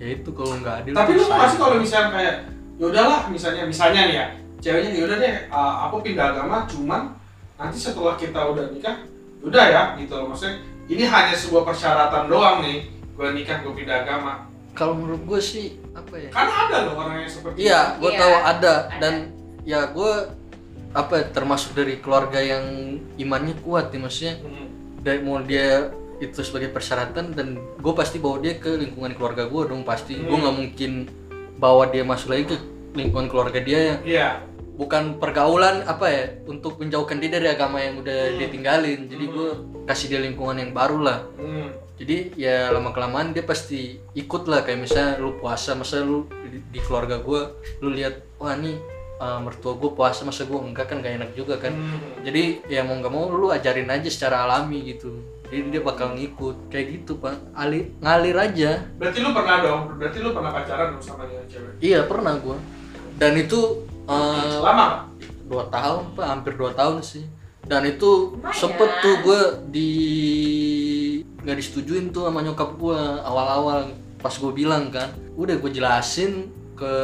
ya 0.00 0.06
itu 0.14 0.30
kalau 0.30 0.54
nggak 0.56 0.74
adil 0.80 0.92
Tapi 0.94 1.10
lu 1.12 1.22
mau 1.22 1.28
sayang. 1.34 1.50
sih 1.50 1.58
kalau 1.58 1.76
misalnya 1.76 2.08
kayak 2.10 2.34
ya 2.76 2.84
udahlah 2.86 3.20
misalnya 3.28 3.62
misalnya 3.64 4.00
nih 4.06 4.16
ya 4.16 4.26
ceweknya 4.60 4.90
ya 4.90 5.02
udah 5.04 5.16
deh 5.18 5.34
uh, 5.48 5.74
aku 5.88 5.96
pindah 6.02 6.26
agama 6.30 6.56
cuman 6.64 7.02
nanti 7.56 7.76
setelah 7.76 8.16
kita 8.16 8.40
udah 8.40 8.64
nikah 8.70 8.96
udah 9.40 9.64
ya 9.64 9.82
gitu 9.96 10.12
loh. 10.14 10.32
Maksudnya 10.32 10.60
ini 10.86 11.04
hanya 11.04 11.34
sebuah 11.34 11.62
persyaratan 11.64 12.28
doang 12.28 12.60
nih 12.60 12.84
gue 13.12 13.28
nikah 13.32 13.60
gue 13.60 13.72
pindah 13.74 14.04
agama. 14.04 14.48
Kalau 14.70 14.94
menurut 14.94 15.20
gue 15.26 15.40
sih 15.42 15.76
apa 15.92 16.14
ya? 16.14 16.28
Karena 16.30 16.52
ada 16.64 16.76
loh 16.86 16.94
orang 16.96 17.20
yang 17.20 17.28
seperti 17.28 17.56
Iya, 17.60 17.98
gue 17.98 18.10
Iya, 18.12 18.20
tahu 18.22 18.32
ada 18.32 18.46
ada. 18.46 18.74
dan 18.96 19.14
ya 19.62 19.80
gue 19.90 20.12
apa 20.90 21.12
ya, 21.16 21.24
termasuk 21.30 21.72
dari 21.72 21.98
keluarga 21.98 22.38
yang 22.38 22.64
imannya 23.16 23.54
kuat 23.60 23.90
nih 23.90 24.00
maksudnya. 24.00 24.34
Hmm. 24.38 24.66
dari 25.00 25.16
mau 25.18 25.40
dia 25.40 25.88
itu 26.18 26.36
sebagai 26.40 26.68
persyaratan 26.68 27.32
dan 27.32 27.48
gue 27.56 27.92
pasti 27.94 28.20
bawa 28.20 28.36
dia 28.36 28.52
ke 28.54 28.68
lingkungan 28.70 29.16
keluarga 29.16 29.48
gue 29.48 29.62
dong 29.66 29.80
pasti 29.80 30.12
gue 30.14 30.28
Hmm. 30.28 30.44
nggak 30.44 30.56
mungkin 30.58 30.90
bawa 31.56 31.88
dia 31.88 32.04
masuk 32.04 32.28
lagi 32.30 32.44
ke 32.46 32.56
lingkungan 32.92 33.24
keluarga 33.26 33.58
dia 33.58 33.80
yang 33.86 34.00
Iya. 34.04 34.28
bukan 34.76 35.16
pergaulan 35.16 35.80
apa 35.84 36.04
ya 36.06 36.24
untuk 36.44 36.76
menjauhkan 36.76 37.16
dia 37.16 37.30
dari 37.30 37.48
agama 37.48 37.80
yang 37.80 37.96
udah 37.96 38.12
Hmm. 38.26 38.36
dia 38.36 38.48
tinggalin 38.50 39.00
jadi 39.06 39.24
Hmm. 39.24 39.32
gue 39.32 39.48
kasih 39.86 40.06
dia 40.08 40.20
lingkungan 40.20 40.56
yang 40.58 40.72
baru 40.72 41.00
lah 41.00 41.18
Hmm. 41.34 41.72
jadi 41.96 42.16
ya 42.34 42.68
lama 42.68 42.92
kelamaan 42.92 43.32
dia 43.32 43.40
pasti 43.42 43.96
ikut 44.12 44.44
lah 44.44 44.60
kayak 44.60 44.80
misalnya 44.80 45.16
lu 45.16 45.32
puasa 45.34 45.72
masa 45.72 46.00
lu 46.00 46.28
di, 46.44 46.60
di 46.60 46.78
keluarga 46.78 47.16
gue 47.18 47.40
lu 47.80 47.88
lihat 47.90 48.20
wah 48.36 48.52
nih 48.52 48.76
uh, 49.20 49.38
mertua 49.44 49.76
gue 49.76 49.90
puasa 49.92 50.24
masa 50.24 50.48
gue 50.48 50.56
enggak 50.56 50.88
kan 50.88 51.04
gak 51.04 51.20
enak 51.20 51.30
juga 51.36 51.60
kan. 51.60 51.76
Hmm. 51.76 52.24
jadi 52.24 52.64
ya 52.66 52.80
mau 52.82 52.96
nggak 52.96 53.12
mau 53.12 53.28
lu 53.28 53.52
ajarin 53.52 53.92
aja 53.92 54.08
secara 54.08 54.48
alami 54.48 54.96
gitu. 54.96 55.20
Jadi 55.50 55.76
dia 55.76 55.82
bakal 55.82 56.14
ngikut. 56.16 56.70
Kayak 56.72 56.86
gitu 57.02 57.18
pak. 57.20 57.36
Ali, 57.52 57.92
ngalir 58.00 58.38
aja. 58.38 58.86
Berarti 58.96 59.18
lu 59.18 59.30
pernah 59.34 59.56
dong, 59.60 59.82
berarti 59.98 60.18
lu 60.22 60.30
pernah 60.32 60.50
pacaran 60.54 60.86
dong 60.96 61.02
sama 61.04 61.22
dia 61.28 61.42
cewek? 61.46 61.72
iya 61.82 62.00
pernah 62.08 62.34
gue 62.38 62.56
dan 63.20 63.36
itu 63.36 63.84
uh, 64.08 64.64
Lama? 64.64 65.04
dua 65.44 65.68
tahun 65.68 66.16
pak. 66.16 66.24
Hampir 66.24 66.52
dua 66.56 66.72
tahun 66.72 67.04
sih. 67.04 67.28
Dan 67.60 67.84
itu 67.84 68.34
Lumayan. 68.34 68.56
sempet 68.56 68.90
tuh 69.04 69.14
gue 69.20 69.40
di 69.68 69.90
nggak 71.44 71.56
disetujuin 71.60 72.08
tuh 72.10 72.26
sama 72.26 72.40
nyokap 72.40 72.80
gue 72.80 73.00
awal-awal 73.20 73.92
pas 74.16 74.32
gue 74.32 74.52
bilang 74.56 74.88
kan. 74.88 75.12
Udah 75.36 75.60
gue 75.60 75.70
jelasin 75.70 76.48
ke 76.80 76.94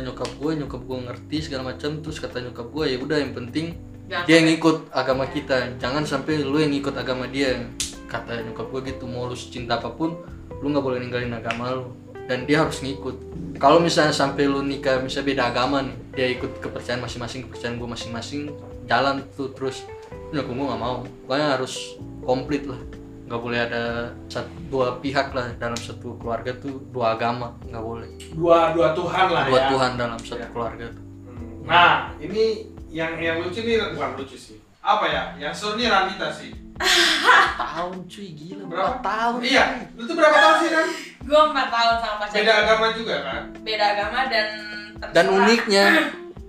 nyokap 0.00 0.30
gue 0.40 0.52
nyokap 0.64 0.80
gue 0.88 0.98
ngerti 1.04 1.36
segala 1.44 1.76
macam 1.76 2.00
terus 2.00 2.16
kata 2.16 2.40
nyokap 2.48 2.72
gue 2.72 2.84
ya 2.88 2.96
udah 2.96 3.18
yang 3.20 3.36
penting 3.36 3.76
Jangan 4.08 4.24
dia 4.24 4.36
yang 4.40 4.48
ikut 4.56 4.76
agama 4.88 5.24
kita. 5.28 5.56
Jangan 5.76 6.00
sampai 6.08 6.40
lu 6.40 6.56
yang 6.56 6.72
ikut 6.72 6.96
agama 6.96 7.28
dia. 7.28 7.60
Kata 8.08 8.40
nyokap 8.40 8.72
gue 8.72 8.80
gitu 8.88 9.04
mau 9.04 9.28
lu 9.28 9.36
cinta 9.36 9.76
apa 9.76 9.92
pun 9.92 10.16
lu 10.64 10.72
nggak 10.72 10.80
boleh 10.80 10.98
ninggalin 11.04 11.36
agama 11.36 11.76
lu. 11.76 11.92
Dan 12.24 12.48
dia 12.48 12.64
harus 12.64 12.80
ngikut. 12.80 13.20
Kalau 13.60 13.84
misalnya 13.84 14.16
sampai 14.16 14.48
lu 14.48 14.64
nikah 14.64 15.04
misalnya 15.04 15.28
beda 15.28 15.42
agama 15.52 15.84
nih 15.84 15.96
dia 16.16 16.26
ikut 16.32 16.56
kepercayaan 16.56 17.04
masing-masing 17.04 17.44
kepercayaan 17.48 17.76
gue 17.76 17.88
masing-masing 17.88 18.40
jalan 18.88 19.20
tuh 19.36 19.52
terus. 19.52 19.84
Nyokap 20.32 20.56
gue 20.56 20.66
nggak 20.72 20.80
mau. 20.80 21.04
Pokoknya 21.28 21.46
harus 21.60 22.00
komplit 22.24 22.64
lah 22.64 22.80
nggak 23.28 23.38
boleh 23.38 23.60
ada 23.60 23.82
satu, 24.26 24.48
dua 24.66 24.96
pihak 24.98 25.30
lah 25.30 25.52
dalam 25.54 25.76
satu 25.76 26.16
keluarga 26.16 26.48
tuh 26.54 26.80
dua 26.88 27.12
agama 27.12 27.52
nggak 27.62 27.84
boleh 27.84 28.08
Dua 28.32 28.72
dua 28.72 28.88
Tuhan 28.90 29.26
lah 29.28 29.44
dua 29.44 29.58
ya. 29.58 29.68
Tuhan 29.68 29.90
dalam 29.94 30.18
satu 30.18 30.40
Ya. 30.40 30.48
keluarga 30.48 30.86
tuh 30.88 31.04
Hmm. 31.28 31.60
Nah, 31.62 31.92
ini 32.16 32.64
yang 32.88 33.14
yang 33.16 33.38
lucu 33.38 33.60
nih 33.60 33.92
bukan 33.92 34.16
lucu 34.16 34.32
sih. 34.34 34.56
Apa 34.80 35.04
ya? 35.04 35.22
Yang 35.36 35.52
seru 35.54 35.76
nih 35.76 35.86
Ranita 35.86 36.32
sih. 36.32 36.56
tahun 37.54 38.06
cuy 38.06 38.28
gila 38.32 38.64
Berapa? 38.64 38.96
tahun 38.98 39.38
Iya, 39.42 39.64
lu 39.92 40.02
tuh 40.02 40.14
berapa 40.14 40.32
tahun 40.32 40.56
sih 40.58 40.70
kan? 40.70 40.86
Gue 41.20 41.40
4 41.44 41.68
tahun 41.68 41.94
sama 41.98 42.16
pacar 42.18 42.36
Beda 42.38 42.52
agama 42.56 42.86
juga 42.92 43.14
kan? 43.20 43.42
Beda 43.60 43.84
agama 43.90 44.18
dan 44.26 44.46
dan 45.04 45.12
terserah. 45.14 45.36
uniknya 45.36 45.84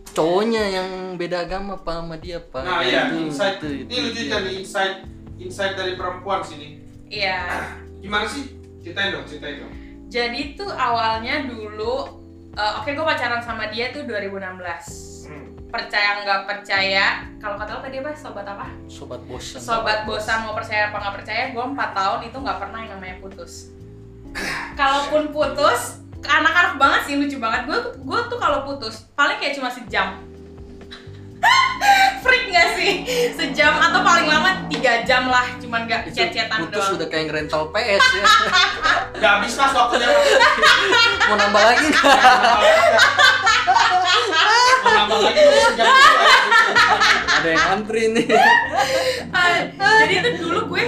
cowoknya 0.10 0.64
yang 0.72 0.90
beda 1.16 1.38
agama 1.44 1.74
pak 1.76 1.96
sama 1.96 2.16
dia 2.18 2.40
pak 2.40 2.64
Nah, 2.64 2.80
iya, 2.82 3.02
Itu- 3.06 3.28
insight. 3.28 3.58
itu- 3.60 3.68
Ini 3.84 3.92
itu 3.92 4.00
lucu 4.08 4.22
dia. 4.24 4.38
nih 4.40 4.54
insight 4.58 4.96
insight 5.40 5.80
dari 5.80 5.96
perempuan 5.96 6.44
sini. 6.44 6.84
Iya. 7.08 7.66
Gimana 8.04 8.28
sih? 8.28 8.60
Ceritain 8.84 9.16
dong, 9.16 9.26
ceritain 9.26 9.64
dong. 9.64 9.74
Jadi 10.12 10.60
tuh 10.60 10.70
awalnya 10.70 11.48
dulu 11.48 12.20
eh, 12.54 12.74
oke 12.82 12.90
gue 12.92 13.06
pacaran 13.06 13.42
sama 13.42 13.72
dia 13.72 13.96
tuh 13.96 14.04
2016. 14.04 15.32
Hmm. 15.32 15.48
Percaya 15.70 16.26
nggak 16.26 16.42
percaya, 16.50 17.30
kalau 17.38 17.56
kata 17.56 17.78
lo 17.78 17.82
tadi 17.86 18.02
apa? 18.02 18.12
Sobat 18.18 18.46
apa? 18.46 18.68
sobat 18.90 19.22
bosan 19.30 19.62
Sobat 19.62 20.00
bosan 20.10 20.50
mau 20.50 20.58
percaya 20.58 20.90
apa 20.90 20.98
nggak 20.98 21.16
percaya, 21.22 21.44
gue 21.54 21.64
4 21.64 21.78
tahun 21.78 22.20
itu 22.26 22.38
nggak 22.42 22.58
pernah 22.58 22.80
yang 22.82 22.92
namanya 22.98 23.16
putus. 23.22 23.70
Kalaupun 24.80 25.30
putus, 25.30 26.02
anak-anak 26.26 26.82
banget 26.82 27.02
sih 27.06 27.16
lucu 27.22 27.38
banget. 27.38 27.70
Gue 27.70 27.80
gue 28.02 28.20
tuh 28.34 28.38
kalau 28.42 28.66
putus 28.66 29.06
paling 29.14 29.38
kayak 29.38 29.56
cuma 29.58 29.70
sejam. 29.70 30.29
Freak 32.24 32.44
gak 32.52 32.68
sih? 32.76 32.92
Sejam 33.36 33.74
atau 33.80 34.02
paling 34.04 34.28
lama 34.28 34.68
3 34.68 34.80
tiga 34.80 35.04
jam 35.04 35.28
lah 35.28 35.44
cuman 35.60 35.86
gak 35.86 36.08
chat-chatan 36.10 36.66
putus 36.66 36.80
doang 36.80 36.96
udah 36.98 37.08
kayak 37.12 37.30
rental 37.36 37.68
PS 37.76 38.00
ya. 38.00 38.24
Udah 39.20 39.30
habis 39.36 39.52
mas 39.60 39.76
waktunya. 39.76 40.08
Mau 41.28 41.36
nambah 41.36 41.60
lagi 41.60 41.84
nggak? 41.92 42.04
Mau 44.80 44.92
nambah 44.96 45.20
lagi. 45.20 45.42
Ada 47.28 47.48
yang 47.52 47.66
antri 47.76 48.04
nih. 48.16 48.28
Ah, 49.36 49.68
jadi 49.76 50.14
itu 50.24 50.30
dulu 50.40 50.72
gue 50.72 50.86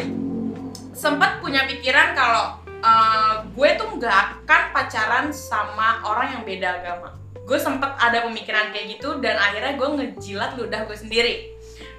sempat 0.95 1.43
punya 1.43 1.67
pikiran 1.67 2.15
kalau 2.15 2.55
eh, 2.63 3.33
gue 3.51 3.69
tuh 3.75 3.87
nggak 3.99 4.15
akan 4.47 4.61
pacaran 4.71 5.25
sama 5.35 5.99
orang 6.07 6.39
yang 6.39 6.43
beda 6.47 6.79
agama 6.79 7.20
gue 7.45 7.60
sempet 7.60 7.91
ada 7.97 8.23
pemikiran 8.25 8.69
kayak 8.71 8.97
gitu 8.97 9.17
dan 9.19 9.36
akhirnya 9.36 9.75
gue 9.75 9.88
ngejilat 9.97 10.56
ludah 10.56 10.86
gue 10.86 10.97
sendiri 10.97 11.36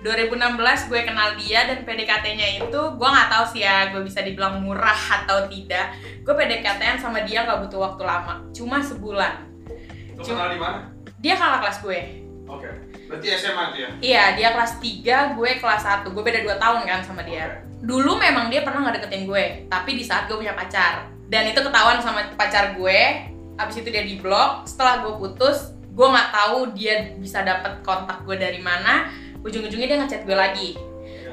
2016 0.02 0.90
gue 0.90 1.00
kenal 1.06 1.34
dia 1.38 1.66
dan 1.66 1.86
PDKT-nya 1.86 2.62
itu 2.62 2.80
gue 2.98 3.08
nggak 3.08 3.28
tahu 3.30 3.44
sih 3.54 3.62
ya 3.62 3.90
gue 3.94 4.02
bisa 4.02 4.22
dibilang 4.22 4.62
murah 4.62 4.98
atau 5.22 5.46
tidak 5.46 5.94
gue 6.22 6.34
PDKT-an 6.34 6.98
sama 6.98 7.22
dia 7.22 7.46
nggak 7.46 7.66
butuh 7.66 7.80
waktu 7.90 8.02
lama 8.02 8.34
cuma 8.50 8.82
sebulan 8.82 9.46
Lu 10.18 10.22
kenal 10.22 10.50
di 10.50 10.58
mana? 10.58 10.90
dia 11.22 11.34
kakak 11.38 11.60
kelas 11.62 11.78
gue 11.82 12.00
Oke. 12.52 12.68
Berarti 13.08 13.26
SMA 13.32 13.64
ya? 13.80 13.88
Iya, 14.02 14.24
dia 14.36 14.48
kelas 14.52 14.76
3, 14.76 15.36
gue 15.40 15.50
kelas 15.56 15.82
1. 16.04 16.12
Gue 16.12 16.20
beda 16.20 16.44
2 16.44 16.52
tahun 16.60 16.80
kan 16.84 17.00
sama 17.00 17.24
dia. 17.24 17.64
Dulu 17.80 18.20
memang 18.20 18.52
dia 18.52 18.60
pernah 18.60 18.84
nggak 18.84 19.00
deketin 19.00 19.24
gue, 19.24 19.44
tapi 19.72 19.96
di 19.96 20.04
saat 20.04 20.28
gue 20.28 20.36
punya 20.36 20.52
pacar. 20.52 21.08
Dan 21.32 21.48
itu 21.48 21.64
ketahuan 21.64 21.96
sama 22.04 22.28
pacar 22.36 22.76
gue. 22.76 23.00
Abis 23.62 23.78
itu 23.78 23.88
dia 23.94 24.02
di 24.02 24.18
blok. 24.18 24.66
Setelah 24.66 25.06
gue 25.06 25.14
putus, 25.22 25.70
gue 25.94 26.06
nggak 26.06 26.28
tahu 26.34 26.58
dia 26.74 27.14
bisa 27.14 27.46
dapet 27.46 27.78
kontak 27.86 28.26
gue 28.26 28.34
dari 28.34 28.58
mana. 28.58 29.06
Ujung-ujungnya 29.46 29.86
dia 29.86 29.98
ngechat 30.02 30.22
gue 30.26 30.34
lagi. 30.34 30.70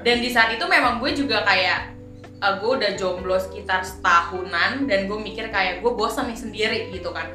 Dan 0.05 0.21
di 0.21 0.29
saat 0.29 0.53
itu 0.53 0.63
memang 0.69 1.01
gue 1.01 1.11
juga 1.17 1.41
kayak 1.43 1.97
eh, 2.39 2.53
gue 2.61 2.69
udah 2.69 2.91
jomblo 2.95 3.35
sekitar 3.41 3.81
setahunan 3.81 4.85
dan 4.85 5.09
gue 5.09 5.17
mikir 5.17 5.49
kayak 5.49 5.81
gue 5.81 5.91
bosan 5.91 6.29
nih 6.29 6.39
sendiri 6.39 6.79
gitu 6.93 7.09
kan. 7.09 7.25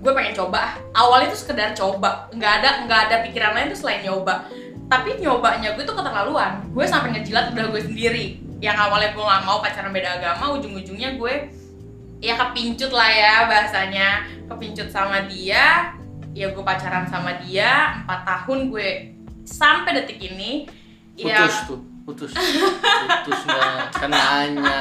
Gue 0.00 0.16
pengen 0.16 0.32
coba. 0.32 0.80
Awalnya 0.96 1.34
tuh 1.36 1.40
sekedar 1.44 1.76
coba. 1.76 2.32
Nggak 2.32 2.52
ada 2.64 2.70
nggak 2.88 3.00
ada 3.10 3.16
pikiran 3.28 3.52
lain 3.52 3.68
tuh 3.74 3.78
selain 3.84 4.00
nyoba. 4.00 4.48
Tapi 4.88 5.20
nyobanya 5.20 5.76
gue 5.76 5.84
tuh 5.84 5.92
keterlaluan. 5.92 6.64
Gue 6.72 6.88
sampai 6.88 7.12
ngejilat 7.12 7.52
udah 7.52 7.66
gue 7.68 7.82
sendiri. 7.84 8.26
Yang 8.58 8.76
awalnya 8.80 9.10
gue 9.12 9.24
nggak 9.24 9.42
mau 9.44 9.58
pacaran 9.60 9.92
beda 9.92 10.18
agama 10.18 10.56
ujung-ujungnya 10.56 11.14
gue 11.20 11.34
ya 12.18 12.34
kepincut 12.34 12.90
lah 12.90 13.10
ya 13.10 13.34
bahasanya 13.46 14.26
kepincut 14.50 14.90
sama 14.90 15.26
dia 15.30 15.94
ya 16.34 16.46
gue 16.50 16.64
pacaran 16.66 17.06
sama 17.06 17.38
dia 17.42 18.02
empat 18.02 18.20
tahun 18.26 18.70
gue 18.70 18.88
sampai 19.46 20.02
detik 20.02 20.18
ini 20.22 20.66
ya 21.18 21.42
Putus 21.46 21.56
tuh. 21.66 21.80
Putus. 22.08 22.32
Putus 22.32 23.40
nggak? 23.44 23.92
Kan 23.92 24.08
nanya. 24.08 24.80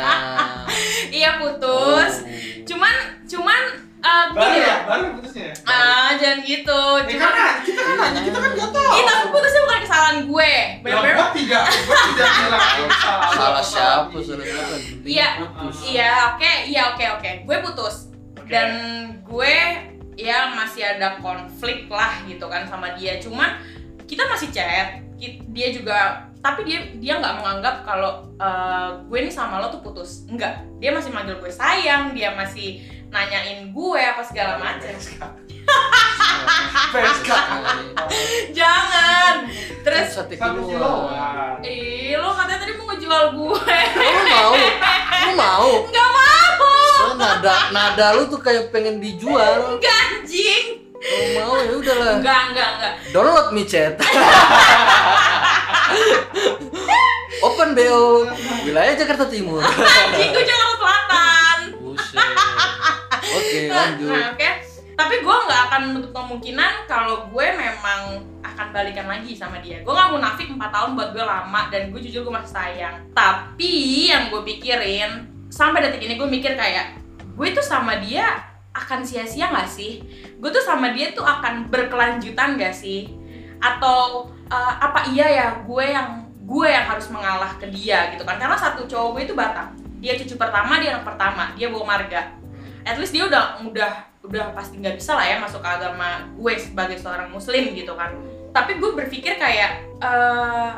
iya 1.18 1.36
putus 1.44 2.24
Oh. 2.24 2.64
cuman 2.64 2.96
cuman 3.28 3.64
eh, 3.98 4.26
Baru 4.32 4.54
ya? 4.54 4.66
ya 4.66 4.78
Baru 4.86 5.04
putusnya 5.18 5.44
ya? 5.50 5.54
ah 5.66 6.10
jangan 6.16 6.40
gitu 6.42 6.82
Ya 6.98 7.04
cuman 7.08 7.32
karena 7.34 7.48
kita 7.62 7.82
kan 7.82 7.96
nanya, 7.98 8.22
kita 8.24 8.38
kan 8.38 8.52
nggak 8.54 8.72
tahu. 8.72 8.94
Ih, 8.94 9.04
tapi 9.04 9.26
putusnya 9.30 9.62
bukan 9.62 9.80
kesalahan 9.84 10.18
gue. 10.24 10.54
Ya, 10.56 10.80
Bener-bener. 10.84 11.16
gua 11.16 11.28
tidak, 11.32 11.64
gua 11.84 11.96
tidak 12.08 12.28
bilang 12.38 12.62
salah. 12.98 13.30
Salah 13.34 13.64
siapa? 13.64 14.18
Salah 14.18 14.46
siapa? 14.48 14.76
Iya. 15.04 15.28
Putus. 15.42 15.76
Iya, 15.84 16.12
oke, 16.32 16.52
iya 16.68 16.82
oke 16.94 17.06
oke. 17.20 17.32
Gue 17.44 17.58
putus 17.62 17.96
Oke. 18.34 18.48
dan 18.48 18.70
gue 19.22 19.56
ya 20.18 20.50
masih 20.52 20.82
ada 20.82 21.20
konflik 21.20 21.86
lah 21.88 22.24
gitu 22.26 22.46
kan 22.48 22.64
sama 22.66 22.96
dia. 22.96 23.20
Cuman 23.20 23.60
kita 24.06 24.24
masih 24.26 24.50
chat. 24.50 25.04
Dia 25.52 25.74
juga 25.74 26.24
tapi 26.38 26.64
dia 26.64 26.80
dia 26.96 27.18
nggak 27.18 27.42
menganggap 27.42 27.82
kalau 27.84 28.24
eh, 28.38 28.90
gue 29.04 29.18
ini 29.20 29.30
sama 29.30 29.60
lo 29.60 29.68
tuh 29.68 29.82
putus. 29.82 30.26
Enggak. 30.30 30.64
Dia 30.78 30.94
masih 30.94 31.10
manggil 31.12 31.36
gue 31.38 31.52
sayang, 31.52 32.14
dia 32.14 32.32
masih 32.32 32.80
nanyain 33.12 33.72
gue 33.72 34.02
apa 34.02 34.24
segala 34.24 34.60
macam. 34.60 34.94
PSK. 36.88 37.30
Jangan. 38.58 39.34
Terus 39.84 40.08
sate 40.12 40.36
Satu 40.36 40.68
kiloan. 40.68 41.60
Ih, 41.64 42.16
lo 42.20 42.36
katanya 42.36 42.60
tadi 42.64 42.74
mau 42.76 42.86
ngejual 42.92 43.24
gue. 43.36 43.78
Lu 43.96 44.22
mau? 44.28 44.54
Lu 45.24 45.32
mau? 45.36 45.70
Enggak 45.88 46.10
mau. 46.12 46.76
So, 46.98 47.14
nada 47.16 47.70
nada 47.70 48.18
lu 48.18 48.26
tuh 48.28 48.42
kayak 48.42 48.74
pengen 48.74 49.00
dijual. 49.00 49.78
Enggak 49.78 49.96
anjing. 50.20 50.84
Kalau 50.98 51.28
mau 51.38 51.54
ya 51.62 51.74
udahlah. 51.78 52.14
Enggak, 52.20 52.42
enggak, 52.52 52.70
enggak. 52.80 52.94
Download 53.14 53.48
micet. 53.54 53.96
Open 57.38 57.78
BO 57.78 58.26
wilayah 58.66 58.98
Jakarta 58.98 59.30
Timur. 59.30 59.62
Anjing 59.62 60.32
gue. 60.34 60.44
Buset. 60.44 60.67
Oke, 63.36 63.60
lanjut. 63.68 64.08
Nah, 64.08 64.34
oke. 64.34 64.50
Tapi 64.98 65.16
gue 65.22 65.36
nggak 65.46 65.62
akan 65.70 65.82
menutup 65.94 66.10
kemungkinan 66.10 66.90
kalau 66.90 67.30
gue 67.30 67.48
memang 67.54 68.18
akan 68.42 68.68
balikan 68.74 69.06
lagi 69.06 69.38
sama 69.38 69.62
dia. 69.62 69.86
Gue 69.86 69.94
nggak 69.94 70.10
munafik 70.10 70.50
4 70.50 70.58
tahun 70.58 70.90
buat 70.98 71.10
gue 71.14 71.22
lama 71.22 71.62
dan 71.70 71.94
gue 71.94 72.02
jujur 72.02 72.26
gue 72.26 72.34
masih 72.34 72.54
sayang. 72.58 72.96
Tapi 73.14 74.10
yang 74.10 74.34
gue 74.34 74.42
pikirin 74.42 75.30
sampai 75.54 75.86
detik 75.86 76.02
ini 76.02 76.18
gue 76.18 76.26
mikir 76.26 76.58
kayak 76.58 76.98
gue 77.22 77.48
tuh 77.54 77.62
sama 77.62 78.02
dia 78.02 78.42
akan 78.74 79.06
sia-sia 79.06 79.54
nggak 79.54 79.70
sih? 79.70 80.02
Gue 80.42 80.50
tuh 80.50 80.66
sama 80.66 80.90
dia 80.98 81.14
tuh 81.14 81.26
akan 81.26 81.70
berkelanjutan 81.70 82.58
gak 82.58 82.74
sih? 82.74 83.14
Atau 83.62 84.34
eh, 84.50 84.74
apa 84.82 85.14
iya 85.14 85.30
ya 85.30 85.48
gue 85.62 85.86
yang 85.86 86.26
gue 86.42 86.68
yang 86.74 86.90
harus 86.90 87.06
mengalah 87.14 87.54
ke 87.62 87.70
dia 87.70 88.10
gitu 88.18 88.26
kan? 88.26 88.42
Karena 88.42 88.58
satu 88.58 88.90
cowok 88.90 89.10
gue 89.14 89.22
itu 89.30 89.36
Batak. 89.38 89.78
Dia 90.02 90.14
cucu 90.18 90.38
pertama, 90.38 90.78
dia 90.82 90.98
anak 90.98 91.06
pertama, 91.10 91.54
dia 91.58 91.70
bawa 91.74 91.98
marga 91.98 92.38
at 92.88 92.96
least 92.96 93.12
dia 93.12 93.28
udah 93.28 93.60
udah 93.68 93.92
udah 94.24 94.46
pasti 94.56 94.80
nggak 94.80 94.96
bisa 94.96 95.16
lah 95.16 95.28
ya 95.28 95.38
masuk 95.44 95.60
ke 95.60 95.70
agama 95.70 96.32
gue 96.36 96.54
sebagai 96.56 96.98
seorang 96.98 97.28
muslim 97.28 97.76
gitu 97.76 97.94
kan. 98.00 98.16
Tapi 98.56 98.80
gue 98.80 98.92
berpikir 98.96 99.36
kayak 99.36 99.84
eh, 100.00 100.72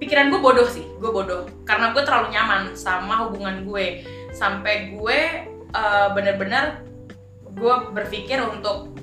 pikiran 0.00 0.32
gue 0.32 0.40
bodoh 0.40 0.66
sih 0.66 0.88
gue 0.96 1.10
bodoh. 1.12 1.44
Karena 1.68 1.92
gue 1.92 2.02
terlalu 2.02 2.32
nyaman 2.32 2.72
sama 2.72 3.28
hubungan 3.28 3.68
gue. 3.68 4.02
Sampai 4.32 4.96
gue 4.96 5.20
eh, 5.68 6.08
bener-bener 6.16 6.80
gue 7.52 7.74
berpikir 7.92 8.40
untuk 8.40 8.96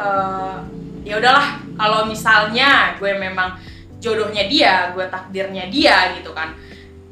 eh, 0.00 0.58
ya 1.04 1.20
udahlah 1.20 1.60
kalau 1.76 2.08
misalnya 2.08 2.96
gue 2.96 3.12
memang 3.12 3.60
jodohnya 4.00 4.48
dia 4.48 4.92
gue 4.92 5.04
takdirnya 5.08 5.68
dia 5.68 6.16
gitu 6.16 6.32
kan 6.32 6.56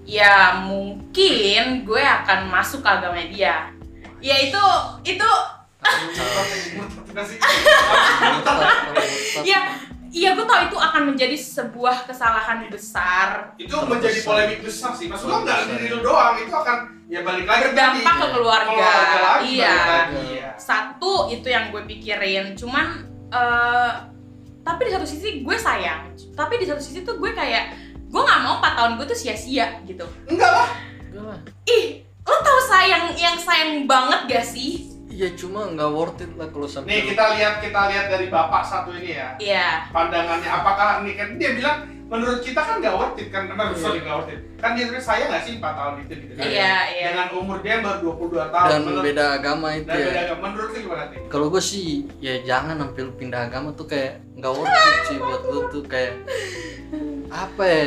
ya 0.05 0.65
mungkin 0.65 1.85
gue 1.87 2.03
akan 2.03 2.53
masuk 2.53 2.85
ke 2.85 2.89
agamanya 2.89 3.29
dia 3.33 3.57
ya 4.23 4.37
itu 4.39 4.65
itu. 5.05 5.31
Ya 9.43 9.61
iya 10.13 10.37
gue 10.37 10.45
tau 10.45 10.61
itu 10.69 10.79
akan 10.79 11.03
menjadi 11.13 11.37
sebuah 11.37 12.07
kesalahan 12.07 12.69
besar. 12.71 13.57
Itu 13.59 13.83
menjadi 13.85 14.23
polemik 14.23 14.63
besar 14.63 14.95
sih. 14.95 15.11
Maksud 15.11 15.27
lo 15.27 15.43
nggak 15.43 15.75
diri 15.75 15.87
lu 15.91 15.99
doang, 16.01 16.39
itu 16.39 16.55
akan 16.55 17.05
ya 17.11 17.21
balik 17.27 17.45
lagi 17.45 17.73
berdampak 17.73 18.15
ke 18.17 18.27
keluarga, 18.33 18.73
Keluarga 18.73 19.19
lagi, 19.21 19.61
iya. 19.61 19.77
iya. 20.33 20.49
satu 20.57 21.29
itu 21.29 21.49
yang 21.51 21.69
gue 21.75 21.83
pikirin. 21.85 22.57
Cuman 22.57 22.87
eh, 23.33 23.93
tapi 24.63 24.81
di 24.87 24.93
satu 24.95 25.05
sisi 25.09 25.43
gue 25.43 25.57
sayang. 25.59 26.15
Tapi 26.33 26.55
di 26.63 26.67
satu 26.69 26.81
sisi 26.81 27.03
tuh 27.03 27.19
gue 27.19 27.33
kayak 27.35 27.75
gue 28.13 28.21
nggak 28.21 28.41
mau 28.45 28.61
4 28.61 28.79
tahun 28.79 28.93
gue 29.01 29.07
tuh 29.11 29.19
sia-sia 29.19 29.81
gitu. 29.89 30.05
Enggak 30.29 30.53
lah. 30.53 30.69
Enggak 31.11 31.25
lah. 31.29 31.39
ih 31.69 32.02
lo 32.23 32.37
tau 32.39 32.61
sayang 32.63 33.13
yang 33.15 33.37
sayang 33.37 33.85
banget 33.85 34.21
gak 34.29 34.47
sih 34.47 34.89
Iya 35.09 35.29
cuma 35.37 35.69
nggak 35.69 35.91
worth 35.93 36.19
it 36.19 36.33
lah 36.35 36.49
kalau 36.49 36.65
Nih 36.65 36.73
sampai 36.73 37.05
kita 37.05 37.25
lihat 37.37 37.55
kita 37.61 37.81
lihat 37.87 38.07
dari 38.09 38.27
bapak 38.27 38.65
satu 38.65 38.97
ini 38.97 39.13
ya. 39.13 39.37
iya 39.37 39.69
Pandangannya 39.93 40.49
apakah 40.49 41.05
ini 41.05 41.13
kan 41.13 41.37
dia 41.37 41.53
bilang 41.53 41.85
menurut 42.09 42.41
kita 42.41 42.57
kan 42.59 42.81
nggak 42.81 42.93
worth 42.93 43.21
it 43.21 43.29
kan, 43.29 43.45
Iya. 43.45 43.53
emang 43.53 43.69
sorry 43.77 44.01
nggak 44.01 44.17
worth 44.17 44.33
it. 44.33 44.41
Kan 44.57 44.73
dia 44.73 44.89
saya 44.97 45.29
nggak 45.29 45.43
sih 45.45 45.53
4 45.57 45.69
tahun 45.69 45.95
itu 46.01 46.13
gitu 46.17 46.33
kan. 46.33 46.45
iya 46.45 46.75
iya 46.89 47.05
Dengan 47.13 47.29
umur 47.37 47.57
dia 47.61 47.77
yang 47.77 47.85
baru 47.85 47.99
22 48.17 48.49
tahun. 48.49 48.69
dan 48.69 48.81
menurut, 48.83 49.05
beda 49.05 49.25
agama 49.37 49.69
itu 49.75 49.85
dan 49.85 49.97
ya. 49.97 50.07
beda 50.09 50.21
agama. 50.23 50.41
Menurut 50.43 50.69
lu 50.69 50.79
gimana 50.81 51.05
sih? 51.05 51.19
Kalau 51.29 51.47
gue 51.49 51.63
sih 51.63 51.87
ya 52.19 52.35
jangan 52.43 52.75
sampai 52.81 53.01
lu 53.03 53.13
pindah 53.13 53.41
agama 53.43 53.69
tuh 53.77 53.87
kayak 53.87 54.13
nggak 54.35 54.53
worth 54.57 54.73
it 54.73 54.97
sih 55.05 55.17
buat 55.19 55.43
lu 55.45 55.59
tuh 55.69 55.85
kayak 55.85 56.15
apa 57.29 57.65
ya? 57.65 57.85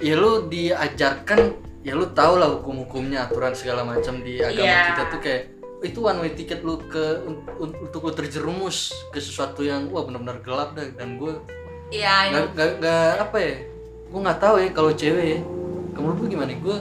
Ya 0.00 0.14
lu 0.14 0.46
diajarkan 0.46 1.40
ya 1.80 1.92
lu 1.92 2.06
tau 2.10 2.36
lah 2.36 2.48
hukum-hukumnya 2.52 3.24
aturan 3.24 3.52
segala 3.52 3.82
macam 3.82 4.20
di 4.20 4.36
agama 4.38 4.62
Iya. 4.62 4.80
kita 4.90 5.02
tuh 5.08 5.20
kayak 5.20 5.42
itu 5.80 5.98
one 5.98 6.20
way 6.20 6.30
ticket 6.30 6.60
lu 6.60 6.76
ke 6.82 7.00
un- 7.24 7.40
un- 7.58 7.78
untuk 7.80 8.00
lu 8.02 8.12
terjerumus 8.12 8.92
ke 9.08 9.16
sesuatu 9.16 9.60
yang 9.60 9.88
wah 9.88 10.04
benar-benar 10.04 10.40
gelap 10.40 10.70
dah 10.72 10.84
dan 10.90 11.16
gue 11.16 11.32
iya 11.88 12.28
nggak 12.28 12.44
nggak 12.52 12.70
nggak 12.78 13.08
apa 13.18 13.36
ya 13.38 13.54
gue 14.06 14.20
nggak 14.20 14.38
tahu 14.38 14.54
ya 14.56 14.68
kalau 14.70 14.90
cewek 14.92 15.26
ya 15.26 15.40
kamu 15.90 16.06
lu 16.10 16.24
gimana 16.26 16.52
gue 16.52 16.76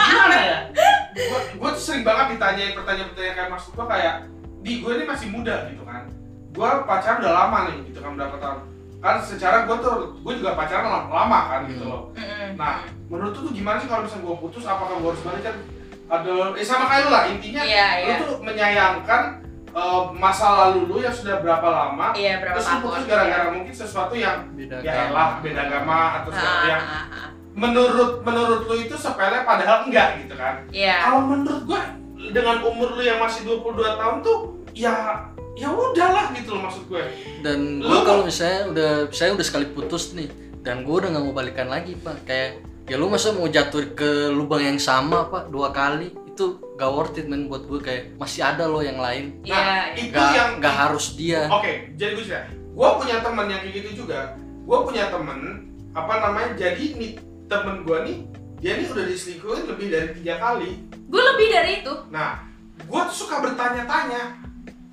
Gimana 0.00 0.36
ya? 0.38 0.58
Gua, 1.12 1.38
gua 1.56 1.70
tuh 1.72 1.82
sering 1.82 2.02
banget 2.02 2.34
ditanya 2.34 2.72
pertanyaan-pertanyaan 2.72 3.34
kayak 3.36 3.50
maksud 3.50 3.70
gua 3.74 3.86
kayak 3.86 4.14
di 4.60 4.80
gue 4.80 4.92
ini 4.92 5.04
masih 5.04 5.26
muda 5.28 5.68
gitu 5.68 5.82
kan. 5.82 6.08
Gua 6.50 6.82
pacaran 6.82 7.20
udah 7.20 7.32
lama 7.34 7.58
nih 7.68 7.76
gitu 7.84 7.98
kan 7.98 8.14
berapa 8.14 8.36
tahun. 8.36 8.60
Kan 9.00 9.16
secara 9.18 9.64
gue 9.64 9.76
tuh 9.76 9.92
gue 10.14 10.34
juga 10.36 10.52
pacaran 10.52 10.84
lama, 10.84 11.08
lama 11.08 11.38
kan 11.46 11.60
gitu 11.66 11.80
Hmm. 11.80 11.90
loh 11.90 12.02
Mm-mm. 12.12 12.48
nah 12.54 12.74
menurut 13.06 13.32
lu 13.32 13.40
tuh 13.42 13.52
gimana 13.52 13.76
sih 13.76 13.86
kalau 13.86 14.04
misalnya 14.04 14.24
gue 14.24 14.36
putus 14.38 14.64
apakah 14.64 14.94
gue 14.94 15.08
harus 15.08 15.22
balik 15.22 15.42
kan 15.42 15.56
ada 16.06 16.32
eh 16.52 16.62
sama 16.62 16.84
kayak 16.86 17.02
lu 17.02 17.10
lah 17.10 17.24
intinya 17.26 17.62
Iya, 17.62 17.86
lu 17.96 18.06
iya. 18.06 18.16
tuh 18.20 18.32
menyayangkan 18.40 19.22
eh, 19.70 20.02
masa 20.14 20.46
lalu 20.60 20.80
lu 20.84 20.96
yang 20.98 21.12
sudah 21.12 21.38
berapa 21.38 21.64
lama 21.64 22.06
Iya, 22.12 22.38
berapa 22.38 22.54
terus 22.54 22.66
lu 22.66 22.70
tahun? 22.70 22.82
putus 22.84 23.04
gara-gara 23.06 23.44
mungkin 23.48 23.72
sesuatu 23.72 24.14
yang 24.14 24.36
beda 24.52 24.76
ya 24.78 24.90
agama. 24.90 25.08
elah 25.08 25.30
beda 25.40 25.60
agama 25.62 25.98
atau 26.14 26.28
Ah, 26.28 26.34
sesuatu 26.34 26.66
yang 26.66 26.82
ah, 26.82 27.04
ah. 27.08 27.28
menurut 27.50 28.12
menurut 28.20 28.60
lu 28.64 28.76
itu 28.76 28.94
sepele 28.94 29.38
padahal 29.42 29.78
enggak 29.84 30.08
gitu 30.20 30.34
kan 30.34 30.54
Iya. 30.68 30.94
kalau 31.00 31.20
menurut 31.24 31.62
gua 31.64 31.80
dengan 32.20 32.56
umur 32.60 32.92
lu 32.92 33.02
yang 33.02 33.16
masih 33.16 33.48
22 33.48 33.64
tahun 33.96 34.16
tuh 34.20 34.38
ya 34.70 35.24
ya 35.54 35.68
udahlah 35.70 36.30
gitu 36.34 36.54
loh 36.56 36.62
maksud 36.66 36.84
gue. 36.86 37.02
Dan 37.42 37.80
gue 37.80 37.98
kalau 38.04 38.22
misalnya 38.24 38.60
udah 38.70 38.90
saya 39.10 39.34
udah 39.34 39.46
sekali 39.46 39.66
putus 39.70 40.14
nih 40.14 40.30
dan 40.60 40.84
gue 40.84 40.94
udah 40.94 41.08
nggak 41.10 41.24
mau 41.24 41.34
balikan 41.34 41.68
lagi 41.68 41.96
pak. 41.96 42.24
Kayak 42.24 42.50
ya 42.86 42.96
lu 42.98 43.06
masa 43.06 43.30
mau 43.30 43.46
jatuh 43.46 43.94
ke 43.94 44.30
lubang 44.30 44.62
yang 44.62 44.78
sama 44.78 45.26
pak 45.26 45.48
dua 45.48 45.70
kali 45.70 46.10
itu 46.26 46.56
gak 46.74 46.90
worth 46.90 47.20
it 47.20 47.28
men 47.28 47.46
buat 47.46 47.68
gue 47.68 47.78
kayak 47.78 48.16
masih 48.16 48.40
ada 48.40 48.64
loh 48.64 48.80
yang 48.80 48.96
lain. 48.96 49.36
Iya, 49.44 49.54
Nah, 49.54 49.82
iya. 49.92 50.00
itu 50.00 50.16
gak, 50.16 50.32
yang 50.32 50.50
gak 50.58 50.76
harus 50.88 51.06
dia. 51.14 51.46
Oke 51.52 51.92
jadi 51.94 52.12
gue 52.16 52.24
cerita. 52.24 52.48
Gue 52.70 52.88
punya 52.96 53.16
teman 53.20 53.46
yang 53.46 53.60
kayak 53.60 53.74
gitu 53.76 53.90
juga. 54.06 54.34
Gue 54.64 54.78
punya 54.86 55.12
temen 55.12 55.40
apa 55.92 56.14
namanya 56.22 56.50
jadi 56.56 56.84
nih 56.96 57.12
temen 57.50 57.82
gue 57.84 57.98
nih 58.06 58.16
dia 58.60 58.72
nih 58.76 58.86
udah 58.88 59.04
diselingkuhin 59.04 59.64
lebih 59.68 59.86
dari 59.90 60.08
tiga 60.16 60.34
kali. 60.38 60.70
Gue 61.10 61.22
lebih 61.22 61.46
dari 61.50 61.70
itu. 61.82 61.94
nah 62.08 62.46
gue 62.80 63.00
tuh 63.12 63.16
suka 63.26 63.44
bertanya-tanya 63.44 64.40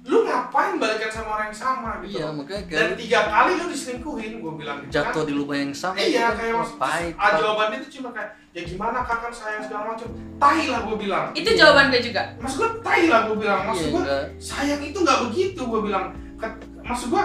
lu 0.07 0.23
ngapain 0.23 0.79
balikan 0.79 1.11
sama 1.11 1.29
orang 1.35 1.51
yang 1.51 1.59
sama 1.59 1.89
gitu 1.99 2.15
iya 2.15 2.27
makanya 2.31 2.63
dan 2.63 2.71
kayak 2.71 2.95
tiga 2.95 3.19
kali 3.27 3.51
lu 3.59 3.65
diselingkuhin 3.67 4.31
gue 4.39 4.53
bilang 4.55 4.77
gitu 4.79 4.87
kan. 4.87 4.95
jatuh 5.11 5.23
di 5.27 5.33
lubang 5.35 5.59
yang 5.59 5.73
sama 5.75 5.99
Iya 5.99 6.31
itu 6.31 6.37
kayak 6.39 6.53
maksud 6.55 6.77
pahit 6.79 7.13
ah, 7.19 7.31
jawabannya 7.35 7.77
itu 7.83 7.89
cuma 7.99 8.09
kayak 8.15 8.29
ya 8.55 8.61
gimana 8.63 9.05
kakak 9.05 9.29
sayang 9.29 9.61
segala 9.61 9.93
macam. 9.93 10.09
Tai 10.41 10.61
lah 10.65 10.81
gue 10.81 10.97
bilang. 10.97 11.25
Itu 11.37 11.49
jawaban 11.53 11.93
gue 11.93 12.01
juga. 12.01 12.23
Maksud 12.41 12.57
gue 12.57 12.69
tai 12.81 13.05
lah 13.05 13.29
gue 13.29 13.37
bilang. 13.37 13.61
Maksud 13.69 13.85
Iya, 13.85 13.93
gue 13.93 14.01
enggak. 14.01 14.25
sayang 14.41 14.81
itu 14.81 14.97
nggak 14.97 15.19
begitu 15.29 15.61
gue 15.61 15.81
bilang. 15.85 16.05
Ket- 16.41 16.65
Maksud 16.81 17.07
gue 17.13 17.23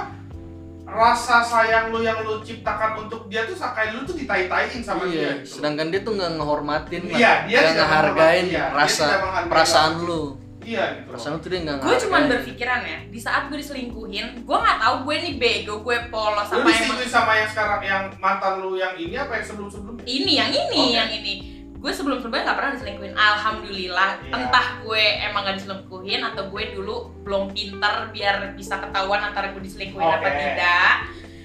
rasa 0.93 1.41
sayang 1.41 1.89
lu 1.89 2.05
yang 2.05 2.21
lu 2.21 2.45
ciptakan 2.45 3.09
untuk 3.09 3.31
dia 3.33 3.49
tuh 3.49 3.57
kayak 3.57 3.97
lu 3.97 4.05
tuh 4.05 4.13
ditai-taiin 4.13 4.85
sama 4.85 5.09
iya, 5.09 5.33
dia. 5.33 5.41
gitu. 5.41 5.57
sedangkan 5.57 5.89
dia 5.89 6.01
tuh 6.05 6.13
nggak 6.21 6.31
ngehormatin 6.37 7.03
lah. 7.09 7.17
Iya, 7.17 7.33
dia 7.49 7.59
Nggak 7.63 7.75
ngehargain 7.81 8.45
iya, 8.45 8.65
dia 8.69 8.77
rasa 8.77 9.07
perasaan 9.49 9.93
lu 10.05 10.42
Iya 10.63 10.85
gitu. 10.95 11.07
perasaan 11.09 11.33
lu 11.33 11.39
tuh 11.39 11.49
dia 11.49 11.61
nggak 11.61 11.77
Gue 11.79 11.97
cuma 11.99 12.17
ngehargain. 12.17 12.31
berpikiran 12.33 12.81
ya, 12.83 12.99
di 13.05 13.19
saat 13.19 13.43
gue 13.47 13.59
diselingkuhin, 13.59 14.27
gue 14.41 14.57
nggak 14.57 14.79
tahu 14.79 14.95
gue 15.03 15.17
nih 15.21 15.35
bego, 15.37 15.75
gue 15.81 15.97
polos 16.09 16.47
Lu 16.47 16.55
apa 16.55 16.59
emang 16.59 16.67
diselingkuhin 16.69 17.11
sama 17.11 17.33
yang 17.35 17.49
sekarang 17.49 17.81
yang 17.83 18.03
mantan 18.17 18.53
lu 18.59 18.71
yang 18.75 18.95
ini 18.95 19.15
apa 19.15 19.33
yang 19.35 19.45
sebelum-sebelumnya? 19.45 20.03
ini 20.05 20.33
yang 20.35 20.51
ini 20.51 20.81
Oke. 20.81 20.95
yang 20.95 21.11
ini 21.11 21.35
gue 21.75 21.91
sebelum 21.91 22.17
sebelumnya 22.17 22.47
nggak 22.47 22.57
pernah 22.57 22.73
diselingkuhin 22.73 23.15
alhamdulillah 23.17 24.11
Iya. 24.21 24.33
entah 24.33 24.67
gue 24.81 25.03
emang 25.21 25.41
gak 25.43 25.57
diselingkuhin 25.59 26.21
atau 26.23 26.47
gue 26.47 26.63
dulu 26.71 26.95
belum 27.21 27.51
pinter 27.51 27.95
biar 28.09 28.55
bisa 28.55 28.79
ketahuan 28.79 29.19
antara 29.21 29.51
gue 29.51 29.59
diselingkuhin 29.59 30.07
apa 30.07 30.23
Oke. 30.25 30.39
tidak 30.39 30.93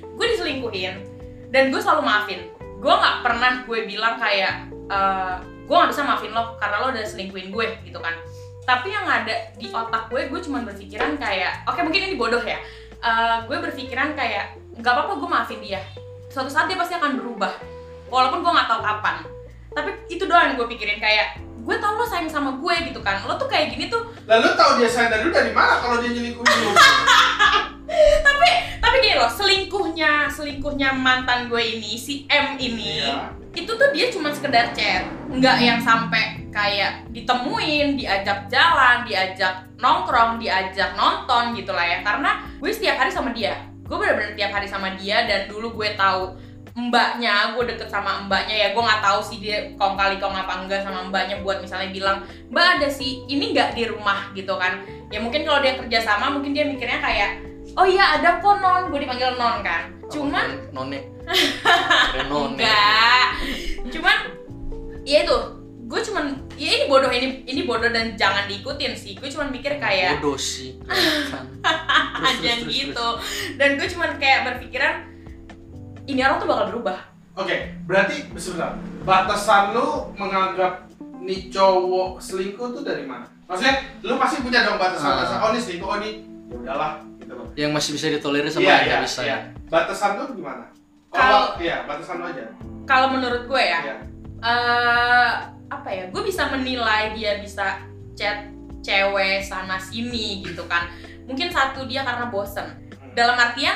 gue 0.06 0.26
diselingkuhin 0.30 0.94
dan 1.50 1.74
gue 1.74 1.82
selalu 1.82 2.02
maafin 2.04 2.42
gue 2.54 2.94
nggak 2.94 3.18
pernah 3.26 3.66
gue 3.66 3.80
bilang 3.86 4.16
kayak 4.16 4.54
eh, 4.70 5.36
gue 5.42 5.74
nggak 5.74 5.90
bisa 5.90 6.06
maafin 6.06 6.30
lo 6.30 6.54
karena 6.56 6.76
lo 6.80 6.88
udah 6.92 7.02
selingkuhin 7.04 7.50
gue 7.50 7.68
gitu 7.82 7.98
kan 7.98 8.14
tapi 8.68 8.92
yang 8.92 9.08
ada 9.08 9.32
di 9.56 9.72
otak 9.72 10.12
gue 10.12 10.28
gue 10.28 10.40
cuma 10.44 10.60
berpikiran 10.68 11.16
kayak 11.16 11.64
oke 11.64 11.80
mungkin 11.80 12.12
ini 12.12 12.16
bodoh 12.20 12.44
ya. 12.44 12.60
Eh, 13.00 13.38
gue 13.48 13.58
berpikiran 13.64 14.12
kayak 14.12 14.60
nggak 14.76 14.92
apa-apa 14.92 15.14
gue 15.16 15.30
maafin 15.32 15.60
dia. 15.64 15.80
Suatu 16.28 16.52
saat 16.52 16.68
dia 16.68 16.76
pasti 16.76 17.00
akan 17.00 17.16
berubah 17.16 17.56
walaupun 18.12 18.44
gue 18.44 18.52
nggak 18.52 18.68
tahu 18.68 18.82
kapan. 18.84 19.16
Tapi 19.72 19.90
itu 20.12 20.28
doang 20.28 20.52
yang 20.52 20.56
gue 20.60 20.68
pikirin 20.68 21.00
kayak 21.00 21.40
gue 21.40 21.76
tau 21.80 21.96
lo 21.96 22.04
sayang 22.04 22.28
sama 22.28 22.60
gue 22.60 22.76
gitu 22.92 23.00
kan. 23.00 23.24
Lo 23.24 23.40
tuh 23.40 23.48
kayak 23.48 23.72
gini 23.72 23.88
tuh. 23.88 24.04
Lalu 24.28 24.52
tahu 24.60 24.84
dia 24.84 24.90
sayang 24.92 25.16
dari 25.16 25.24
lu 25.24 25.32
dari 25.32 25.56
mana 25.56 25.80
kalau 25.80 26.04
dia 26.04 26.12
nyelingkuhin 26.12 26.58
lu? 26.68 26.72
tapi 28.98 29.04
gini 29.04 29.16
loh 29.20 29.30
selingkuhnya 29.30 30.26
selingkuhnya 30.26 30.90
mantan 30.96 31.48
gue 31.54 31.62
ini 31.62 31.94
si 32.00 32.26
M 32.26 32.58
ini 32.58 33.06
Iya. 33.06 33.30
Itu 33.58 33.72
tuh 33.74 33.90
dia 33.90 34.14
cuma 34.14 34.30
sekedar 34.30 34.70
chat. 34.78 35.10
Nggak 35.34 35.58
yang 35.58 35.80
sampai 35.82 36.46
kayak 36.54 37.10
ditemuin 37.10 37.98
diajak 37.98 38.46
jalan 38.54 39.02
diajak 39.10 39.66
nongkrong 39.82 40.38
diajak 40.38 40.94
nonton 40.94 41.58
gitu 41.58 41.74
lah 41.74 41.86
ya. 41.86 41.98
Karena 42.06 42.46
gue 42.62 42.70
setiap 42.70 43.02
hari 43.02 43.10
sama 43.10 43.34
dia. 43.34 43.58
Gue 43.90 43.98
bener-bener 43.98 44.38
tiap 44.38 44.54
hari 44.54 44.70
sama 44.70 44.94
dia 44.94 45.26
dan 45.26 45.50
dulu 45.50 45.74
gue 45.82 45.98
tahu 45.98 46.38
mbaknya 46.78 47.58
gue 47.58 47.74
deket 47.74 47.90
sama 47.90 48.30
mbaknya 48.30 48.54
ya. 48.54 48.68
Gue 48.78 48.84
nggak 48.86 49.02
tahu 49.02 49.20
sih 49.26 49.42
dia 49.42 49.74
kong 49.74 49.98
kali 49.98 50.22
kong 50.22 50.38
apa 50.38 50.54
enggak 50.62 50.86
sama 50.86 51.10
mbaknya 51.10 51.42
buat 51.42 51.58
misalnya 51.58 51.90
bilang 51.90 52.18
mbak 52.54 52.78
ada 52.78 52.88
sih 52.94 53.26
ini 53.26 53.58
nggak 53.58 53.74
di 53.74 53.90
rumah? 53.90 54.30
gitu 54.38 54.54
kan. 54.54 54.86
Ya 55.10 55.18
mungkin 55.18 55.50
kalau 55.50 55.66
dia 55.66 55.74
kerja 55.74 56.06
sama 56.06 56.30
mungkin 56.30 56.54
dia 56.54 56.70
mikirnya 56.70 57.02
kayak 57.02 57.42
oh 57.74 57.90
iya 57.90 58.22
ada 58.22 58.38
kok 58.38 58.62
non. 58.62 58.94
Gue 58.94 59.02
dipanggil 59.02 59.34
non 59.34 59.66
kan 59.66 59.97
cuman 60.12 60.48
none 60.76 61.00
enggak 62.56 63.26
cuman 63.92 64.18
ya 65.08 65.24
itu 65.24 65.38
gue 65.88 66.02
cuman 66.12 66.26
ya 66.60 66.68
ini 66.68 66.86
bodoh 66.92 67.08
ini 67.08 67.48
ini 67.48 67.62
bodoh 67.64 67.88
dan 67.88 68.20
jangan 68.20 68.44
diikutin 68.52 68.92
sih 68.96 69.16
gue 69.16 69.30
cuman 69.32 69.52
mikir 69.52 69.80
kayak 69.80 70.20
bodoh 70.20 70.36
sih 70.36 70.76
terus, 70.84 72.38
terus, 72.44 72.64
gitu 72.68 73.08
dan 73.56 73.80
gue 73.80 73.88
cuman 73.88 74.20
kayak 74.20 74.52
berpikiran 74.52 75.08
ini 76.08 76.20
orang 76.24 76.40
tuh 76.40 76.48
bakal 76.48 76.66
berubah 76.76 77.00
Oke, 77.38 77.70
berarti 77.86 78.34
sebentar. 78.42 78.74
Batasan 79.06 79.70
lu 79.78 80.10
menganggap 80.18 80.90
nih 81.22 81.54
cowok 81.54 82.18
selingkuh 82.18 82.74
tuh 82.74 82.82
dari 82.82 83.06
mana? 83.06 83.30
Maksudnya 83.46 83.94
lu 84.02 84.18
pasti 84.18 84.42
punya 84.42 84.66
dong 84.66 84.82
batasan-batasan. 84.82 85.38
Ah. 85.38 85.44
Oh 85.46 85.50
ini 85.54 85.62
selingkuh, 85.62 85.86
oh 85.86 85.98
ini 86.02 86.26
ya 86.50 86.56
udahlah 86.66 86.92
gitu 87.22 87.34
loh. 87.38 87.48
yang 87.54 87.72
masih 87.76 87.94
bisa 87.94 88.10
ditolerir 88.10 88.50
sama 88.50 88.66
Iya, 88.66 88.74
yang 88.74 88.86
nggak 88.88 89.02
bisa 89.06 89.22
iya. 89.22 89.38
Batasan 89.68 90.16
lu 90.18 90.34
gimana? 90.34 90.66
Kalau- 91.10 91.56
Oh, 91.56 91.60
iya, 91.60 91.84
batasan 91.84 92.20
lu 92.20 92.26
aja. 92.26 92.46
kalau 92.84 93.12
menurut 93.12 93.44
gue 93.46 93.60
ya 93.60 93.80
Iya. 93.84 93.96
eh 94.40 95.32
apa 95.68 95.90
ya 95.90 96.08
gue 96.08 96.24
bisa 96.24 96.48
menilai 96.48 97.12
dia 97.12 97.36
bisa 97.38 97.84
chat 98.14 98.48
cewek 98.80 99.44
sana 99.44 99.76
sini 99.76 100.40
gitu 100.40 100.64
kan 100.66 100.88
mungkin 101.26 101.52
satu 101.52 101.84
dia 101.84 102.02
karena 102.02 102.32
bosen 102.32 102.64
Hmm. 102.64 103.12
dalam 103.12 103.36
artian 103.36 103.76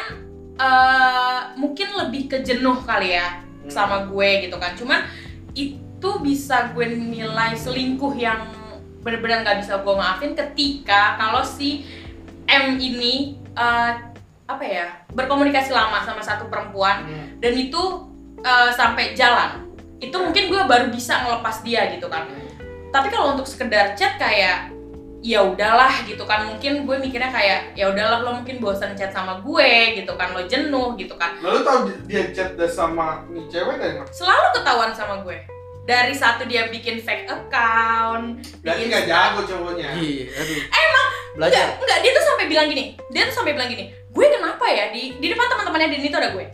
eh 0.56 1.40
mungkin 1.58 1.92
lebih 1.98 2.30
ke 2.30 2.38
jenuh 2.40 2.80
kali 2.82 3.12
ya 3.12 3.44
Hmm. 3.44 3.68
sama 3.68 4.08
gue 4.08 4.48
gitu 4.48 4.56
kan 4.56 4.72
cuman 4.74 5.04
itu 5.52 6.10
bisa 6.24 6.72
gue 6.72 6.88
nilai 6.88 7.52
selingkuh 7.54 8.16
yang 8.16 8.48
bener-bener 9.02 9.44
nggak 9.44 9.60
bisa 9.60 9.76
gue 9.78 9.92
maafin 9.94 10.32
ketika 10.32 11.20
kalau 11.20 11.44
si 11.44 11.84
M 12.48 12.80
ini 12.80 13.36
eh, 13.52 13.92
apa 14.52 14.64
ya 14.64 14.86
berkomunikasi 15.10 15.70
lama 15.70 16.02
sama 16.02 16.20
satu 16.20 16.46
perempuan 16.46 17.04
Hmm. 17.04 17.28
dan 17.38 17.54
itu 17.54 17.82
eh, 18.40 18.72
sampai 18.72 19.14
jalan. 19.14 19.70
Itu 19.98 20.18
mungkin 20.18 20.50
gue 20.50 20.62
baru 20.64 20.90
bisa 20.90 21.22
ngelepas 21.22 21.62
dia 21.62 21.86
gitu 21.90 22.08
kan. 22.08 22.26
Tapi 22.90 23.08
kalau 23.08 23.32
untuk 23.32 23.46
sekedar 23.46 23.94
chat 23.94 24.18
kayak 24.18 24.74
ya 25.22 25.40
udahlah 25.40 26.02
gitu 26.04 26.26
kan. 26.26 26.44
Mungkin 26.44 26.84
gue 26.84 26.98
mikirnya 26.98 27.30
kayak 27.30 27.72
ya 27.72 27.88
udahlah 27.88 28.20
lo 28.20 28.32
mungkin 28.36 28.58
bosan 28.58 28.92
chat 28.92 29.10
sama 29.10 29.38
gue 29.40 29.70
gitu 29.96 30.10
kan. 30.16 30.34
Lo 30.34 30.42
jenuh 30.44 30.98
gitu 30.98 31.14
kan. 31.14 31.38
Lalu 31.38 31.60
tahu 31.62 31.78
di- 31.86 32.02
dia 32.10 32.24
chat 32.32 32.58
sama 32.68 33.22
nih 33.28 33.46
cewek 33.46 33.78
dari 33.78 33.94
mana? 33.96 34.10
selalu 34.10 34.48
ketahuan 34.52 34.92
sama 34.92 35.22
gue. 35.22 35.38
Dari 35.82 36.14
satu 36.14 36.46
dia 36.46 36.66
bikin 36.68 36.98
fake 36.98 37.26
account 37.26 38.42
Berarti 38.60 38.82
nggak 38.88 39.06
jago 39.06 39.40
cowoknya. 39.44 39.90
iya 39.96 40.26
aduh. 40.32 40.60
Emang 40.68 41.08
belajar. 41.32 41.62
enggak 41.70 41.78
enggak. 41.80 42.00
Dia 42.00 42.12
tuh 42.12 42.26
sampai 42.26 42.46
bilang 42.48 42.68
gini 42.68 42.84
dia 43.08 43.22
tuh 43.24 43.36
sampai 43.36 43.54
bilang 43.54 43.70
gini 43.70 43.86
gue 44.12 44.28
kenapa 44.28 44.66
ya 44.68 44.92
di 44.92 45.16
di 45.18 45.28
depan 45.32 45.48
teman-temannya 45.48 45.88
Denny 45.96 46.08
itu 46.12 46.18
ada 46.20 46.36
gue. 46.36 46.46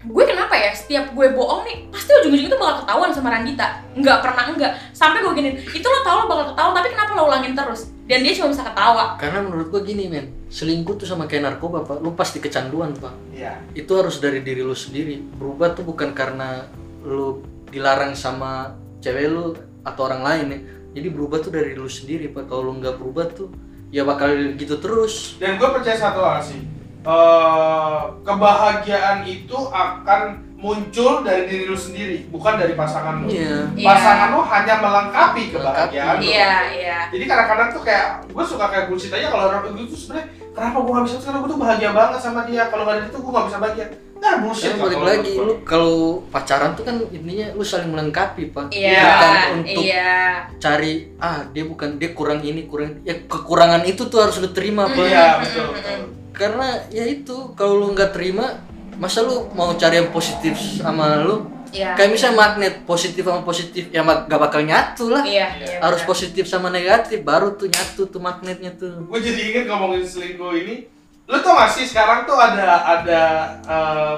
Gue 0.00 0.24
kenapa 0.24 0.56
ya 0.56 0.72
setiap 0.72 1.12
gue 1.12 1.26
bohong 1.36 1.60
nih 1.68 1.76
pasti 1.92 2.12
ujung-ujungnya 2.16 2.56
tuh 2.56 2.60
bakal 2.60 2.76
ketahuan 2.84 3.10
sama 3.12 3.28
Randita. 3.32 3.84
Nggak 3.96 4.18
pernah 4.24 4.44
enggak 4.48 4.72
sampai 4.96 5.20
gue 5.20 5.32
gini 5.36 5.50
itu 5.60 5.84
lo 5.84 6.00
tau 6.00 6.24
lo 6.24 6.26
bakal 6.28 6.46
ketahuan 6.52 6.74
tapi 6.76 6.88
kenapa 6.92 7.10
lo 7.16 7.22
ulangin 7.28 7.52
terus? 7.52 7.92
Dan 8.10 8.26
dia 8.26 8.34
cuma 8.34 8.50
bisa 8.50 8.66
ketawa. 8.66 9.14
Karena 9.22 9.38
menurut 9.46 9.70
gua 9.70 9.86
gini 9.86 10.10
men 10.10 10.34
selingkuh 10.50 10.98
tuh 10.98 11.06
sama 11.06 11.30
kayak 11.30 11.46
narkoba 11.46 11.86
pak. 11.86 12.02
Lu 12.02 12.16
pasti 12.18 12.42
kecanduan 12.42 12.96
pak. 12.98 13.14
Iya. 13.30 13.54
itu 13.72 13.92
harus 13.94 14.18
dari 14.18 14.42
diri 14.42 14.66
lu 14.66 14.74
sendiri. 14.74 15.22
Berubah 15.38 15.78
tuh 15.78 15.86
bukan 15.86 16.10
karena 16.10 16.66
lu 17.06 17.40
dilarang 17.70 18.18
sama 18.18 18.74
cewek 18.98 19.30
lu 19.30 19.54
atau 19.86 20.02
orang 20.10 20.26
lain 20.26 20.46
ya. 20.50 20.60
Jadi 20.98 21.08
berubah 21.14 21.38
tuh 21.38 21.54
dari 21.54 21.78
lu 21.78 21.86
sendiri 21.86 22.34
pak. 22.34 22.50
Kalau 22.50 22.66
lu 22.66 22.82
nggak 22.82 22.98
berubah 22.98 23.30
tuh 23.30 23.46
ya 23.94 24.02
bakal 24.02 24.30
gitu 24.58 24.78
terus. 24.82 25.38
Dan 25.38 25.54
gue 25.58 25.68
percaya 25.70 25.94
satu 25.94 26.22
hal 26.22 26.42
sih, 26.42 26.62
eh, 27.02 27.98
kebahagiaan 28.22 29.24
itu 29.24 29.58
akan 29.66 30.20
muncul 30.54 31.24
dari 31.24 31.48
diri 31.48 31.64
lu 31.64 31.74
sendiri, 31.74 32.28
bukan 32.28 32.60
dari 32.60 32.76
pasangan 32.76 33.24
lu. 33.24 33.32
iya 33.32 33.64
Iya. 33.72 33.86
Pasangan 33.88 34.28
lu 34.30 34.40
hanya 34.44 34.74
melengkapi 34.76 35.42
kebahagiaan 35.50 36.20
lu. 36.20 36.22
iya 36.22 36.52
iya 36.70 36.98
Jadi 37.08 37.24
kadang-kadang 37.24 37.72
tuh 37.72 37.80
kayak 37.80 38.28
gue 38.28 38.44
suka 38.44 38.68
kayak 38.68 38.84
bullshit 38.86 39.08
aja 39.10 39.32
kalau 39.32 39.48
orang 39.48 39.72
itu 39.72 39.88
tuh 39.88 39.96
sebenarnya 39.96 40.26
kenapa 40.52 40.76
gue 40.78 40.92
gak 40.92 41.04
bisa 41.08 41.16
sekarang 41.16 41.38
gue 41.40 41.50
tuh 41.50 41.60
bahagia 41.60 41.90
banget 41.96 42.20
sama 42.20 42.40
dia 42.44 42.62
kalau 42.68 42.84
gak 42.84 42.94
ada 42.94 43.08
itu 43.08 43.18
gue 43.18 43.32
gak 43.32 43.48
bisa 43.48 43.58
bahagia 43.58 43.86
Nah, 44.20 44.36
bullshit 44.36 44.76
Tapi 44.76 44.84
balik 44.84 45.00
lagi 45.00 45.32
lu 45.32 45.54
kalau 45.64 46.20
pacaran 46.28 46.76
tuh 46.76 46.84
kan 46.84 47.00
intinya 47.08 47.56
lu 47.56 47.64
saling 47.64 47.88
melengkapi 47.88 48.52
pak 48.52 48.68
Iya, 48.68 49.00
bukan 49.00 49.32
untuk 49.56 49.80
iya. 49.80 50.44
cari 50.60 51.08
ah 51.16 51.40
dia 51.48 51.64
bukan 51.64 51.96
dia 51.96 52.12
kurang 52.12 52.44
ini 52.44 52.68
kurang 52.68 53.00
ya 53.00 53.16
kekurangan 53.24 53.80
itu 53.80 54.12
tuh 54.12 54.20
harus 54.20 54.36
lu 54.36 54.52
terima 54.52 54.84
pak 54.84 55.08
Iya, 55.08 55.40
betul, 55.40 55.72
betul. 55.72 56.00
Karena 56.32 56.66
ya 56.88 57.04
itu 57.04 57.52
kalau 57.52 57.76
lu 57.76 57.86
nggak 57.90 58.10
terima 58.10 58.58
masa 58.96 59.20
lu 59.20 59.48
mau 59.50 59.72
cari 59.74 59.96
yang 59.96 60.10
positif 60.10 60.54
sama 60.54 61.18
lu 61.18 61.46
Iya. 61.70 61.94
kayak 61.94 62.10
misalnya 62.10 62.34
magnet 62.36 62.74
positif 62.82 63.22
sama 63.22 63.46
positif 63.46 63.86
ya 63.88 64.02
mak- 64.02 64.26
gak 64.26 64.42
bakal 64.42 64.58
nyatu 64.58 65.06
lah 65.06 65.22
Iya, 65.22 65.54
iya. 65.54 65.78
harus 65.78 66.02
benar. 66.02 66.10
positif 66.10 66.44
sama 66.44 66.66
negatif 66.66 67.22
baru 67.22 67.54
tuh 67.54 67.70
nyatu 67.70 68.10
tuh 68.10 68.18
magnetnya 68.18 68.74
tuh 68.74 69.06
Gue 69.06 69.22
jadi 69.22 69.38
inget 69.38 69.64
ngomongin 69.70 70.02
selingkuh 70.02 70.50
ini. 70.52 70.90
Lu 71.30 71.38
tau 71.38 71.54
gak 71.54 71.70
sih 71.70 71.86
sekarang 71.86 72.26
tuh 72.26 72.34
ada 72.34 72.74
ada 72.98 73.22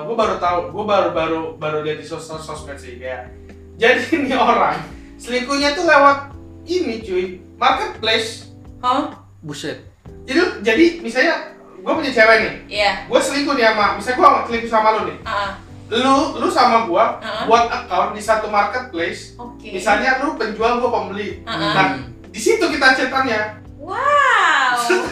gue 0.00 0.16
baru 0.16 0.40
tahu, 0.40 0.72
gue 0.72 0.84
baru 0.86 1.08
baru 1.12 1.40
baru 1.54 1.84
lihat 1.84 2.00
di 2.00 2.06
sosial 2.08 2.40
sosmed 2.40 2.72
sih 2.74 2.96
kayak. 2.96 3.28
Jadi 3.76 4.00
ini 4.16 4.32
orang 4.32 4.80
selingkuhnya 5.20 5.76
tuh 5.76 5.84
lewat 5.84 6.32
ini 6.64 7.04
cuy 7.04 7.24
marketplace. 7.60 8.48
Hah? 8.80 9.12
buset 9.38 9.84
Jadi 10.24 10.40
jadi 10.64 10.84
misalnya 10.98 11.51
gue 11.82 11.92
punya 11.92 12.10
cewek 12.10 12.36
nih, 12.38 12.52
Iya. 12.70 12.92
gue 13.04 13.20
selingkuh 13.20 13.54
nih 13.54 13.66
sama, 13.66 13.86
misalnya 13.98 14.16
gue 14.16 14.28
selingkuh 14.46 14.70
sama 14.70 14.88
lu 14.94 15.02
nih. 15.10 15.18
Ah, 15.22 15.50
Lu 15.92 16.40
lu 16.40 16.48
sama 16.48 16.88
gue 16.88 17.04
ah. 17.20 17.44
buat 17.44 17.68
account 17.68 18.16
di 18.16 18.22
satu 18.22 18.48
marketplace. 18.48 19.36
Oke. 19.36 19.76
Misalnya 19.76 20.22
lu 20.22 20.40
penjual, 20.40 20.80
gue 20.80 20.88
pembeli. 20.88 21.28
Ah. 21.44 21.58
Nah, 21.74 21.86
di 22.32 22.40
situ 22.40 22.64
kita 22.64 22.96
chatannya. 22.96 23.60
Wow. 23.76 24.78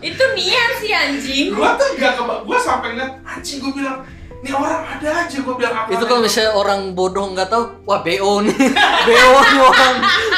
Itu 0.00 0.24
niat 0.34 0.70
sih 0.80 0.90
anjing. 0.90 1.46
gua 1.52 1.74
tuh 1.76 1.94
gak 1.94 2.16
keba 2.16 2.42
gua 2.42 2.58
sampai 2.58 2.94
ngeliat 2.94 3.12
anjing 3.22 3.58
gua 3.60 3.72
bilang 3.74 3.98
ini 4.38 4.54
orang 4.54 4.86
ada 4.86 5.26
aja 5.26 5.36
gua 5.42 5.54
bilang 5.58 5.74
apa 5.74 5.90
itu 5.90 6.04
kalau 6.06 6.22
misalnya 6.22 6.52
orang 6.54 6.80
bodoh 6.94 7.26
nggak 7.34 7.50
tahu 7.50 7.64
wah 7.82 7.98
bo 8.06 8.30
nih. 8.46 8.54
Bo 9.08 9.40
nih 9.42 9.58
orang. 9.58 9.94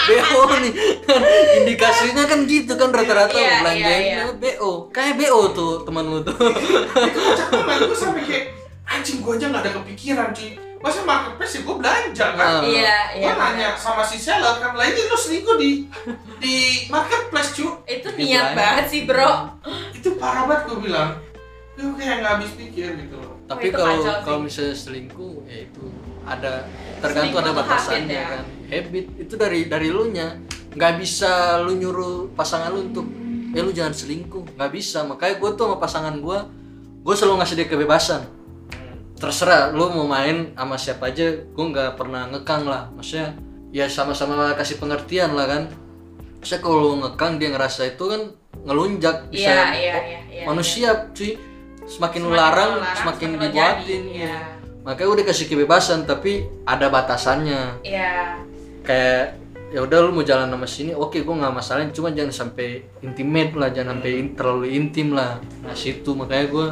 Bo 0.08 0.40
nih. 0.56 0.72
Indikasinya 1.60 2.24
kan 2.24 2.48
gitu 2.48 2.72
kan 2.80 2.88
rata-rata 2.96 3.36
Iya, 3.36 3.60
belanjain 3.60 4.00
iya, 4.00 4.20
iya. 4.24 4.56
bo 4.56 4.88
kayak 4.88 5.20
bo 5.20 5.52
tuh 5.52 5.84
temanmu 5.84 6.24
tuh. 6.24 6.32
Itu 6.32 7.18
kocak 7.20 7.48
banget 7.52 7.80
gua 7.92 7.98
sampai 8.00 8.22
kayak 8.24 8.44
anjing 8.88 9.20
gua 9.20 9.36
aja 9.36 9.46
gak 9.52 9.62
ada 9.68 9.70
kepikiran 9.76 10.28
cuy. 10.32 10.50
Masa 10.80 11.04
marketplace 11.04 11.52
ya 11.52 11.60
gua 11.60 11.76
belanja 11.76 12.26
kan? 12.40 12.40
Ah. 12.40 12.60
Iya, 12.64 12.98
iya. 13.20 13.24
gua 13.28 13.32
nanya 13.36 13.68
sama 13.76 14.00
si 14.00 14.16
seller 14.16 14.64
kan 14.64 14.72
lah 14.80 14.88
ini 14.88 15.12
lu 15.12 15.16
selingkuh 15.20 15.60
di 15.60 15.84
di 16.40 16.56
marketplace 16.88 17.52
cuy 17.52 17.68
Itu 17.84 18.08
Itu 18.16 18.16
niat 18.16 18.56
banget 18.56 18.84
sih, 18.88 19.04
Bro. 19.04 19.60
itu 19.92 20.16
parah 20.16 20.48
banget 20.48 20.72
gua 20.72 20.78
bilang. 20.80 21.10
Lu 21.76 21.92
kayak 22.00 22.24
nggak 22.24 22.32
habis 22.40 22.52
pikir 22.56 22.96
gitu 22.96 23.20
loh 23.20 23.29
tapi 23.50 23.66
itu 23.66 23.82
kalau 23.82 23.98
kalau 24.22 24.38
misalnya 24.46 24.76
selingkuh 24.78 25.42
ya 25.50 25.66
itu 25.66 25.82
ada 26.22 26.70
tergantung 27.02 27.34
Selingkuh 27.34 27.42
ada 27.42 27.52
batasannya 27.58 27.98
habit 28.06 28.14
ya. 28.14 28.24
kan. 28.30 28.44
Habit 28.70 29.06
itu 29.18 29.34
dari 29.34 29.60
dari 29.66 29.88
lu 29.90 30.06
nya. 30.14 30.38
Nggak 30.70 30.92
bisa 31.02 31.58
lu 31.66 31.74
nyuruh 31.74 32.30
pasangan 32.38 32.70
lu 32.70 32.86
untuk 32.94 33.10
ya 33.50 33.66
lu 33.66 33.74
jangan 33.74 33.90
selingkuh. 33.90 34.54
Nggak 34.54 34.70
bisa. 34.70 35.02
Makanya 35.02 35.34
gue 35.42 35.50
tuh 35.58 35.64
sama 35.66 35.76
pasangan 35.82 36.14
gue 36.22 36.38
gue 37.02 37.14
selalu 37.18 37.34
ngasih 37.42 37.56
dia 37.58 37.66
kebebasan. 37.66 38.22
Terserah 39.18 39.74
lu 39.74 39.90
mau 39.98 40.06
main 40.06 40.54
sama 40.54 40.78
siapa 40.78 41.10
aja 41.10 41.26
gue 41.42 41.64
nggak 41.74 41.98
pernah 41.98 42.30
ngekang 42.30 42.62
lah. 42.70 42.86
Maksudnya 42.94 43.34
ya 43.74 43.90
sama-sama 43.90 44.54
kasih 44.54 44.78
pengertian 44.78 45.34
lah 45.34 45.50
kan. 45.50 45.62
Maksudnya 46.38 46.62
kalau 46.62 47.02
ngekang 47.02 47.42
dia 47.42 47.50
ngerasa 47.50 47.98
itu 47.98 48.04
kan 48.06 48.30
ngelunjak. 48.62 49.26
Bisa 49.34 49.50
Iya, 49.50 49.64
iya, 49.74 49.96
iya, 50.06 50.20
iya. 50.30 50.44
manusia 50.46 51.10
cuy 51.10 51.49
semakin, 51.90 52.20
Semakin 52.22 52.22
larang 52.30 52.70
lu 52.70 52.78
larang, 52.78 52.96
semakin 52.96 53.28
semakin 53.28 53.30
dibuatin. 53.42 54.02
jadi, 54.06 54.22
ya. 54.22 54.38
makanya 54.80 55.10
udah 55.10 55.24
kasih 55.26 55.46
kebebasan 55.46 55.98
tapi 56.04 56.32
ada 56.64 56.86
batasannya. 56.86 57.82
Iya. 57.82 58.38
kayak 58.80 59.36
ya 59.70 59.84
udah 59.84 59.98
lu 60.02 60.10
mau 60.10 60.24
jalan 60.24 60.50
sama 60.50 60.66
sini 60.66 60.90
oke 60.90 61.18
gue 61.18 61.34
nggak 61.36 61.52
masalah. 61.52 61.84
Cuma 61.90 62.10
jangan 62.10 62.32
sampai 62.32 62.86
intimate 63.00 63.54
lah 63.54 63.68
jangan 63.70 63.98
sampai 63.98 64.12
in- 64.16 64.34
terlalu 64.34 64.66
intim 64.72 65.12
lah. 65.12 65.36
Nah 65.62 65.74
situ 65.74 66.14
makanya 66.14 66.46
gue 66.48 66.66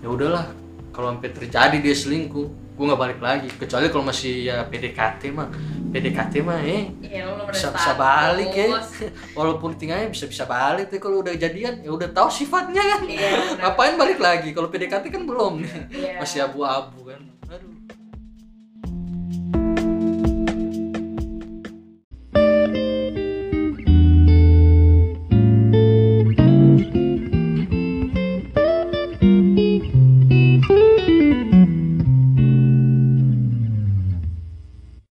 ya 0.00 0.08
udahlah. 0.08 0.46
Kalau 0.90 1.14
sampai 1.14 1.30
terjadi 1.30 1.76
dia 1.78 1.94
selingkuh 1.94 2.46
gue 2.80 2.88
nggak 2.88 3.02
balik 3.04 3.20
lagi. 3.20 3.48
Kecuali 3.52 3.92
kalau 3.92 4.08
masih 4.08 4.48
ya 4.48 4.64
PDKT 4.64 5.36
mah. 5.36 5.52
PDKT 5.92 6.40
mah 6.40 6.64
eh 6.64 6.88
Iya, 7.04 7.28
bisa 7.52 7.68
bisa 7.76 7.92
balik 7.98 8.54
ya 8.56 8.72
walaupun 9.38 9.74
tinggalnya 9.76 10.06
bisa 10.06 10.30
bisa 10.30 10.46
balik 10.46 10.86
tapi 10.86 11.02
kalau 11.02 11.20
udah 11.20 11.34
jadian 11.34 11.82
ya 11.84 11.92
udah 11.92 12.08
tahu 12.08 12.32
sifatnya 12.32 12.80
kan. 12.80 13.04
Iya, 13.04 13.60
ngapain 13.60 14.00
balik 14.00 14.16
lagi? 14.16 14.56
Kalau 14.56 14.72
PDKT 14.72 15.12
kan 15.12 15.28
belum. 15.28 15.60
Iya. 15.92 16.24
masih 16.24 16.40
abu-abu 16.48 17.12
kan 17.12 17.20